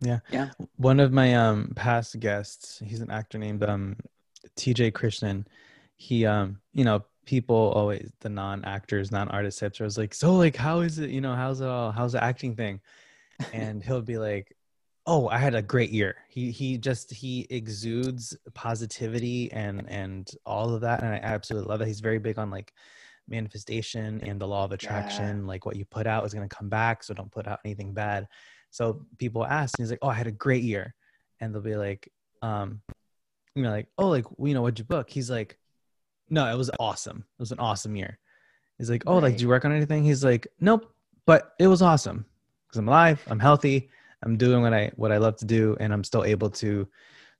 Yeah. 0.00 0.20
Yeah. 0.30 0.50
One 0.76 1.00
of 1.00 1.12
my 1.12 1.34
um 1.34 1.72
past 1.74 2.18
guests, 2.20 2.82
he's 2.84 3.00
an 3.00 3.10
actor 3.10 3.38
named 3.38 3.62
um 3.64 3.96
TJ 4.56 4.92
Krishnan. 4.92 5.46
He 5.96 6.26
um, 6.26 6.60
you 6.72 6.84
know, 6.84 7.04
people 7.24 7.72
always 7.74 8.12
the 8.20 8.28
non-actors, 8.28 9.10
non-artist 9.10 9.58
types 9.58 9.80
are 9.80 9.84
always 9.84 9.98
like, 9.98 10.14
so 10.14 10.34
like 10.36 10.56
how 10.56 10.80
is 10.80 10.98
it, 10.98 11.10
you 11.10 11.20
know, 11.20 11.34
how's 11.34 11.60
it 11.60 11.68
all 11.68 11.90
how's 11.92 12.12
the 12.12 12.22
acting 12.22 12.54
thing? 12.54 12.80
And 13.52 13.82
he'll 13.82 14.02
be 14.02 14.18
like, 14.18 14.54
Oh, 15.08 15.28
I 15.28 15.38
had 15.38 15.54
a 15.54 15.62
great 15.62 15.90
year. 15.90 16.16
He 16.28 16.50
he 16.50 16.78
just 16.78 17.12
he 17.12 17.46
exudes 17.48 18.36
positivity 18.54 19.50
and 19.52 19.88
and 19.88 20.28
all 20.44 20.74
of 20.74 20.80
that. 20.82 21.02
And 21.02 21.14
I 21.14 21.18
absolutely 21.22 21.68
love 21.68 21.80
it. 21.80 21.86
He's 21.86 22.00
very 22.00 22.18
big 22.18 22.38
on 22.38 22.50
like 22.50 22.72
manifestation 23.28 24.20
and 24.22 24.40
the 24.40 24.46
law 24.46 24.64
of 24.64 24.72
attraction, 24.72 25.46
like 25.46 25.64
what 25.66 25.76
you 25.76 25.84
put 25.84 26.06
out 26.06 26.24
is 26.26 26.34
gonna 26.34 26.48
come 26.48 26.68
back. 26.68 27.02
So 27.02 27.14
don't 27.14 27.30
put 27.30 27.46
out 27.46 27.60
anything 27.64 27.92
bad. 27.94 28.26
So 28.70 29.06
people 29.18 29.44
ask, 29.46 29.78
and 29.78 29.84
he's 29.84 29.90
like, 29.90 30.00
"Oh, 30.02 30.08
I 30.08 30.14
had 30.14 30.26
a 30.26 30.32
great 30.32 30.62
year," 30.62 30.94
and 31.40 31.54
they'll 31.54 31.62
be 31.62 31.76
like, 31.76 32.10
um, 32.42 32.82
you 33.54 33.62
know, 33.62 33.70
like, 33.70 33.88
"Oh, 33.98 34.08
like, 34.08 34.26
you 34.38 34.54
know, 34.54 34.62
what'd 34.62 34.78
you 34.78 34.84
book?" 34.84 35.10
He's 35.10 35.30
like, 35.30 35.58
"No, 36.30 36.46
it 36.52 36.56
was 36.56 36.70
awesome. 36.80 37.18
It 37.38 37.42
was 37.42 37.52
an 37.52 37.60
awesome 37.60 37.96
year." 37.96 38.18
He's 38.78 38.90
like, 38.90 39.04
"Oh, 39.06 39.14
like, 39.16 39.22
Right. 39.24 39.30
did 39.32 39.40
you 39.42 39.48
work 39.48 39.64
on 39.64 39.72
anything?" 39.72 40.04
He's 40.04 40.24
like, 40.24 40.46
"Nope, 40.60 40.92
but 41.26 41.54
it 41.58 41.68
was 41.68 41.82
awesome 41.82 42.26
because 42.68 42.78
I'm 42.78 42.88
alive, 42.88 43.22
I'm 43.28 43.40
healthy, 43.40 43.90
I'm 44.22 44.36
doing 44.36 44.62
what 44.62 44.74
I 44.74 44.92
what 44.96 45.12
I 45.12 45.18
love 45.18 45.36
to 45.38 45.46
do, 45.46 45.76
and 45.80 45.92
I'm 45.92 46.04
still 46.04 46.24
able 46.24 46.50
to 46.50 46.88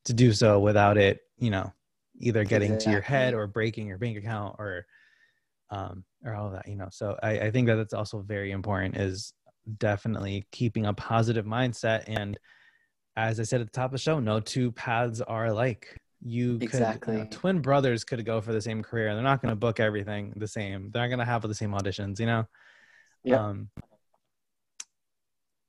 to 0.04 0.12
do 0.14 0.32
so 0.32 0.60
without 0.60 0.98
it, 0.98 1.20
you 1.38 1.50
know, 1.50 1.72
either 2.20 2.44
getting 2.44 2.78
to 2.78 2.90
your 2.90 3.02
head 3.02 3.34
or 3.34 3.46
breaking 3.46 3.86
your 3.88 3.98
bank 3.98 4.16
account 4.18 4.56
or 4.58 4.86
um 5.70 6.04
or 6.24 6.34
all 6.34 6.46
of 6.46 6.52
that, 6.52 6.68
you 6.68 6.76
know. 6.76 6.88
So 6.90 7.18
I, 7.22 7.40
I 7.40 7.50
think 7.50 7.66
that 7.68 7.76
that's 7.76 7.94
also 7.94 8.20
very 8.20 8.52
important 8.52 8.96
is 8.96 9.32
definitely 9.78 10.46
keeping 10.52 10.86
a 10.86 10.94
positive 10.94 11.44
mindset 11.44 12.04
and 12.06 12.38
as 13.16 13.40
i 13.40 13.42
said 13.42 13.60
at 13.60 13.66
the 13.66 13.72
top 13.72 13.86
of 13.86 13.92
the 13.92 13.98
show 13.98 14.20
no 14.20 14.38
two 14.40 14.70
paths 14.72 15.20
are 15.20 15.46
alike 15.46 15.96
you 16.22 16.58
could 16.58 16.72
you 16.72 16.80
know, 16.80 16.86
Exactly. 16.86 17.28
twin 17.30 17.60
brothers 17.60 18.04
could 18.04 18.24
go 18.24 18.40
for 18.40 18.52
the 18.52 18.60
same 18.60 18.82
career 18.82 19.12
they're 19.14 19.22
not 19.22 19.42
going 19.42 19.50
to 19.52 19.56
book 19.56 19.80
everything 19.80 20.32
the 20.36 20.48
same 20.48 20.90
they're 20.90 21.02
not 21.02 21.08
going 21.08 21.18
to 21.18 21.24
have 21.24 21.42
the 21.42 21.54
same 21.54 21.72
auditions 21.72 22.18
you 22.20 22.26
know 22.26 22.44
Yep. 23.24 23.40
um 23.40 23.68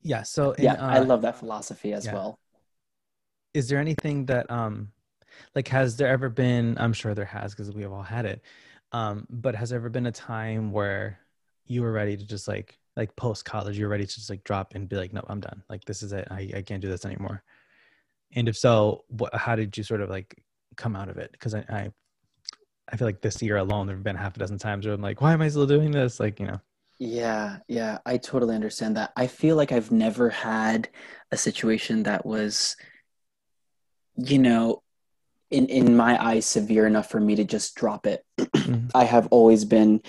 yeah 0.04 0.24
so 0.24 0.52
in, 0.52 0.66
yeah, 0.66 0.76
I 0.80 1.00
uh, 1.00 1.06
love 1.06 1.24
that 1.24 1.38
philosophy 1.40 1.92
as 1.94 2.06
yeah. 2.06 2.14
well. 2.14 2.40
is 3.54 3.68
there 3.68 3.80
anything 3.80 4.26
that 4.28 4.50
um 4.52 4.90
like 5.56 5.68
has 5.70 5.98
there 5.98 6.08
ever 6.08 6.30
been 6.30 6.78
i'm 6.80 6.94
sure 6.94 7.14
there 7.14 7.26
has 7.26 7.54
because 7.54 7.74
we 7.74 7.82
have 7.82 7.92
all 7.92 8.04
had 8.04 8.26
it 8.26 8.42
um 8.92 9.26
but 9.30 9.56
has 9.56 9.70
there 9.72 9.80
ever 9.80 9.90
been 9.90 10.06
a 10.06 10.12
time 10.12 10.72
where 10.72 11.20
you 11.66 11.82
were 11.82 11.92
ready 11.92 12.16
to 12.16 12.26
just 12.26 12.48
like 12.48 12.78
like 12.98 13.16
post 13.16 13.46
college 13.46 13.78
you're 13.78 13.88
ready 13.88 14.06
to 14.06 14.16
just 14.16 14.30
like 14.30 14.44
drop 14.44 14.76
and 14.76 14.90
be 14.90 14.98
like 14.98 15.14
no 15.14 15.24
i'm 15.30 15.40
done 15.40 15.64
like 15.70 15.86
this 15.86 16.04
is 16.04 16.12
it 16.12 16.28
i, 16.32 16.52
I 16.56 16.62
can't 16.64 16.82
do 16.82 16.90
this 16.90 17.06
anymore 17.06 17.44
and 18.36 18.50
if 18.50 18.58
so 18.58 19.06
what 19.08 19.34
how 19.36 19.56
did 19.56 19.78
you 19.78 19.84
sort 19.84 20.02
of 20.02 20.10
like 20.10 20.44
come 20.76 20.96
out 20.96 21.08
of 21.08 21.18
it 21.18 21.32
because 21.32 21.54
I, 21.56 21.64
I 21.70 21.92
i 22.92 22.98
feel 22.98 23.08
like 23.08 23.22
this 23.22 23.42
year 23.42 23.58
alone 23.58 23.88
there 23.88 23.96
have 23.96 24.04
been 24.04 24.16
half 24.16 24.36
a 24.36 24.40
dozen 24.40 24.58
times 24.58 24.86
where 24.86 24.94
i'm 24.96 25.02
like 25.02 25.22
why 25.22 25.32
am 25.34 25.42
i 25.42 25.48
still 25.48 25.68
doing 25.68 25.92
this 25.92 26.20
like 26.20 26.40
you 26.40 26.48
know 26.48 26.60
Yeah, 27.00 27.60
yeah, 27.68 28.00
I 28.08 28.18
totally 28.18 28.56
understand 28.56 28.98
that. 28.98 29.12
I 29.16 29.28
feel 29.28 29.56
like 29.56 29.72
I've 29.72 29.92
never 29.92 30.32
had 30.32 30.90
a 31.32 31.38
situation 31.38 32.04
that 32.04 32.26
was, 32.26 32.76
you 34.16 34.40
know, 34.40 34.82
in 35.52 35.68
in 35.68 35.96
my 35.96 36.18
eyes, 36.22 36.46
severe 36.48 36.88
enough 36.88 37.10
for 37.10 37.20
me 37.20 37.36
to 37.36 37.44
just 37.44 37.76
drop 37.76 38.08
it. 38.08 38.26
Mhm. 38.40 38.90
I 38.96 39.06
have 39.06 39.28
always 39.30 39.64
been 39.64 40.02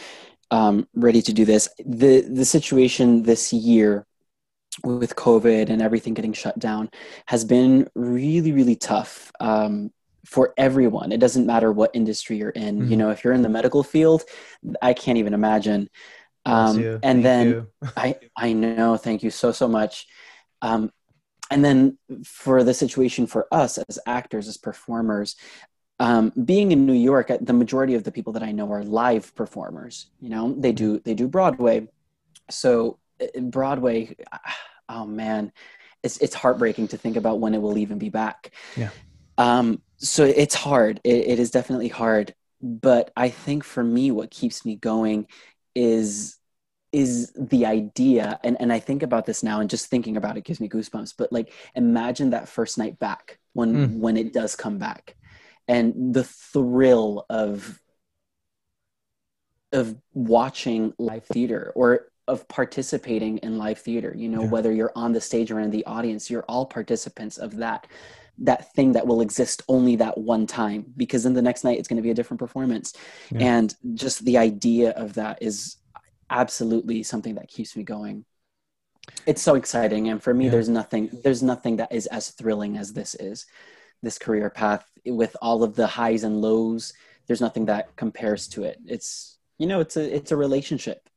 um, 0.50 0.88
ready 0.94 1.22
to 1.22 1.32
do 1.32 1.44
this. 1.44 1.68
the 1.84 2.22
The 2.22 2.44
situation 2.44 3.22
this 3.22 3.52
year 3.52 4.06
with 4.84 5.16
COVID 5.16 5.70
and 5.70 5.82
everything 5.82 6.14
getting 6.14 6.32
shut 6.32 6.58
down 6.58 6.90
has 7.26 7.44
been 7.44 7.88
really, 7.94 8.52
really 8.52 8.76
tough 8.76 9.32
um, 9.40 9.90
for 10.26 10.54
everyone. 10.56 11.10
It 11.12 11.20
doesn't 11.20 11.46
matter 11.46 11.72
what 11.72 11.90
industry 11.94 12.36
you're 12.36 12.50
in. 12.50 12.86
You 12.88 12.96
Mhm. 12.96 12.98
know, 12.98 13.10
if 13.10 13.24
you're 13.24 13.32
in 13.32 13.42
the 13.42 13.48
medical 13.48 13.82
field, 13.82 14.24
I 14.82 14.92
can't 14.94 15.18
even 15.18 15.34
imagine. 15.34 15.88
Um, 16.44 16.78
you. 16.80 17.00
and 17.02 17.22
Thank 17.22 17.24
then. 17.24 17.66
I 17.96 18.16
I 18.36 18.52
know, 18.52 18.96
thank 18.96 19.22
you 19.24 19.30
so 19.30 19.52
so 19.52 19.68
much. 19.68 20.06
Um, 20.62 20.92
and 21.50 21.64
then 21.64 21.98
for 22.24 22.62
the 22.62 22.74
situation 22.74 23.26
for 23.26 23.46
us 23.52 23.78
as 23.78 23.98
actors, 24.06 24.48
as 24.48 24.56
performers, 24.58 25.36
um, 26.00 26.32
being 26.44 26.72
in 26.72 26.86
New 26.86 26.92
York, 26.92 27.30
the 27.40 27.52
majority 27.52 27.94
of 27.94 28.04
the 28.04 28.12
people 28.12 28.32
that 28.34 28.42
I 28.42 28.52
know 28.52 28.70
are 28.72 28.84
live 28.84 29.34
performers. 29.34 30.06
You 30.20 30.28
know, 30.30 30.54
they 30.56 30.72
do 30.72 31.00
they 31.00 31.14
do 31.14 31.28
Broadway. 31.28 31.88
So 32.50 32.98
uh, 33.20 33.40
Broadway, 33.40 34.16
oh 34.88 35.06
man, 35.06 35.52
it's 36.02 36.18
it's 36.18 36.34
heartbreaking 36.34 36.88
to 36.88 36.98
think 36.98 37.16
about 37.16 37.40
when 37.40 37.54
it 37.54 37.60
will 37.62 37.78
even 37.78 37.98
be 37.98 38.10
back. 38.10 38.52
Yeah. 38.76 38.90
Um, 39.36 39.82
so 39.96 40.24
it's 40.24 40.54
hard. 40.54 41.00
It, 41.04 41.26
it 41.28 41.38
is 41.38 41.50
definitely 41.50 41.88
hard. 41.88 42.34
But 42.60 43.12
I 43.16 43.28
think 43.28 43.64
for 43.64 43.84
me, 43.84 44.10
what 44.10 44.30
keeps 44.30 44.64
me 44.64 44.76
going 44.76 45.26
is 45.74 46.36
is 46.90 47.32
the 47.36 47.66
idea 47.66 48.40
and, 48.42 48.56
and 48.60 48.72
i 48.72 48.78
think 48.80 49.02
about 49.02 49.26
this 49.26 49.42
now 49.42 49.60
and 49.60 49.68
just 49.68 49.88
thinking 49.88 50.16
about 50.16 50.38
it 50.38 50.44
gives 50.44 50.58
me 50.58 50.70
goosebumps 50.70 51.12
but 51.18 51.30
like 51.30 51.52
imagine 51.74 52.30
that 52.30 52.48
first 52.48 52.78
night 52.78 52.98
back 52.98 53.38
when 53.52 53.74
Mm. 53.74 53.98
when 53.98 54.16
it 54.16 54.32
does 54.32 54.56
come 54.56 54.78
back 54.78 55.14
and 55.68 56.14
the 56.14 56.24
thrill 56.24 57.24
of 57.30 57.78
of 59.72 59.94
watching 60.14 60.94
live 60.98 61.24
theater 61.26 61.72
or 61.76 62.08
of 62.26 62.46
participating 62.48 63.38
in 63.38 63.58
live 63.58 63.78
theater 63.78 64.14
you 64.16 64.28
know 64.28 64.42
Yeah. 64.42 64.48
whether 64.48 64.72
you're 64.72 64.92
on 64.96 65.12
the 65.12 65.20
stage 65.20 65.50
or 65.50 65.60
in 65.60 65.70
the 65.70 65.84
audience 65.86 66.30
you're 66.30 66.44
all 66.48 66.66
participants 66.66 67.36
of 67.38 67.56
that 67.56 67.86
that 68.40 68.72
thing 68.74 68.92
that 68.92 69.06
will 69.06 69.20
exist 69.20 69.62
only 69.68 69.96
that 69.96 70.16
one 70.16 70.46
time 70.46 70.86
because 70.96 71.24
then 71.24 71.34
the 71.34 71.42
next 71.42 71.64
night 71.64 71.78
it's 71.78 71.88
going 71.88 71.96
to 71.96 72.02
be 72.02 72.10
a 72.10 72.14
different 72.14 72.38
performance 72.38 72.94
Yeah. 73.30 73.46
and 73.58 73.74
just 73.94 74.24
the 74.24 74.38
idea 74.38 74.90
of 74.92 75.14
that 75.14 75.42
is 75.42 75.76
absolutely 76.30 77.02
something 77.02 77.34
that 77.34 77.48
keeps 77.48 77.76
me 77.76 77.82
going 77.82 78.24
it's 79.26 79.42
so 79.42 79.54
exciting 79.54 80.08
and 80.08 80.22
for 80.22 80.32
me 80.32 80.46
Yeah. 80.46 80.50
there's 80.52 80.68
nothing 80.68 81.10
there's 81.24 81.42
nothing 81.42 81.76
that 81.76 81.92
is 81.92 82.06
as 82.06 82.30
thrilling 82.30 82.76
as 82.78 82.92
this 82.92 83.14
is 83.16 83.44
this 84.02 84.18
career 84.18 84.50
path 84.50 84.84
with 85.06 85.36
all 85.40 85.62
of 85.62 85.74
the 85.74 85.86
highs 85.86 86.24
and 86.24 86.40
lows 86.40 86.92
there's 87.28 87.40
nothing 87.42 87.66
that 87.66 87.94
compares 87.94 88.48
to 88.48 88.64
it. 88.64 88.78
It's 88.86 89.38
you 89.58 89.66
know 89.66 89.80
it's 89.80 89.96
a 89.96 90.16
it's 90.16 90.32
a 90.32 90.36
relationship. 90.36 91.08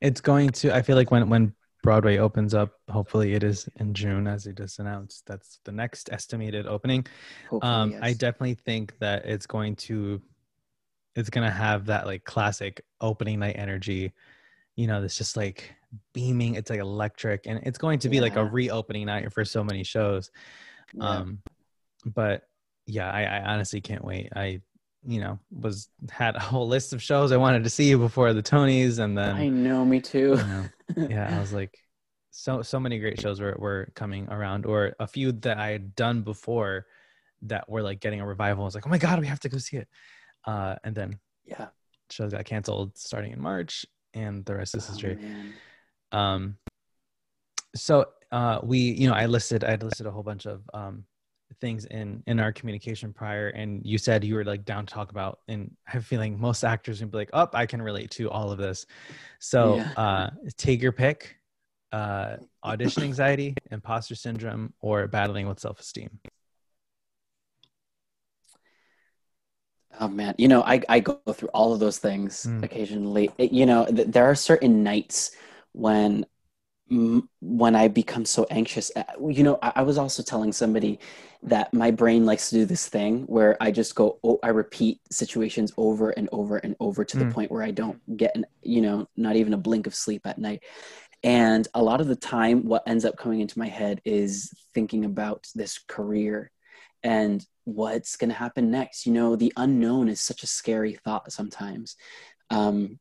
It's 0.00 0.20
going 0.20 0.50
to 0.50 0.74
i 0.74 0.82
feel 0.82 0.96
like 0.96 1.10
when 1.10 1.28
when 1.28 1.54
broadway 1.82 2.18
opens 2.18 2.52
up 2.52 2.72
hopefully 2.90 3.34
it 3.34 3.44
is 3.44 3.68
in 3.76 3.94
june 3.94 4.26
as 4.26 4.44
they 4.44 4.52
just 4.52 4.78
announced 4.80 5.24
that's 5.26 5.60
the 5.64 5.72
next 5.72 6.10
estimated 6.12 6.66
opening. 6.66 7.06
Um 7.62 7.94
i 8.02 8.12
definitely 8.12 8.54
think 8.54 8.98
that 8.98 9.24
it's 9.24 9.46
going 9.46 9.76
to 9.76 10.20
it's 11.14 11.30
going 11.30 11.46
to 11.46 11.52
have 11.52 11.86
that 11.86 12.06
like 12.06 12.24
classic 12.24 12.82
opening 13.00 13.38
night 13.38 13.56
energy 13.56 14.12
you 14.76 14.86
know, 14.86 15.00
this 15.00 15.16
just 15.16 15.36
like 15.36 15.74
beaming. 16.12 16.54
It's 16.54 16.70
like 16.70 16.80
electric, 16.80 17.46
and 17.46 17.60
it's 17.64 17.78
going 17.78 17.98
to 18.00 18.08
be 18.08 18.20
like 18.20 18.36
a 18.36 18.44
reopening 18.44 19.06
night 19.06 19.32
for 19.32 19.44
so 19.44 19.64
many 19.64 19.82
shows. 19.82 20.30
Yeah. 20.96 21.18
Um, 21.18 21.38
but 22.04 22.42
yeah, 22.86 23.10
I, 23.10 23.22
I 23.24 23.52
honestly 23.52 23.80
can't 23.80 24.04
wait. 24.04 24.30
I, 24.34 24.60
you 25.06 25.20
know, 25.20 25.38
was 25.50 25.88
had 26.10 26.36
a 26.36 26.40
whole 26.40 26.66
list 26.68 26.92
of 26.92 27.02
shows 27.02 27.32
I 27.32 27.36
wanted 27.36 27.64
to 27.64 27.70
see 27.70 27.94
before 27.94 28.32
the 28.32 28.42
Tonys, 28.42 28.98
and 28.98 29.16
then 29.16 29.36
I 29.36 29.48
know, 29.48 29.84
me 29.84 29.96
you 29.96 30.02
too. 30.02 30.36
know, 30.36 30.64
yeah, 31.08 31.36
I 31.36 31.40
was 31.40 31.52
like, 31.52 31.78
so 32.30 32.62
so 32.62 32.80
many 32.80 32.98
great 32.98 33.20
shows 33.20 33.40
were 33.40 33.56
were 33.58 33.88
coming 33.94 34.28
around, 34.30 34.66
or 34.66 34.94
a 34.98 35.06
few 35.06 35.32
that 35.32 35.58
I 35.58 35.68
had 35.70 35.94
done 35.94 36.22
before 36.22 36.86
that 37.42 37.68
were 37.68 37.82
like 37.82 38.00
getting 38.00 38.20
a 38.20 38.26
revival. 38.26 38.64
I 38.64 38.66
was 38.66 38.74
like, 38.74 38.86
oh 38.86 38.90
my 38.90 38.98
god, 38.98 39.20
we 39.20 39.26
have 39.26 39.40
to 39.40 39.48
go 39.48 39.58
see 39.58 39.76
it. 39.78 39.88
Uh, 40.44 40.76
and 40.84 40.94
then 40.94 41.18
yeah. 41.44 41.68
shows 42.10 42.32
got 42.32 42.44
canceled 42.44 42.96
starting 42.96 43.32
in 43.32 43.40
March, 43.40 43.86
and 44.14 44.44
the 44.44 44.54
rest 44.56 44.74
is 44.74 44.86
Oh, 44.88 44.92
history. 44.92 45.16
man. 45.16 45.52
Um, 46.12 46.56
so 47.74 48.06
uh, 48.36 48.60
we, 48.62 48.78
you 48.78 49.08
know, 49.08 49.14
I 49.14 49.24
listed, 49.24 49.64
I 49.64 49.76
listed 49.76 50.06
a 50.06 50.10
whole 50.10 50.22
bunch 50.22 50.44
of 50.46 50.60
um, 50.74 51.04
things 51.58 51.86
in 51.86 52.22
in 52.26 52.38
our 52.38 52.52
communication 52.52 53.12
prior, 53.14 53.48
and 53.48 53.80
you 53.82 53.96
said 53.96 54.22
you 54.24 54.34
were 54.34 54.44
like 54.44 54.66
down 54.66 54.84
to 54.84 54.92
talk 54.92 55.10
about, 55.10 55.38
and 55.48 55.74
I 55.88 55.92
have 55.92 56.02
a 56.02 56.04
feeling 56.04 56.38
most 56.38 56.62
actors 56.62 57.00
would 57.00 57.10
be 57.10 57.16
like, 57.16 57.30
"Oh, 57.32 57.48
I 57.54 57.64
can 57.64 57.80
relate 57.80 58.10
to 58.18 58.30
all 58.30 58.50
of 58.52 58.58
this." 58.58 58.84
So 59.38 59.76
Yeah. 59.76 59.92
uh, 59.96 60.30
take 60.58 60.82
your 60.82 60.92
pick: 60.92 61.36
uh, 61.92 62.36
audition 62.62 63.04
anxiety, 63.04 63.54
imposter 63.70 64.14
syndrome, 64.14 64.74
or 64.80 65.06
battling 65.08 65.48
with 65.48 65.58
self 65.58 65.80
esteem. 65.80 66.10
Oh 69.98 70.08
man, 70.08 70.34
you 70.36 70.48
know, 70.48 70.62
I, 70.62 70.82
I 70.90 71.00
go 71.00 71.18
through 71.32 71.48
all 71.54 71.72
of 71.72 71.80
those 71.80 71.98
things 71.98 72.46
Mm. 72.46 72.62
occasionally. 72.62 73.30
It- 73.38 73.52
you 73.52 73.64
know, 73.64 73.86
th- 73.86 74.08
there 74.08 74.26
are 74.26 74.34
certain 74.34 74.82
nights 74.82 75.30
when 75.72 76.26
when 76.88 77.74
I 77.74 77.88
become 77.88 78.24
so 78.24 78.46
anxious. 78.50 78.92
Uh, 78.94 79.02
You 79.28 79.42
know, 79.42 79.58
I, 79.62 79.72
I 79.76 79.82
was 79.82 79.98
also 79.98 80.22
telling 80.22 80.52
somebody 80.52 81.00
that 81.42 81.72
my 81.74 81.90
brain 81.90 82.24
likes 82.24 82.50
to 82.50 82.56
do 82.56 82.64
this 82.64 82.88
thing 82.88 83.22
where 83.26 83.56
I 83.60 83.70
just 83.70 83.94
go, 83.94 84.18
oh, 84.24 84.38
I 84.42 84.48
repeat 84.48 85.00
situations 85.10 85.72
over 85.76 86.10
and 86.10 86.28
over 86.32 86.58
and 86.58 86.76
over 86.80 87.04
to 87.04 87.16
the 87.16 87.24
Mm. 87.24 87.30
point 87.32 87.50
where 87.50 87.62
I 87.62 87.72
don't 87.72 88.00
get, 88.16 88.36
an, 88.36 88.46
you 88.62 88.80
know, 88.82 89.08
not 89.16 89.36
even 89.36 89.52
a 89.54 89.58
blink 89.58 89.86
of 89.86 89.94
sleep 89.94 90.26
at 90.26 90.38
night. 90.38 90.62
And 91.24 91.66
a 91.74 91.82
lot 91.82 92.00
of 92.00 92.06
the 92.08 92.16
time, 92.16 92.64
what 92.66 92.84
ends 92.86 93.04
up 93.04 93.16
coming 93.16 93.40
into 93.40 93.58
my 93.58 93.68
head 93.68 94.00
is 94.04 94.52
thinking 94.74 95.04
about 95.04 95.48
this 95.54 95.78
career 95.78 96.50
and 97.02 97.44
what's 97.64 98.16
going 98.16 98.30
to 98.30 98.36
happen 98.36 98.70
next. 98.70 99.06
You 99.06 99.12
know, 99.12 99.36
the 99.36 99.52
unknown 99.56 100.08
is 100.08 100.20
such 100.20 100.42
a 100.42 100.46
scary 100.46 100.94
thought 101.04 101.32
sometimes. 101.32 101.96
Um, 102.50 102.98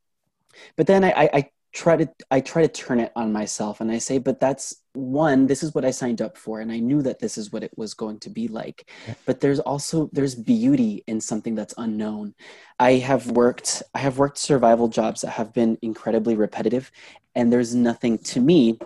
but 0.78 0.88
then 0.88 1.04
I, 1.04 1.12
I, 1.12 1.30
I 1.34 1.50
try 1.76 1.98
to 1.98 2.10
I 2.32 2.40
try 2.40 2.62
to 2.62 2.70
turn 2.70 3.02
it 3.02 3.12
on 3.16 3.34
myself, 3.34 3.82
and 3.82 3.92
I 3.92 3.98
say, 3.98 4.18
but 4.18 4.40
that's 4.40 4.78
one. 4.94 5.46
This 5.46 5.62
is 5.62 5.76
what 5.76 5.84
I 5.84 5.92
signed 5.92 6.22
up 6.22 6.38
for, 6.38 6.62
and 6.62 6.72
I 6.72 6.80
knew 6.80 7.02
that 7.02 7.20
this 7.20 7.38
is 7.38 7.52
what 7.52 7.64
it 7.64 7.78
was 7.78 7.94
going 7.94 8.20
to 8.22 8.30
be 8.30 8.48
like. 8.48 8.90
But 9.26 9.42
there's 9.42 9.60
also 9.60 10.10
there's 10.14 10.36
beauty 10.36 11.04
in 11.06 11.20
something 11.20 11.54
that's 11.54 11.74
unknown. 11.78 12.34
I 12.80 12.94
have 12.94 13.30
worked 13.30 13.84
I 13.94 14.00
have 14.00 14.18
worked 14.18 14.38
survival 14.38 14.88
jobs 14.88 15.22
that 15.22 15.32
have 15.32 15.54
been 15.54 15.78
incredibly 15.82 16.38
repetitive, 16.38 16.92
and 17.36 17.52
there's 17.52 17.76
nothing 17.76 18.18
to 18.20 18.40
me 18.40 18.80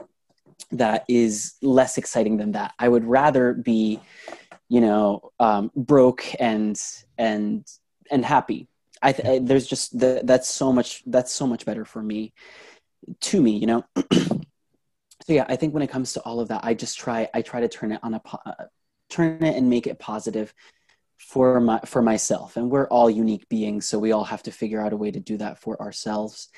that 0.72 1.06
is 1.08 1.54
less 1.62 1.98
exciting 1.98 2.38
than 2.38 2.54
that. 2.54 2.74
I 2.80 2.90
would 2.90 3.06
rather 3.06 3.54
be, 3.54 4.00
you 4.68 4.82
know, 4.82 5.32
um, 5.40 5.72
broke 5.76 6.26
and 6.40 6.82
and 7.20 7.66
and 8.10 8.26
happy. 8.26 8.68
I, 9.02 9.12
th- 9.14 9.28
I 9.28 9.40
there's 9.40 9.68
just 9.68 9.98
the, 9.98 10.22
that's 10.24 10.50
so 10.50 10.74
much 10.74 11.04
that's 11.06 11.32
so 11.32 11.48
much 11.48 11.66
better 11.66 11.86
for 11.86 12.02
me, 12.02 12.34
to 13.22 13.42
me, 13.42 13.52
you 13.58 13.68
know. 13.68 13.86
so 14.12 14.40
yeah, 15.28 15.46
I 15.48 15.56
think 15.56 15.74
when 15.74 15.84
it 15.84 15.90
comes 15.90 16.14
to 16.14 16.22
all 16.22 16.40
of 16.40 16.48
that, 16.50 16.64
I 16.64 16.74
just 16.74 16.98
try 16.98 17.28
I 17.34 17.42
try 17.42 17.62
to 17.62 17.68
turn 17.70 17.92
it 17.92 18.00
on 18.04 18.14
a 18.14 18.20
po- 18.20 18.40
uh, 18.46 18.66
turn 19.10 19.44
it 19.44 19.56
and 19.58 19.70
make 19.70 19.88
it 19.88 20.00
positive 20.00 20.54
for 21.18 21.60
my 21.60 21.80
for 21.86 22.02
myself. 22.02 22.58
And 22.58 22.70
we're 22.70 22.88
all 22.88 23.10
unique 23.10 23.48
beings, 23.50 23.86
so 23.86 24.00
we 24.00 24.12
all 24.12 24.24
have 24.26 24.44
to 24.44 24.52
figure 24.52 24.82
out 24.82 24.94
a 24.94 24.98
way 24.98 25.12
to 25.12 25.20
do 25.20 25.38
that 25.38 25.60
for 25.60 25.82
ourselves. 25.82 26.50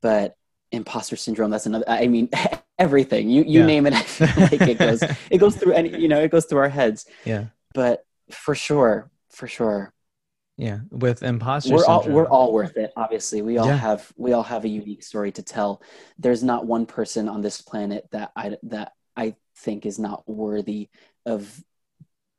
But 0.00 0.36
imposter 0.72 1.14
syndrome 1.14 1.48
that's 1.48 1.66
another 1.66 1.84
i 1.88 2.08
mean 2.08 2.28
everything 2.78 3.30
you 3.30 3.44
you 3.44 3.60
Yeah. 3.60 3.66
name 3.66 3.86
it 3.86 3.94
i 3.94 4.02
feel 4.02 4.42
like 4.50 4.60
it 4.68 4.78
goes 4.78 5.00
it 5.30 5.38
goes 5.38 5.54
through 5.56 5.72
any 5.74 5.96
you 5.96 6.08
know 6.08 6.20
it 6.20 6.30
goes 6.32 6.44
through 6.46 6.58
our 6.58 6.68
heads 6.68 7.06
Yeah, 7.24 7.44
but 7.72 8.04
for 8.32 8.56
sure 8.56 9.08
for 9.30 9.46
sure 9.46 9.92
yeah. 10.56 10.78
With 10.90 11.22
imposter 11.22 11.74
we're 11.74 11.84
all 11.84 12.08
we're 12.08 12.28
all 12.28 12.52
worth 12.52 12.76
it 12.76 12.92
obviously 12.96 13.42
we 13.42 13.58
all 13.58 13.66
Yeah. 13.68 13.76
have 13.76 14.12
we 14.16 14.32
all 14.32 14.42
have 14.42 14.64
a 14.64 14.68
unique 14.68 15.02
story 15.02 15.32
to 15.32 15.42
tell 15.42 15.82
there's 16.18 16.42
not 16.42 16.66
one 16.66 16.86
person 16.86 17.28
on 17.28 17.42
this 17.42 17.60
planet 17.60 18.06
that 18.12 18.30
i 18.36 18.56
that 18.64 18.92
i 19.16 19.34
think 19.64 19.84
is 19.86 19.98
not 19.98 20.26
worthy 20.28 20.88
of 21.26 21.62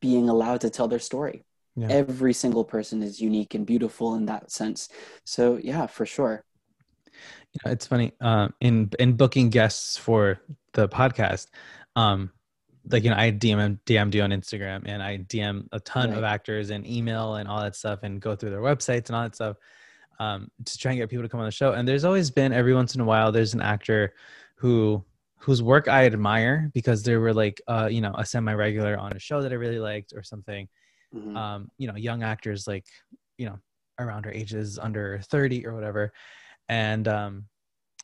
being 0.01 0.29
allowed 0.29 0.61
to 0.61 0.69
tell 0.69 0.87
their 0.87 0.99
story 1.11 1.45
Yeah. 1.75 1.87
every 1.89 2.33
single 2.33 2.63
person 2.65 3.03
is 3.03 3.19
unique 3.21 3.53
and 3.55 3.65
beautiful 3.65 4.15
in 4.15 4.25
that 4.25 4.51
sense 4.51 4.89
so 5.23 5.57
yeah 5.61 5.85
for 5.87 6.05
sure 6.05 6.43
You 7.53 7.59
know, 7.65 7.71
it's 7.71 7.87
funny. 7.87 8.11
Um, 8.21 8.53
in 8.59 8.89
in 8.99 9.13
booking 9.17 9.49
guests 9.49 9.97
for 9.97 10.39
the 10.73 10.87
podcast, 10.87 11.47
um, 11.95 12.29
like 12.89 13.03
you 13.03 13.09
know, 13.09 13.17
I 13.17 13.31
DM 13.31 13.79
DM'd 13.85 14.15
you 14.15 14.21
on 14.21 14.31
Instagram, 14.31 14.83
and 14.85 15.01
I 15.03 15.17
DM 15.19 15.67
a 15.71 15.79
ton 15.79 16.11
of 16.13 16.23
actors 16.23 16.69
and 16.69 16.85
email 16.87 17.35
and 17.35 17.47
all 17.47 17.61
that 17.61 17.75
stuff, 17.75 17.99
and 18.03 18.21
go 18.21 18.35
through 18.35 18.49
their 18.51 18.61
websites 18.61 19.07
and 19.07 19.15
all 19.15 19.23
that 19.23 19.35
stuff, 19.35 19.57
um, 20.19 20.49
to 20.65 20.77
try 20.77 20.91
and 20.91 20.99
get 20.99 21.09
people 21.09 21.23
to 21.23 21.29
come 21.29 21.39
on 21.39 21.45
the 21.45 21.51
show. 21.51 21.73
And 21.73 21.87
there's 21.87 22.05
always 22.05 22.31
been 22.31 22.53
every 22.53 22.73
once 22.73 22.95
in 22.95 23.01
a 23.01 23.05
while, 23.05 23.31
there's 23.31 23.53
an 23.53 23.61
actor 23.61 24.13
who 24.55 25.03
whose 25.39 25.61
work 25.61 25.87
I 25.87 26.05
admire 26.05 26.71
because 26.73 27.03
they 27.03 27.15
were 27.15 27.33
like, 27.33 27.61
uh, 27.67 27.87
you 27.91 28.01
know, 28.01 28.13
a 28.17 28.25
semi 28.25 28.53
regular 28.53 28.97
on 28.97 29.13
a 29.13 29.19
show 29.19 29.41
that 29.43 29.51
I 29.51 29.55
really 29.55 29.79
liked 29.79 30.13
or 30.15 30.23
something 30.23 30.67
Mhm. 31.15 31.37
um, 31.37 31.71
you 31.77 31.87
know, 31.87 31.95
young 31.95 32.21
actors 32.21 32.67
like, 32.67 32.85
you 33.37 33.45
know, 33.45 33.57
around 33.97 34.25
our 34.25 34.31
ages, 34.33 34.77
under 34.77 35.19
30 35.19 35.65
or 35.65 35.73
whatever. 35.73 36.11
And, 36.67 37.07
um, 37.07 37.45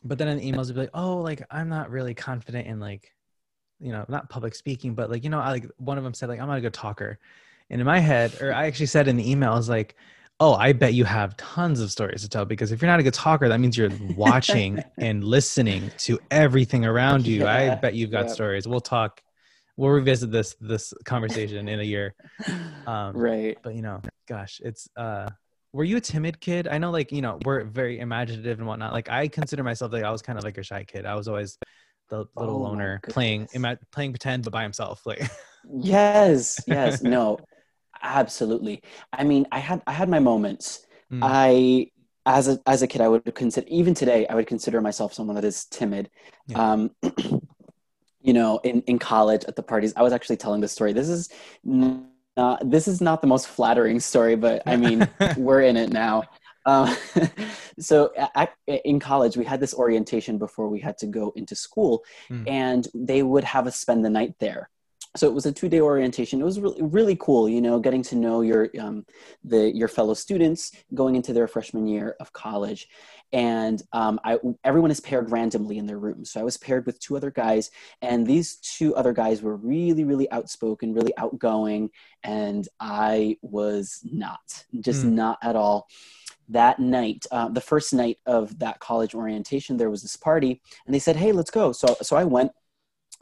but 0.05 0.17
then 0.17 0.29
in 0.29 0.37
the 0.37 0.49
emails, 0.49 0.63
it'd 0.65 0.75
be 0.75 0.81
like, 0.81 0.89
oh, 0.93 1.17
like, 1.17 1.43
I'm 1.51 1.67
not 1.67 1.89
really 1.89 2.13
confident 2.13 2.65
in 2.65 2.79
like, 2.79 3.11
you 3.79 3.91
know, 3.91 4.05
not 4.07 4.29
public 4.29 4.55
speaking, 4.55 4.95
but 4.95 5.09
like, 5.09 5.23
you 5.23 5.29
know, 5.29 5.39
I, 5.39 5.51
like 5.51 5.69
one 5.77 5.97
of 5.97 6.03
them 6.03 6.13
said 6.13 6.29
like, 6.29 6.39
I'm 6.39 6.47
not 6.47 6.57
a 6.57 6.61
good 6.61 6.73
talker. 6.73 7.19
And 7.69 7.81
in 7.81 7.85
my 7.85 7.99
head, 7.99 8.41
or 8.41 8.53
I 8.53 8.67
actually 8.67 8.87
said 8.87 9.07
in 9.07 9.17
the 9.17 9.29
email, 9.29 9.53
I 9.53 9.55
was 9.55 9.69
like, 9.69 9.95
oh, 10.39 10.53
I 10.53 10.73
bet 10.73 10.93
you 10.93 11.05
have 11.05 11.37
tons 11.37 11.79
of 11.79 11.91
stories 11.91 12.21
to 12.23 12.29
tell 12.29 12.45
because 12.45 12.71
if 12.71 12.81
you're 12.81 12.91
not 12.91 12.99
a 12.99 13.03
good 13.03 13.13
talker, 13.13 13.47
that 13.47 13.59
means 13.59 13.77
you're 13.77 13.91
watching 14.15 14.83
and 14.97 15.23
listening 15.23 15.91
to 15.99 16.19
everything 16.31 16.85
around 16.85 17.25
you. 17.25 17.47
I 17.47 17.75
bet 17.75 17.93
you've 17.93 18.11
got 18.11 18.27
yeah. 18.27 18.33
stories. 18.33 18.67
We'll 18.67 18.81
talk. 18.81 19.21
We'll 19.77 19.91
revisit 19.91 20.31
this 20.31 20.55
this 20.61 20.93
conversation 21.03 21.67
in 21.67 21.79
a 21.79 21.83
year. 21.83 22.13
Um, 22.85 23.15
right 23.15 23.57
but 23.63 23.75
you 23.75 23.81
know 23.81 24.01
gosh 24.27 24.59
it's 24.63 24.89
uh 24.97 25.29
were 25.71 25.83
you 25.85 25.97
a 25.97 26.01
timid 26.01 26.39
kid 26.39 26.67
i 26.67 26.77
know 26.77 26.91
like 26.91 27.11
you 27.11 27.21
know 27.21 27.39
we're 27.45 27.63
very 27.63 27.99
imaginative 27.99 28.59
and 28.59 28.67
whatnot 28.67 28.91
like 28.91 29.09
i 29.09 29.27
consider 29.27 29.63
myself 29.63 29.93
like 29.93 30.03
i 30.03 30.11
was 30.11 30.21
kind 30.21 30.37
of 30.37 30.43
like 30.43 30.57
a 30.57 30.63
shy 30.63 30.83
kid 30.83 31.05
i 31.05 31.15
was 31.15 31.29
always 31.29 31.57
the 32.13 32.25
little 32.39 32.57
Oh 32.57 32.69
loner 32.69 32.99
playing 33.09 33.47
playing 33.91 34.11
pretend 34.11 34.43
but 34.43 34.53
by 34.53 34.63
himself 34.63 35.05
like. 35.05 35.21
Yes 35.79 36.59
yes 36.67 37.01
no 37.01 37.39
absolutely. 38.03 38.83
I 39.13 39.23
mean 39.23 39.47
i 39.51 39.59
had 39.59 39.81
i 39.87 39.93
had 39.93 40.09
my 40.09 40.19
moments. 40.19 40.85
Mm. 41.11 41.19
i 41.23 41.87
as 42.25 42.47
a 42.47 42.59
as 42.65 42.81
a 42.81 42.87
kid 42.87 43.01
i 43.01 43.07
would 43.07 43.35
consider 43.35 43.67
even 43.69 43.93
today 43.93 44.25
i 44.27 44.35
would 44.35 44.47
consider 44.47 44.81
myself 44.81 45.13
someone 45.13 45.35
that 45.35 45.45
is 45.45 45.65
timid. 45.65 46.09
Yeah. 46.47 46.71
um 46.71 46.91
you 48.21 48.33
know 48.33 48.59
in 48.63 48.81
in 48.91 48.99
college 48.99 49.43
at 49.47 49.55
the 49.55 49.63
parties 49.63 49.93
i 49.95 50.01
was 50.01 50.13
actually 50.13 50.37
telling 50.37 50.61
this 50.61 50.71
story. 50.71 50.93
This 50.93 51.09
is 51.09 51.29
not 51.63 52.69
this 52.69 52.87
is 52.87 52.99
not 53.01 53.21
the 53.21 53.27
most 53.27 53.47
flattering 53.47 53.99
story 53.99 54.35
but 54.35 54.63
i 54.65 54.75
mean 54.75 55.07
we're 55.37 55.61
in 55.61 55.77
it 55.77 55.91
now 55.91 56.23
um, 56.65 56.95
so 57.79 58.11
at, 58.37 58.53
in 58.67 58.99
college 58.99 59.35
we 59.37 59.45
had 59.45 59.59
this 59.59 59.73
orientation 59.73 60.37
before 60.37 60.69
we 60.69 60.79
had 60.79 60.97
to 60.97 61.07
go 61.07 61.31
into 61.35 61.55
school 61.55 62.03
Mm. 62.29 62.43
and 62.47 62.87
they 62.93 63.21
would 63.23 63.43
have 63.43 63.67
us 63.67 63.75
spend 63.77 64.03
the 64.05 64.09
night 64.09 64.33
there 64.39 64.69
so 65.15 65.27
it 65.27 65.33
was 65.33 65.45
a 65.45 65.51
two-day 65.51 65.81
orientation 65.81 66.41
it 66.41 66.43
was 66.45 66.59
really 66.59 66.81
really 66.81 67.15
cool 67.19 67.47
you 67.49 67.61
know 67.61 67.79
getting 67.79 68.01
to 68.01 68.15
know 68.15 68.41
your 68.41 68.69
um, 68.79 69.05
the 69.43 69.71
your 69.75 69.87
fellow 69.87 70.13
students 70.13 70.71
going 70.93 71.15
into 71.15 71.33
their 71.33 71.47
freshman 71.47 71.85
year 71.87 72.15
of 72.19 72.31
college 72.33 72.87
and 73.31 73.81
um, 73.93 74.19
I, 74.23 74.37
everyone 74.63 74.91
is 74.91 74.99
paired 74.99 75.31
randomly 75.31 75.77
in 75.79 75.85
their 75.87 75.97
room. 75.99 76.23
so 76.25 76.39
i 76.39 76.43
was 76.43 76.57
paired 76.57 76.85
with 76.85 76.99
two 76.99 77.15
other 77.17 77.31
guys 77.31 77.69
and 78.01 78.25
these 78.25 78.55
two 78.57 78.95
other 78.95 79.13
guys 79.13 79.41
were 79.41 79.55
really 79.57 80.03
really 80.03 80.31
outspoken 80.31 80.93
really 80.93 81.15
outgoing 81.17 81.89
and 82.23 82.67
i 82.79 83.37
was 83.41 83.99
not 84.03 84.65
just 84.79 85.03
Hmm. 85.03 85.15
not 85.15 85.37
at 85.43 85.55
all 85.55 85.87
that 86.49 86.79
night 86.79 87.25
uh, 87.31 87.49
the 87.49 87.61
first 87.61 87.93
night 87.93 88.17
of 88.25 88.57
that 88.59 88.79
college 88.79 89.15
orientation 89.15 89.77
there 89.77 89.89
was 89.89 90.01
this 90.01 90.17
party 90.17 90.61
and 90.85 90.93
they 90.93 90.99
said 90.99 91.15
hey 91.15 91.31
let's 91.31 91.51
go 91.51 91.71
so 91.71 91.95
so 92.01 92.15
i 92.15 92.23
went 92.23 92.51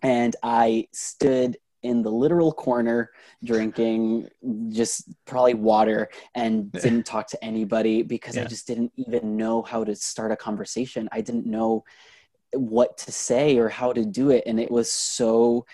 and 0.04 0.36
i 0.44 0.88
stood 0.92 1.58
in 1.84 2.04
the 2.04 2.12
literal 2.12 2.52
corner 2.52 3.10
drinking 3.44 4.30
just 4.70 5.10
probably 5.26 5.54
water 5.54 6.10
and 6.36 6.72
didn't 6.84 7.06
talk 7.06 7.28
to 7.28 7.44
anybody 7.44 8.04
because 8.04 8.38
I 8.38 8.46
just 8.46 8.68
didn't 8.68 8.92
even 8.98 9.36
know 9.36 9.64
how 9.64 9.84
to 9.84 9.96
start 9.96 10.32
a 10.32 10.36
conversation. 10.36 11.10
I 11.12 11.22
didn't 11.22 11.48
know 11.48 11.84
what 12.54 12.98
to 13.00 13.12
say 13.12 13.58
or 13.58 13.70
how 13.70 13.94
to 13.94 14.06
do 14.06 14.30
it 14.30 14.44
and 14.46 14.60
it 14.60 14.70
was 14.70 14.92
so 14.92 15.66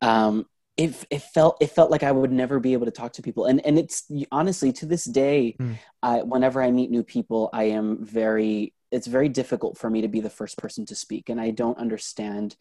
um 0.00 0.46
it, 0.76 1.04
it 1.10 1.22
felt 1.22 1.58
it 1.60 1.70
felt 1.70 1.90
like 1.90 2.02
I 2.02 2.12
would 2.12 2.32
never 2.32 2.58
be 2.58 2.72
able 2.72 2.86
to 2.86 2.92
talk 2.92 3.12
to 3.14 3.22
people. 3.22 3.46
And 3.46 3.64
and 3.66 3.78
it's 3.78 4.10
honestly 4.32 4.72
to 4.74 4.86
this 4.86 5.04
day 5.04 5.58
Hmm. 5.58 5.74
I, 6.02 6.22
whenever 6.22 6.62
I 6.62 6.70
meet 6.70 6.90
new 6.90 7.02
people 7.02 7.50
I 7.52 7.64
am 7.64 8.04
very 8.04 8.74
it's 8.90 9.06
very 9.06 9.28
difficult 9.28 9.78
for 9.78 9.88
me 9.90 10.00
to 10.02 10.08
be 10.08 10.20
the 10.20 10.30
first 10.30 10.58
person 10.58 10.86
to 10.86 10.94
speak. 10.94 11.28
And 11.28 11.40
I 11.40 11.50
don't 11.50 11.78
understand 11.78 12.56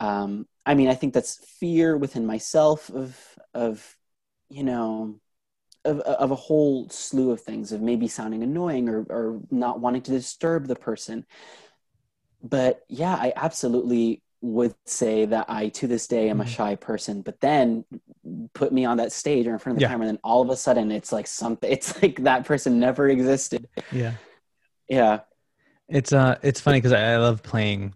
um 0.00 0.46
I 0.66 0.74
mean 0.74 0.88
I 0.88 0.94
think 0.94 1.14
that's 1.14 1.36
fear 1.60 1.96
within 1.96 2.26
myself 2.26 2.90
of 2.90 3.18
of 3.54 3.96
you 4.50 4.64
know 4.64 5.20
of, 5.84 6.00
of 6.00 6.30
a 6.30 6.36
whole 6.36 6.88
slew 6.90 7.32
of 7.32 7.40
things 7.40 7.72
of 7.72 7.82
maybe 7.82 8.08
sounding 8.08 8.42
annoying 8.42 8.88
or, 8.88 9.00
or 9.10 9.40
not 9.50 9.80
wanting 9.80 10.02
to 10.02 10.12
disturb 10.12 10.66
the 10.68 10.76
person. 10.76 11.26
But 12.42 12.82
yeah 12.88 13.14
i 13.14 13.32
absolutely 13.36 14.22
would 14.42 14.74
say 14.86 15.24
that 15.24 15.46
i 15.48 15.68
to 15.68 15.86
this 15.86 16.06
day 16.06 16.28
am 16.28 16.40
a 16.40 16.44
Mhm. 16.44 16.48
shy 16.48 16.74
person 16.74 17.22
but 17.22 17.40
then 17.40 17.84
put 18.54 18.72
me 18.72 18.84
on 18.84 18.96
that 18.98 19.12
stage 19.12 19.46
or 19.46 19.52
in 19.52 19.58
front 19.58 19.76
of 19.76 19.80
the 19.80 19.82
Yeah. 19.82 19.88
camera 19.88 20.06
and 20.08 20.16
then 20.16 20.20
all 20.24 20.42
of 20.42 20.50
a 20.50 20.56
sudden 20.56 20.90
it's 20.90 21.12
like 21.12 21.26
something 21.26 21.70
it's 21.70 21.90
like 22.02 22.22
that 22.24 22.44
person 22.44 22.78
never 22.80 23.08
existed 23.08 23.68
Yeah. 23.92 24.14
yeah 24.88 25.20
It's 25.88 26.12
uh 26.12 26.38
it's 26.42 26.60
funny 26.60 26.78
because 26.78 26.92
I, 26.92 27.12
I 27.14 27.16
love 27.18 27.42
playing, 27.42 27.94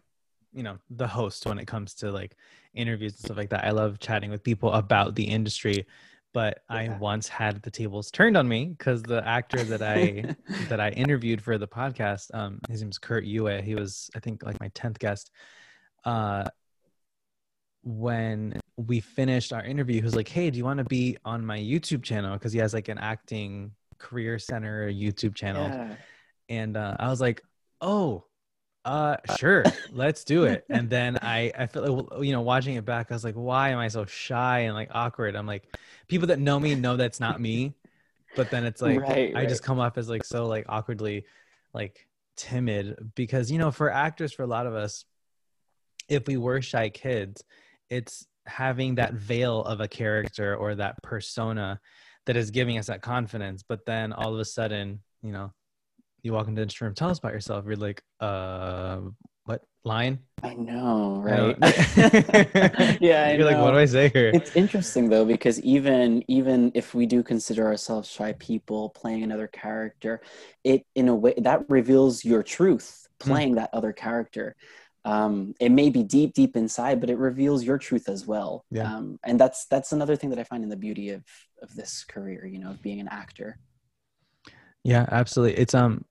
you 0.53 0.63
know, 0.63 0.79
the 0.91 1.07
host 1.07 1.47
when 1.47 1.59
it 1.59 1.67
comes 1.67 1.95
to 1.95 2.11
like 2.11 2.37
interviews 2.75 3.13
and 3.15 3.21
stuff 3.21 3.37
like 3.37 3.51
that. 3.51 3.65
I 3.65 3.71
love 3.71 3.99
chatting 3.99 4.31
with 4.31 4.43
people 4.43 4.73
about 4.73 5.15
the 5.15 5.25
industry. 5.25 5.87
But 6.35 6.63
I 6.69 6.91
once 6.91 7.29
had 7.29 7.63
the 7.63 7.71
tables 7.71 8.11
turned 8.11 8.37
on 8.37 8.47
me 8.47 8.67
because 8.67 9.03
the 9.03 9.27
actor 9.27 9.65
that 9.65 9.83
I 9.83 10.29
that 10.69 10.81
I 10.81 10.91
interviewed 10.91 11.41
for 11.41 11.57
the 11.57 11.69
podcast, 11.69 12.35
um, 12.35 12.61
his 12.69 12.83
name's 12.83 12.99
Kurt 12.99 13.25
Yue. 13.25 13.47
He 13.63 13.75
was, 13.75 14.11
I 14.15 14.21
think, 14.21 14.43
like 14.45 14.61
my 14.61 14.69
tenth 14.75 14.99
guest. 14.99 15.31
Uh, 16.07 16.45
when 17.83 18.59
we 18.77 19.01
finished 19.01 19.53
our 19.53 19.63
interview, 19.63 19.97
he 19.97 20.03
was 20.03 20.17
like, 20.17 20.29
"Hey, 20.29 20.51
do 20.51 20.59
you 20.59 20.65
want 20.65 20.79
to 20.79 20.85
be 20.85 21.17
on 21.25 21.45
my 21.45 21.59
YouTube 21.59 22.03
channel?" 22.03 22.33
Because 22.35 22.53
he 22.53 22.59
has 22.61 22.73
like 22.73 22.89
an 22.89 22.99
acting 22.99 23.73
career 23.99 24.39
center 24.39 24.91
YouTube 24.91 25.35
channel 25.35 25.69
yeah. 25.69 25.95
and 26.49 26.77
uh, 26.77 26.97
I 26.99 27.09
was 27.09 27.21
like, 27.21 27.43
"Oh, 27.81 28.25
uh, 28.85 29.17
sure, 29.39 29.65
let's 29.93 30.25
do 30.25 30.45
it." 30.45 30.65
And 30.71 30.89
then 30.89 31.19
I, 31.23 31.53
I 31.57 31.67
feel 31.67 31.93
like, 31.93 32.25
you 32.25 32.33
know, 32.33 32.41
watching 32.41 32.77
it 32.77 32.85
back, 32.85 33.11
I 33.11 33.15
was 33.15 33.25
like, 33.25 33.35
"Why 33.35 33.71
am 33.71 33.79
I 33.79 33.89
so 33.89 34.05
shy 34.05 34.61
and 34.61 34.75
like 34.75 34.91
awkward?" 34.93 35.37
I'm 35.37 35.47
like, 35.47 35.77
people 36.09 36.29
that 36.29 36.39
know 36.39 36.59
me 36.59 36.75
know 36.75 36.97
that's 36.97 37.21
not 37.21 37.41
me, 37.41 37.75
but 38.37 38.51
then 38.51 38.65
it's 38.65 38.83
like 38.83 39.01
Right, 39.01 39.35
I 39.35 39.47
just 39.47 39.63
come 39.63 39.81
off 39.81 39.99
as 39.99 40.09
like 40.09 40.25
so 40.25 40.47
like 40.47 40.67
awkwardly, 40.69 41.25
like 41.73 42.07
timid 42.37 43.13
because 43.15 43.51
you 43.51 43.59
know, 43.59 43.71
for 43.71 43.91
actors, 43.91 44.33
for 44.33 44.43
a 44.43 44.47
lot 44.49 44.67
of 44.67 44.75
us, 44.75 45.05
if 46.09 46.27
we 46.27 46.37
were 46.37 46.63
shy 46.63 46.89
kids, 46.89 47.43
it's 47.91 48.27
having 48.47 48.95
that 48.97 49.15
veil 49.15 49.63
of 49.65 49.81
a 49.81 49.89
character 49.89 50.55
or 50.57 50.75
that 50.77 51.03
persona 51.03 51.81
that 52.27 52.37
is 52.37 52.51
giving 52.51 52.79
us 52.79 52.87
that 52.87 53.03
confidence. 53.03 53.63
But 53.69 53.85
then 53.87 54.13
all 54.13 54.35
of 54.35 54.41
a 54.41 54.45
sudden, 54.45 55.01
you 55.23 55.33
know, 55.33 55.53
you 56.23 56.33
walk 56.33 56.49
into 56.49 56.65
the 56.65 56.75
room, 56.81 56.95
tell 56.95 57.11
us 57.11 57.19
about 57.19 57.33
yourself. 57.33 57.65
You're 57.67 57.77
like, 57.77 58.03
uh, 58.21 59.01
what 59.45 59.63
line? 59.85 60.19
i 60.43 60.53
know 60.55 61.23
right 61.25 61.59
don't- 61.61 63.01
yeah 63.01 63.25
I 63.27 63.37
You're 63.37 63.47
like, 63.47 63.59
what 63.59 63.71
do. 63.71 63.79
I 63.79 63.87
say 63.87 64.11
here? 64.11 64.33
it's 64.35 64.55
interesting 64.55 65.09
though 65.09 65.25
because 65.25 65.59
even 65.63 66.23
even 66.29 66.71
if 66.75 66.95
we 66.95 67.07
do 67.07 67.23
consider 67.23 67.65
ourselves 67.67 68.09
shy 68.11 68.33
people 68.35 68.91
playing 68.91 69.23
another 69.23 69.47
character 69.47 70.21
it 70.63 70.85
in 70.95 71.09
a 71.09 71.15
way 71.15 71.33
that 71.39 71.63
reveals 71.69 72.25
your 72.25 72.43
truth 72.43 73.09
Hmm. 73.23 73.31
playing 73.31 73.55
that 73.55 73.71
other 73.73 73.93
character 73.95 74.55
um, 75.07 75.55
it 75.61 75.71
may 75.71 75.91
be 75.91 76.03
deep 76.05 76.35
deep 76.35 76.57
inside 76.57 77.01
but 77.01 77.11
it 77.11 77.19
reveals 77.19 77.65
your 77.65 77.79
truth 77.79 78.09
as 78.11 78.27
well 78.27 78.65
Yeah. 78.71 78.91
um, 78.97 79.19
and 79.25 79.41
that's 79.41 79.67
that's 79.67 79.93
another 79.93 80.17
thing 80.17 80.31
that 80.31 80.39
i 80.41 80.45
find 80.45 80.65
in 80.65 80.71
the 80.71 80.77
beauty 80.77 81.11
of 81.11 81.25
of 81.63 81.75
this 81.77 82.05
career 82.05 82.47
you 82.47 82.59
know 82.61 82.71
of 82.71 82.83
being 82.83 83.01
an 83.01 83.09
actor 83.09 83.59
Yeah, 84.85 85.07
absolutely. 85.11 85.59
It's 85.61 85.75
um, 85.75 86.05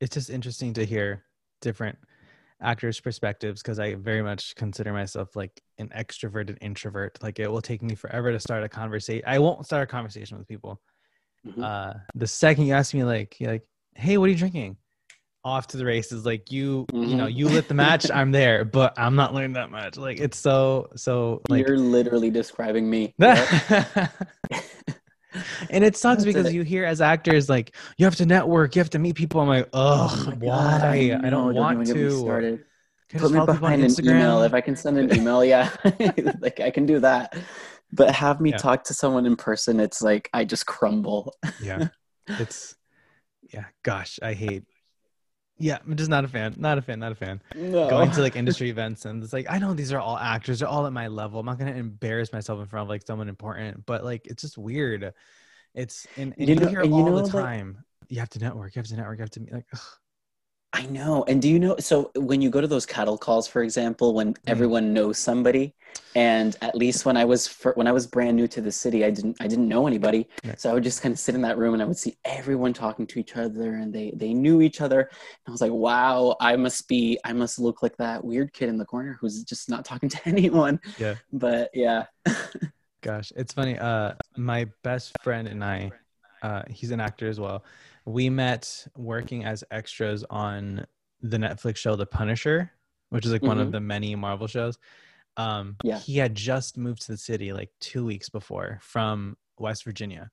it's 0.00 0.14
just 0.14 0.30
interesting 0.30 0.74
to 0.74 0.86
hear 0.86 1.24
different 1.60 1.98
actors' 2.62 3.00
perspectives 3.00 3.62
because 3.62 3.78
I 3.78 3.94
very 3.96 4.22
much 4.22 4.54
consider 4.56 4.92
myself 4.92 5.36
like 5.36 5.60
an 5.78 5.90
extroverted 5.96 6.58
introvert. 6.60 7.18
Like 7.22 7.40
it 7.40 7.50
will 7.50 7.62
take 7.62 7.82
me 7.82 7.94
forever 7.96 8.32
to 8.32 8.40
start 8.40 8.64
a 8.64 8.68
conversation. 8.68 9.24
I 9.26 9.38
won't 9.40 9.66
start 9.66 9.84
a 9.84 9.86
conversation 9.86 10.38
with 10.38 10.48
people. 10.48 10.80
Mhm. 11.44 11.64
Uh, 11.64 11.94
the 12.14 12.26
second 12.28 12.66
you 12.66 12.74
ask 12.74 12.94
me, 12.94 13.04
like, 13.04 13.40
you're 13.40 13.52
like, 13.52 13.66
"Hey, 13.96 14.18
what 14.18 14.26
are 14.26 14.32
you 14.32 14.38
drinking?" 14.38 14.76
Off 15.48 15.66
to 15.68 15.78
the 15.78 15.84
races. 15.86 16.26
Like 16.26 16.52
you, 16.52 16.86
you 16.92 17.16
know, 17.16 17.26
Mhm. 17.26 17.34
you 17.34 17.48
lit 17.48 17.68
the 17.68 17.74
match. 17.74 18.10
I'm 18.10 18.32
there, 18.32 18.66
but 18.66 18.92
I'm 18.98 19.16
not 19.16 19.32
learning 19.32 19.54
that 19.54 19.70
much. 19.70 19.96
Like 19.96 20.20
it's 20.20 20.38
so 20.38 20.90
so 20.94 21.40
like 21.48 21.66
you're 21.66 21.78
literally 21.78 22.30
describing 22.30 22.88
me 22.88 23.14
and 23.18 23.40
it 25.84 25.96
sucks 25.96 26.16
That's 26.16 26.24
because 26.24 26.48
it. 26.48 26.54
you 26.54 26.62
hear 26.62 26.84
as 26.84 27.00
actors 27.00 27.48
like 27.48 27.74
you 27.96 28.04
have 28.04 28.16
to 28.16 28.26
network, 28.26 28.76
you 28.76 28.80
have 28.80 28.90
to 28.90 28.98
meet 28.98 29.16
people. 29.16 29.40
I'm 29.40 29.48
like, 29.48 29.68
Oh 29.72 30.22
my 30.26 30.32
God, 30.32 30.40
why? 30.42 30.86
I, 30.86 30.96
know, 31.30 31.52
don't 31.52 31.54
want 31.54 31.78
even 31.86 31.86
get 31.86 31.94
to. 31.94 32.58
put 33.18 33.32
me 33.32 33.38
follow 33.38 33.46
people 33.46 33.66
on 33.66 33.80
behind 33.80 33.84
an 33.84 34.04
email 34.04 34.42
if 34.42 34.52
i 34.52 34.60
can 34.60 34.76
send 34.76 34.98
an 34.98 35.10
email 35.16 35.42
yeah 35.42 35.74
like 36.40 36.60
i 36.60 36.70
can 36.70 36.84
do 36.84 37.00
that 37.00 37.34
but 37.90 38.14
have 38.14 38.38
me 38.38 38.50
Yeah. 38.50 38.58
talk 38.58 38.84
to 38.84 38.92
someone 38.92 39.24
in 39.24 39.34
person 39.34 39.80
it's 39.80 40.02
like 40.02 40.28
i 40.34 40.44
just 40.44 40.66
crumble 40.66 41.34
yeah, 41.62 41.88
it's 42.26 42.74
yeah. 43.54 43.64
Gosh, 43.82 44.18
I 44.22 44.34
hate. 44.34 44.64
Yeah, 45.58 45.78
I'm 45.84 45.96
just 45.96 46.08
not 46.10 46.24
a 46.24 46.28
fan. 46.28 46.54
Not 46.56 46.78
a 46.78 46.82
fan. 46.82 47.00
Not 47.00 47.12
a 47.12 47.14
fan. 47.16 47.42
no 47.54 47.88
Going 47.90 48.10
to 48.12 48.20
like 48.20 48.36
industry 48.42 48.70
events 48.70 49.04
and 49.04 49.22
it's 49.22 49.32
like 49.32 49.46
I 49.50 49.58
know 49.58 49.74
these 49.74 49.92
are 49.92 50.00
all 50.00 50.16
actors. 50.16 50.60
They're 50.60 50.68
all 50.68 50.86
at 50.86 50.92
my 50.92 51.08
level. 51.08 51.40
I'm 51.40 51.46
not 51.46 51.58
gonna 51.58 51.72
embarrass 51.72 52.32
myself 52.32 52.60
in 52.60 52.66
front 52.66 52.84
of 52.84 52.88
like 52.88 53.04
someone 53.06 53.28
important, 53.28 53.84
but 53.86 54.04
like 54.04 54.26
it's 54.26 54.42
just 54.42 54.56
weird. 54.56 55.12
It's 55.74 56.06
and, 56.16 56.34
and 56.38 56.48
You 56.48 56.54
you, 56.54 56.60
know- 56.60 56.68
hear 56.68 56.82
all 56.82 57.06
know 57.06 57.20
the 57.20 57.30
time. 57.30 57.84
You 58.08 58.20
have 58.20 58.30
to 58.30 58.38
network. 58.38 58.74
You 58.74 58.80
have 58.80 58.86
to 58.88 58.96
network. 58.96 59.18
You 59.18 59.22
have 59.22 59.30
to. 59.30 59.40
Like, 59.52 59.66
ugh. 59.74 59.80
I 60.74 60.84
know 60.86 61.24
and 61.28 61.40
do 61.40 61.48
you 61.48 61.58
know 61.58 61.76
so 61.78 62.10
when 62.14 62.42
you 62.42 62.50
go 62.50 62.60
to 62.60 62.66
those 62.66 62.84
cattle 62.84 63.16
calls 63.16 63.48
for 63.48 63.62
example 63.62 64.12
when 64.14 64.34
Mm. 64.34 64.36
everyone 64.46 64.92
knows 64.92 65.18
somebody 65.18 65.74
and 66.14 66.56
at 66.60 66.74
least 66.74 67.06
when 67.06 67.16
i 67.16 67.24
was 67.24 67.46
fir- 67.46 67.72
when 67.74 67.86
i 67.86 67.92
was 67.92 68.06
brand 68.06 68.36
new 68.36 68.46
to 68.48 68.60
the 68.60 68.70
city 68.70 69.02
i 69.04 69.10
didn't 69.10 69.36
i 69.40 69.46
didn't 69.46 69.66
know 69.68 69.86
anybody 69.86 70.28
Yeah. 70.44 70.54
so 70.58 70.70
i 70.70 70.74
would 70.74 70.84
just 70.84 71.00
kind 71.02 71.12
of 71.12 71.18
sit 71.18 71.34
in 71.34 71.40
that 71.42 71.56
room 71.56 71.72
and 71.72 71.82
i 71.82 71.86
would 71.86 71.96
see 71.96 72.18
everyone 72.26 72.74
talking 72.74 73.06
to 73.06 73.18
each 73.18 73.34
other 73.36 73.76
and 73.76 73.94
they 73.94 74.12
they 74.14 74.34
knew 74.34 74.60
each 74.60 74.80
other 74.82 75.00
and 75.00 75.48
i 75.48 75.50
was 75.50 75.62
like 75.62 75.72
wow 75.72 76.36
i 76.40 76.54
must 76.56 76.86
be 76.86 77.18
i 77.24 77.32
must 77.32 77.58
look 77.58 77.82
like 77.82 77.96
that 77.96 78.22
weird 78.22 78.52
kid 78.52 78.68
in 78.68 78.76
the 78.76 78.84
corner 78.84 79.16
who's 79.18 79.42
just 79.44 79.70
not 79.70 79.84
talking 79.86 80.08
to 80.14 80.20
anyone 80.26 80.78
Yeah. 80.98 81.14
but 81.32 81.70
yeah 81.72 82.04
Gosh, 83.00 83.32
it's 83.36 83.54
funny. 83.54 83.78
Uh, 83.78 84.14
my 84.36 84.66
best 84.82 85.12
friend 85.22 85.46
and 85.46 85.62
I, 85.62 85.92
uh, 86.42 86.62
he's 86.68 86.90
an 86.90 86.98
actor 87.00 87.28
as 87.28 87.38
well. 87.38 87.62
We 88.08 88.30
met 88.30 88.86
working 88.96 89.44
as 89.44 89.62
extras 89.70 90.24
on 90.30 90.86
the 91.20 91.36
Netflix 91.36 91.76
show 91.76 91.94
The 91.94 92.06
Punisher, 92.06 92.72
which 93.10 93.26
is 93.26 93.32
like 93.32 93.42
one 93.42 93.58
of 93.60 93.68
Mhm. 93.68 93.72
the 93.72 93.80
many 93.80 94.14
Marvel 94.16 94.46
shows. 94.46 94.78
Um, 95.36 95.76
Yeah. 95.82 95.98
he 95.98 96.16
had 96.16 96.34
just 96.34 96.78
moved 96.78 97.02
to 97.02 97.12
the 97.12 97.18
city 97.18 97.52
like 97.52 97.70
two 97.80 98.06
weeks 98.06 98.30
before 98.30 98.78
from 98.80 99.36
West 99.58 99.84
Virginia, 99.84 100.30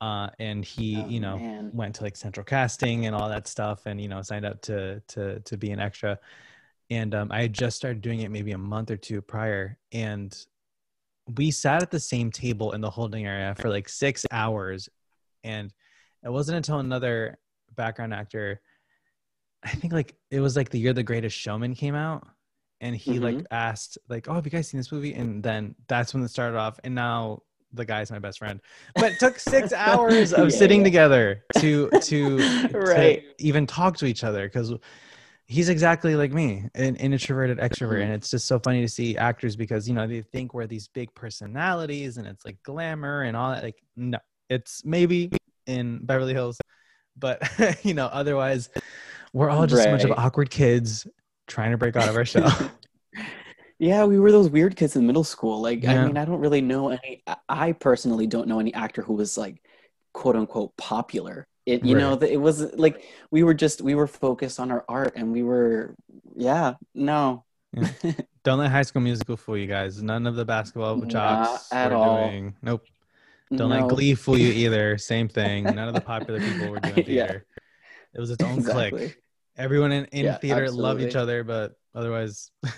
uh, 0.00 0.30
and 0.38 0.64
he, 0.64 0.94
Oh, 1.02 1.08
you 1.08 1.18
know, 1.20 1.38
man. 1.38 1.70
went 1.74 1.96
to 1.96 2.04
like 2.04 2.16
central 2.16 2.44
casting 2.44 3.06
and 3.06 3.16
all 3.16 3.28
that 3.28 3.48
stuff, 3.48 3.86
and 3.86 4.00
you 4.00 4.06
know, 4.06 4.22
signed 4.22 4.44
up 4.46 4.62
to 4.62 5.00
to 5.08 5.40
to 5.40 5.56
be 5.56 5.72
an 5.72 5.80
extra. 5.80 6.20
And 6.88 7.16
um, 7.16 7.32
I 7.32 7.42
had 7.42 7.52
just 7.52 7.76
started 7.76 8.00
doing 8.00 8.20
it 8.20 8.30
maybe 8.30 8.52
a 8.52 8.58
month 8.58 8.92
or 8.92 8.96
two 8.96 9.20
prior, 9.22 9.76
and 9.90 10.32
we 11.36 11.50
sat 11.50 11.82
at 11.82 11.90
the 11.90 11.98
same 12.00 12.30
table 12.30 12.72
in 12.72 12.80
the 12.80 12.90
holding 12.90 13.26
area 13.26 13.56
for 13.56 13.70
like 13.70 13.88
six 13.88 14.24
hours 14.30 14.88
and 15.42 15.72
it 16.24 16.30
wasn't 16.30 16.56
until 16.56 16.78
another 16.78 17.38
background 17.74 18.12
actor 18.14 18.60
i 19.64 19.70
think 19.70 19.92
like 19.92 20.14
it 20.30 20.40
was 20.40 20.56
like 20.56 20.70
the 20.70 20.78
year 20.78 20.92
the 20.92 21.02
greatest 21.02 21.36
showman 21.36 21.74
came 21.74 21.94
out 21.94 22.26
and 22.80 22.96
he 22.96 23.18
like 23.18 23.44
asked 23.50 23.98
like 24.08 24.28
oh 24.28 24.34
have 24.34 24.44
you 24.44 24.50
guys 24.50 24.68
seen 24.68 24.78
this 24.78 24.92
movie 24.92 25.14
and 25.14 25.42
then 25.42 25.74
that's 25.88 26.12
when 26.14 26.22
it 26.22 26.28
started 26.28 26.56
off 26.58 26.78
and 26.84 26.94
now 26.94 27.40
the 27.74 27.84
guy's 27.84 28.10
my 28.10 28.18
best 28.18 28.38
friend 28.38 28.60
but 28.96 29.12
it 29.12 29.18
took 29.18 29.38
six 29.38 29.72
hours 29.76 30.32
of 30.32 30.52
Yeah, 30.52 30.58
sitting 30.58 30.80
yeah. 30.80 30.84
together 30.84 31.44
to 31.52 31.90
to, 32.00 32.50
Right. 32.74 33.22
to 33.38 33.44
even 33.44 33.66
talk 33.66 33.96
to 33.98 34.06
each 34.06 34.24
other 34.24 34.46
because 34.46 34.74
he's 35.46 35.68
exactly 35.68 36.14
like 36.16 36.32
me 36.32 36.64
an, 36.74 36.96
an 36.96 37.12
introverted 37.12 37.58
extrovert 37.58 38.00
Mhm. 38.00 38.04
and 38.04 38.12
it's 38.12 38.30
just 38.30 38.46
so 38.46 38.58
funny 38.58 38.80
to 38.82 38.88
see 38.88 39.16
actors 39.16 39.56
because 39.56 39.88
you 39.88 39.94
know 39.94 40.06
they 40.06 40.22
think 40.22 40.52
we're 40.54 40.66
these 40.66 40.88
big 40.88 41.14
personalities 41.14 42.16
and 42.18 42.26
it's 42.26 42.44
like 42.44 42.62
glamour 42.62 43.22
and 43.22 43.36
all 43.36 43.52
that 43.52 43.62
like 43.62 43.82
no 43.96 44.18
it's 44.50 44.84
maybe 44.84 45.30
in 45.66 45.98
beverly 46.04 46.32
hills 46.34 46.58
but 47.16 47.42
you 47.84 47.94
know 47.94 48.06
otherwise 48.06 48.68
we're 49.32 49.50
all 49.50 49.66
just 49.66 49.86
a 49.86 49.90
bunch 49.90 50.04
of 50.04 50.12
awkward 50.12 50.50
kids 50.50 51.06
trying 51.46 51.70
to 51.70 51.76
break 51.78 51.96
out 51.96 52.08
of 52.08 52.16
our 52.16 52.24
shell 52.24 52.70
Yeah, 53.78 54.04
we 54.04 54.20
were 54.20 54.30
those 54.30 54.48
weird 54.48 54.76
kids 54.76 54.94
in 54.94 55.08
middle 55.08 55.24
school. 55.24 55.60
Like, 55.60 55.82
Yeah. 55.82 56.02
I 56.02 56.06
mean, 56.06 56.16
I 56.16 56.24
don't 56.24 56.38
really 56.38 56.60
know 56.60 56.90
any. 56.90 57.24
I- 57.48 57.72
personally 57.72 58.28
don't 58.28 58.46
know 58.46 58.60
any 58.60 58.72
actor 58.74 59.02
who 59.02 59.14
was 59.14 59.36
like, 59.36 59.60
quote 60.14 60.36
unquote, 60.36 60.76
popular. 60.76 61.48
It, 61.66 61.84
you 61.84 61.96
know, 61.96 62.10
Right. 62.10 62.20
that 62.20 62.32
it 62.32 62.36
was 62.36 62.60
like 62.74 63.02
we 63.32 63.42
were 63.42 63.54
just 63.54 63.80
we 63.80 63.96
were 63.96 64.06
focused 64.06 64.60
on 64.60 64.70
our 64.70 64.84
art, 64.88 65.14
and 65.16 65.32
we 65.32 65.42
were, 65.42 65.96
yeah, 66.36 66.74
no, 66.94 67.44
Don't 68.44 68.58
let 68.60 68.70
High 68.70 68.82
School 68.82 69.02
Musical 69.02 69.36
fool 69.36 69.56
you 69.58 69.66
guys. 69.66 70.00
None 70.00 70.28
of 70.28 70.36
the 70.36 70.44
basketball 70.44 70.96
Not 70.98 71.08
jocks 71.08 71.72
at 71.72 71.90
all. 71.92 72.28
doing. 72.28 72.54
Nope. 72.62 72.84
Don't 73.56 73.70
let 73.70 73.80
no. 73.80 73.88
Glee 73.88 74.14
fool 74.14 74.38
you 74.38 74.52
either. 74.66 74.98
Same 74.98 75.28
thing. 75.28 75.64
None 75.64 75.78
of 75.78 75.94
the 75.94 76.00
popular 76.00 76.40
people 76.40 76.68
were 76.70 76.80
doing 76.80 76.96
Yeah. 76.98 77.04
theater. 77.04 77.46
It 78.14 78.20
was 78.20 78.30
its 78.30 78.42
own 78.44 78.58
Exactly. 78.58 78.90
clique. 78.90 79.22
Everyone 79.56 79.92
in, 79.92 80.04
in 80.06 80.24
Yeah, 80.26 80.38
theater 80.38 80.70
loved 80.70 81.00
each 81.02 81.16
other, 81.16 81.44
but 81.44 81.74
otherwise. 81.94 82.50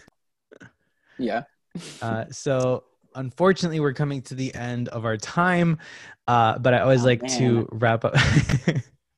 Yeah. 1.19 1.45
Uh, 2.03 2.25
so 2.31 2.85
unfortunately, 3.15 3.79
we're 3.79 3.93
coming 3.93 4.23
to 4.23 4.35
the 4.35 4.53
end 4.55 4.89
of 4.89 5.05
our 5.05 5.17
time. 5.17 5.79
Uh, 6.27 6.59
but 6.59 6.75
I 6.75 6.81
always 6.81 7.03
Oh, 7.03 7.07
like 7.07 7.25
to 7.39 7.69
wrap 7.71 8.05
up. 8.05 8.15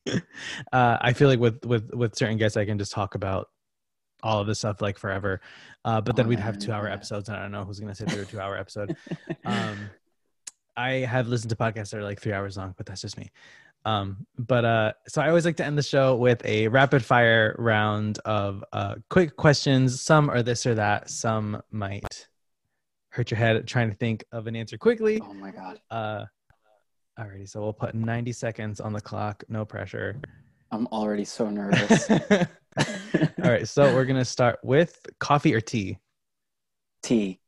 uh, 0.09 0.99
I 1.01 1.13
feel 1.15 1.29
like 1.29 1.41
with 1.41 1.65
with 1.65 1.91
with 1.95 2.15
certain 2.15 2.37
guests, 2.37 2.57
I 2.57 2.65
can 2.67 2.79
just 2.79 2.93
talk 2.93 3.15
about 3.15 3.49
all 4.23 4.41
of 4.41 4.47
this 4.47 4.59
stuff 4.59 4.81
like 4.83 4.99
forever. 4.99 5.41
Uh, 5.85 6.01
but 6.01 6.17
then 6.17 6.27
Oh, 6.27 6.29
we'd 6.29 6.39
have 6.41 6.59
two 6.59 6.73
hour 6.73 6.87
yeah. 6.89 6.95
episodes, 6.95 7.29
and 7.29 7.37
I 7.39 7.43
don't 7.43 7.53
know 7.53 7.65
who's 7.65 7.81
gonna 7.81 7.95
sit 7.95 8.11
through 8.11 8.23
a 8.23 8.27
two 8.27 8.41
hour 8.41 8.57
episode. 8.59 8.97
Um, 9.45 9.91
I 10.77 10.91
have 10.93 11.29
listened 11.29 11.51
to 11.51 11.57
podcasts 11.57 11.91
that 11.91 11.99
are 11.99 12.05
like 12.05 12.21
three 12.21 12.33
hours 12.33 12.57
long, 12.57 12.75
but 12.77 12.87
that's 12.87 13.01
just 13.01 13.17
me. 13.19 13.31
Um, 13.85 14.27
but 14.37 14.65
uh, 14.65 14.93
so 15.09 15.23
I 15.23 15.29
always 15.29 15.45
like 15.45 15.57
to 15.59 15.65
end 15.65 15.79
the 15.79 15.83
show 15.83 16.17
with 16.17 16.45
a 16.45 16.69
rapid 16.69 17.05
fire 17.05 17.55
round 17.59 18.19
of 18.25 18.65
uh, 18.73 18.97
quick 19.11 19.37
questions. 19.37 20.01
Some 20.03 20.29
are 20.29 20.43
this 20.43 20.67
or 20.67 20.75
that. 20.75 21.09
Some 21.09 21.63
might 21.71 22.27
hurt 23.11 23.31
your 23.31 23.39
head 23.39 23.67
trying 23.67 23.89
to 23.91 23.97
think 23.97 24.25
of 24.33 24.47
an 24.49 24.57
answer 24.57 24.77
quickly. 24.77 25.21
oh 25.23 25.33
my 25.35 25.51
god, 25.51 25.81
Uh, 25.91 26.25
alrighty, 27.19 27.49
so 27.49 27.61
we'll 27.63 27.73
put 27.73 27.95
90 27.95 28.33
seconds 28.33 28.81
on 28.81 28.93
the 28.93 29.01
clock. 29.01 29.45
No 29.49 29.65
pressure. 29.65 30.21
I'm 30.73 30.87
already 30.89 31.25
so 31.25 31.49
nervous. 31.49 32.11
All 32.11 33.51
right, 33.51 33.67
so 33.67 33.95
we're 33.95 34.05
gonna 34.05 34.25
start 34.25 34.59
with 34.65 34.99
coffee 35.21 35.55
or 35.55 35.61
tea, 35.61 35.99
Tea. 37.03 37.41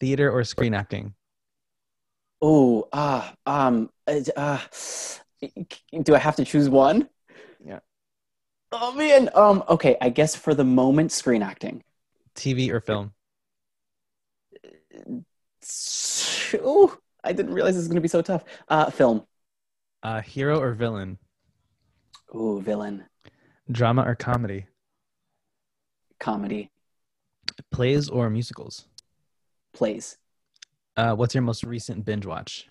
theater 0.00 0.30
or 0.30 0.42
screen 0.42 0.72
acting, 0.74 1.14
Oh, 2.42 2.88
ah, 2.92 3.34
um, 3.46 3.90
uh, 4.06 4.58
do 6.02 6.14
I 6.14 6.18
have 6.18 6.36
to 6.36 6.44
choose 6.44 6.68
one? 6.68 7.08
Yeah. 7.64 7.80
Oh 8.72 8.92
man. 8.92 9.30
Um. 9.34 9.64
Okay. 9.68 9.96
I 10.00 10.10
guess 10.10 10.34
for 10.36 10.54
the 10.54 10.64
moment, 10.64 11.12
screen 11.12 11.42
acting. 11.42 11.82
TV 12.34 12.70
or 12.70 12.80
film, 12.80 13.12
Ooh, 16.54 16.98
I 17.24 17.32
didn't 17.32 17.54
realize 17.54 17.74
this 17.74 17.80
was 17.82 17.88
going 17.88 17.96
to 17.96 18.00
be 18.02 18.08
so 18.08 18.22
tough. 18.22 18.44
Uh, 18.68 18.90
film. 18.90 19.26
uh, 20.02 20.20
hero 20.20 20.60
or 20.60 20.72
villain, 20.74 21.18
Ooh, 22.34 22.60
villain. 22.60 23.04
drama 23.70 24.02
or 24.02 24.14
comedy, 24.14 24.66
Comedy. 26.18 26.70
plays 27.70 28.08
or 28.08 28.28
musicals. 28.30 28.86
Plays. 29.72 30.18
Uh, 30.96 31.14
what's 31.14 31.34
your 31.34 31.42
most 31.42 31.64
recent 31.64 32.04
binge 32.04 32.26
watch? 32.26 32.66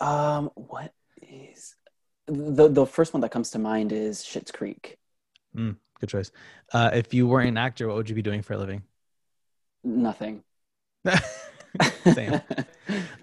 Um. 0.00 0.50
What 0.54 0.92
is 1.22 1.76
the 2.26 2.68
the 2.68 2.86
first 2.86 3.14
one 3.14 3.20
that 3.20 3.30
comes 3.30 3.50
to 3.50 3.58
mind 3.58 3.92
is 3.92 4.22
Schitt's 4.22 4.50
Creek. 4.50 4.98
Good 6.04 6.08
choice. 6.08 6.30
Uh, 6.72 6.90
if 6.92 7.14
you 7.14 7.26
weren't 7.26 7.48
an 7.48 7.56
actor, 7.56 7.88
what 7.88 7.96
would 7.96 8.08
you 8.08 8.14
be 8.14 8.22
doing 8.22 8.42
for 8.42 8.52
a 8.52 8.58
living? 8.58 8.82
Nothing. 9.82 10.42
Same. 12.12 12.40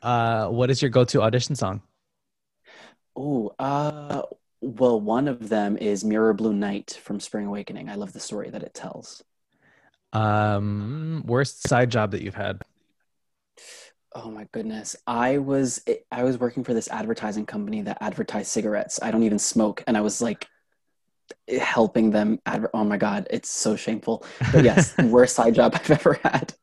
Uh, 0.01 0.47
what 0.47 0.71
is 0.71 0.81
your 0.81 0.89
go-to 0.89 1.21
audition 1.21 1.55
song? 1.55 1.79
Oh, 3.15 3.53
uh, 3.59 4.23
well, 4.59 4.99
one 4.99 5.27
of 5.27 5.47
them 5.47 5.77
is 5.77 6.03
Mirror 6.03 6.33
Blue 6.33 6.53
Night 6.53 6.99
from 7.03 7.19
Spring 7.19 7.45
Awakening. 7.45 7.87
I 7.87 7.93
love 7.93 8.11
the 8.11 8.19
story 8.19 8.49
that 8.49 8.63
it 8.63 8.73
tells. 8.73 9.23
Um, 10.11 11.21
worst 11.27 11.67
side 11.67 11.91
job 11.91 12.11
that 12.11 12.23
you've 12.23 12.33
had? 12.33 12.63
Oh 14.13 14.29
my 14.29 14.47
goodness. 14.51 14.95
I 15.07 15.37
was 15.37 15.83
I 16.11 16.23
was 16.23 16.37
working 16.37 16.63
for 16.63 16.73
this 16.73 16.89
advertising 16.89 17.45
company 17.45 17.81
that 17.83 17.97
advertised 18.01 18.47
cigarettes. 18.47 18.99
I 19.01 19.11
don't 19.11 19.23
even 19.23 19.39
smoke 19.39 19.83
and 19.87 19.95
I 19.95 20.01
was 20.01 20.21
like 20.21 20.47
helping 21.59 22.11
them 22.11 22.39
adver- 22.45 22.71
oh 22.73 22.83
my 22.83 22.97
god, 22.97 23.27
it's 23.29 23.49
so 23.49 23.75
shameful. 23.75 24.25
But 24.51 24.65
yes, 24.65 24.97
worst 25.03 25.35
side 25.35 25.55
job 25.55 25.73
I've 25.75 25.91
ever 25.91 26.19
had. 26.23 26.53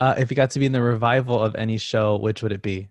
Uh, 0.00 0.14
if 0.18 0.30
you 0.30 0.36
got 0.36 0.50
to 0.50 0.58
be 0.58 0.66
in 0.66 0.72
the 0.72 0.82
revival 0.82 1.42
of 1.42 1.54
any 1.54 1.78
show, 1.78 2.16
which 2.16 2.42
would 2.42 2.52
it 2.52 2.62
be? 2.62 2.88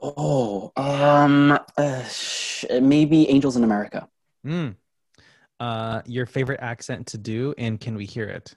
Oh, 0.00 0.72
um 0.76 1.58
uh, 1.76 2.04
sh- 2.04 2.64
maybe 2.80 3.28
Angels 3.28 3.56
in 3.56 3.64
America. 3.64 4.08
Mm. 4.46 4.76
Uh, 5.58 6.00
your 6.06 6.24
favorite 6.24 6.60
accent 6.62 7.06
to 7.08 7.18
do, 7.18 7.54
and 7.58 7.78
can 7.78 7.94
we 7.94 8.06
hear 8.06 8.24
it? 8.24 8.56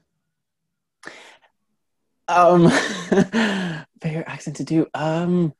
Um 2.28 2.70
favorite 4.02 4.28
accent 4.28 4.58
to 4.58 4.64
do. 4.64 4.88
Um 4.94 5.54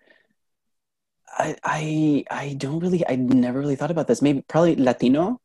I 1.28 1.56
I 1.64 2.26
I 2.30 2.54
don't 2.56 2.80
really 2.80 3.06
I 3.08 3.16
never 3.16 3.60
really 3.60 3.76
thought 3.76 3.92
about 3.92 4.08
this. 4.08 4.22
Maybe 4.22 4.42
probably 4.48 4.76
Latino. 4.76 5.40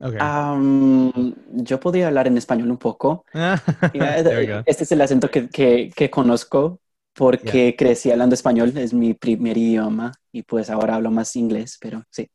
Okay. 0.00 0.18
Um, 0.18 1.34
yo 1.64 1.80
podía 1.80 2.06
hablar 2.06 2.28
en 2.28 2.38
español 2.38 2.70
un 2.70 2.78
poco. 2.78 3.24
Yeah, 3.34 3.56
there 4.22 4.38
we 4.38 4.46
go. 4.46 4.62
Este 4.64 4.84
es 4.84 4.92
el 4.92 5.00
acento 5.00 5.28
que, 5.28 5.48
que, 5.48 5.90
que 5.94 6.08
conozco 6.08 6.80
porque 7.14 7.74
crecí 7.76 8.12
hablando 8.12 8.34
español, 8.34 8.76
es 8.76 8.94
mi 8.94 9.12
primer 9.12 9.58
idioma 9.58 10.12
y 10.30 10.42
pues 10.44 10.70
ahora 10.70 10.94
hablo 10.94 11.10
más 11.10 11.34
inglés, 11.34 11.76
pero 11.80 12.04
sí. 12.10 12.30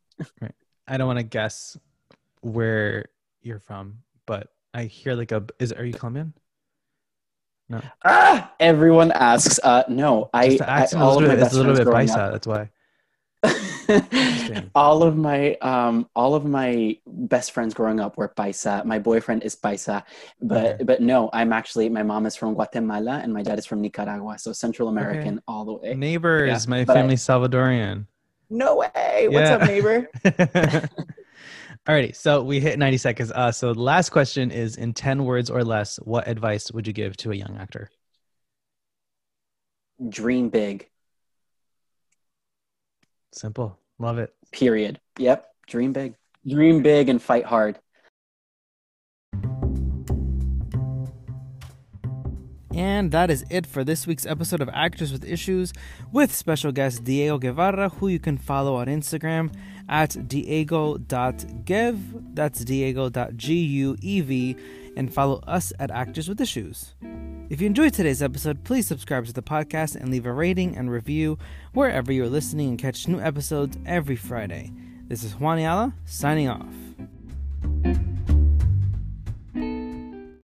I 0.89 0.97
don't 0.97 1.07
want 1.07 1.19
to 1.19 1.23
guess 1.25 1.79
where 2.41 3.05
you're 3.41 3.61
from, 3.61 4.03
but 4.25 4.49
I 4.73 4.87
hear 4.87 5.15
like 5.15 5.31
a. 5.31 5.45
Is 5.59 5.71
are 5.71 5.85
you 5.85 5.93
Colombian? 5.93 6.33
Ah, 8.05 8.53
everyone 8.59 9.11
asks. 9.11 9.59
Uh, 9.63 9.83
no, 9.87 10.29
I, 10.33 10.57
I 10.61 10.87
all 10.95 11.17
of 11.17 11.23
my 11.23 11.29
little 11.29 11.29
bit, 11.29 11.31
it's 11.31 11.41
best 11.43 11.53
a 11.53 11.57
little 11.57 11.73
friends 11.75 11.79
bit 11.79 11.85
growing 11.85 12.07
paisa. 12.07 12.17
up, 12.17 12.31
That's 12.33 12.47
why. 12.47 12.69
all 14.75 15.03
of 15.03 15.17
my 15.17 15.55
um 15.55 16.07
all 16.15 16.33
of 16.33 16.45
my 16.45 16.97
best 17.05 17.51
friends 17.51 17.73
growing 17.73 17.99
up 17.99 18.17
were 18.17 18.29
paisa. 18.29 18.85
My 18.85 18.99
boyfriend 18.99 19.43
is 19.43 19.55
paisa, 19.55 20.03
but 20.41 20.75
Okay. 20.75 20.83
but 20.85 21.01
no, 21.01 21.29
I'm 21.33 21.51
actually 21.51 21.89
my 21.89 22.03
mom 22.03 22.25
is 22.25 22.35
from 22.37 22.53
Guatemala 22.53 23.19
and 23.21 23.33
my 23.33 23.43
dad 23.43 23.59
is 23.59 23.65
from 23.65 23.81
Nicaragua, 23.81 24.39
so 24.39 24.53
Central 24.53 24.87
American 24.87 25.41
all 25.47 25.65
the 25.65 25.73
way. 25.73 25.93
Neighbors, 25.93 26.67
my 26.67 26.85
but 26.85 26.95
I- 26.95 27.01
Salvadorian. 27.15 28.05
No 28.49 28.77
way! 28.77 29.27
What's 29.29 29.49
Yeah. 29.49 29.55
up, 29.55 29.61
neighbor? 29.63 30.09
Alrighty, 31.87 32.15
so 32.15 32.41
we 32.41 32.61
hit 32.61 32.79
90 32.79 32.97
seconds. 32.97 33.31
Uh, 33.31 33.51
so 33.51 33.73
the 33.73 33.81
last 33.81 34.09
question 34.09 34.51
is 34.51 34.77
in 34.77 34.93
10 34.93 35.25
words 35.25 35.49
or 35.49 35.65
less, 35.65 35.97
what 35.97 36.29
advice 36.29 36.71
would 36.71 36.87
you 36.87 36.93
give 36.93 37.17
to 37.17 37.31
a 37.31 37.35
young 37.35 37.57
actor? 37.57 37.89
Dream 40.07 40.49
big. 40.49 40.89
Simple. 43.33 43.77
Love 43.99 44.17
it. 44.17 44.33
Period. 44.51 45.01
Yep. 45.17 45.45
Dream 45.67 45.91
big. 45.91 46.15
Dream 46.47 46.83
big 46.83 47.09
and 47.09 47.21
fight 47.21 47.45
hard. 47.45 47.79
And 52.73 53.11
that 53.11 53.29
is 53.29 53.45
it 53.51 53.67
for 53.67 53.83
this 53.83 54.07
week's 54.07 54.25
episode 54.25 54.59
of 54.61 54.69
Actors 54.73 55.11
with 55.11 55.23
Issues 55.23 55.73
with 56.11 56.33
special 56.33 56.71
guest 56.71 57.03
Diego 57.03 57.37
Guevara, 57.37 57.89
who 57.89 58.07
you 58.07 58.19
can 58.19 58.37
follow 58.37 58.75
on 58.75 58.87
Instagram 58.87 59.53
at 59.87 60.27
diego.gev. 60.27 61.97
That's 62.35 62.65
diego.guev. 62.65 64.59
And 64.95 65.13
follow 65.13 65.39
us 65.47 65.73
at 65.79 65.91
Actors 65.91 66.27
with 66.27 66.41
Issues. 66.41 66.95
If 67.49 67.61
you 67.61 67.67
enjoyed 67.67 67.93
today's 67.93 68.23
episode, 68.23 68.63
please 68.63 68.87
subscribe 68.87 69.25
to 69.27 69.33
the 69.33 69.43
podcast 69.43 69.95
and 69.95 70.09
leave 70.09 70.25
a 70.25 70.31
rating 70.31 70.75
and 70.75 70.89
review 70.89 71.37
wherever 71.73 72.11
you're 72.11 72.29
listening 72.29 72.69
and 72.69 72.79
catch 72.79 73.07
new 73.07 73.19
episodes 73.19 73.77
every 73.85 74.15
Friday. 74.15 74.71
This 75.07 75.23
is 75.23 75.35
Juan 75.39 75.59
Ayala 75.59 75.93
signing 76.05 76.49
off. 76.49 76.82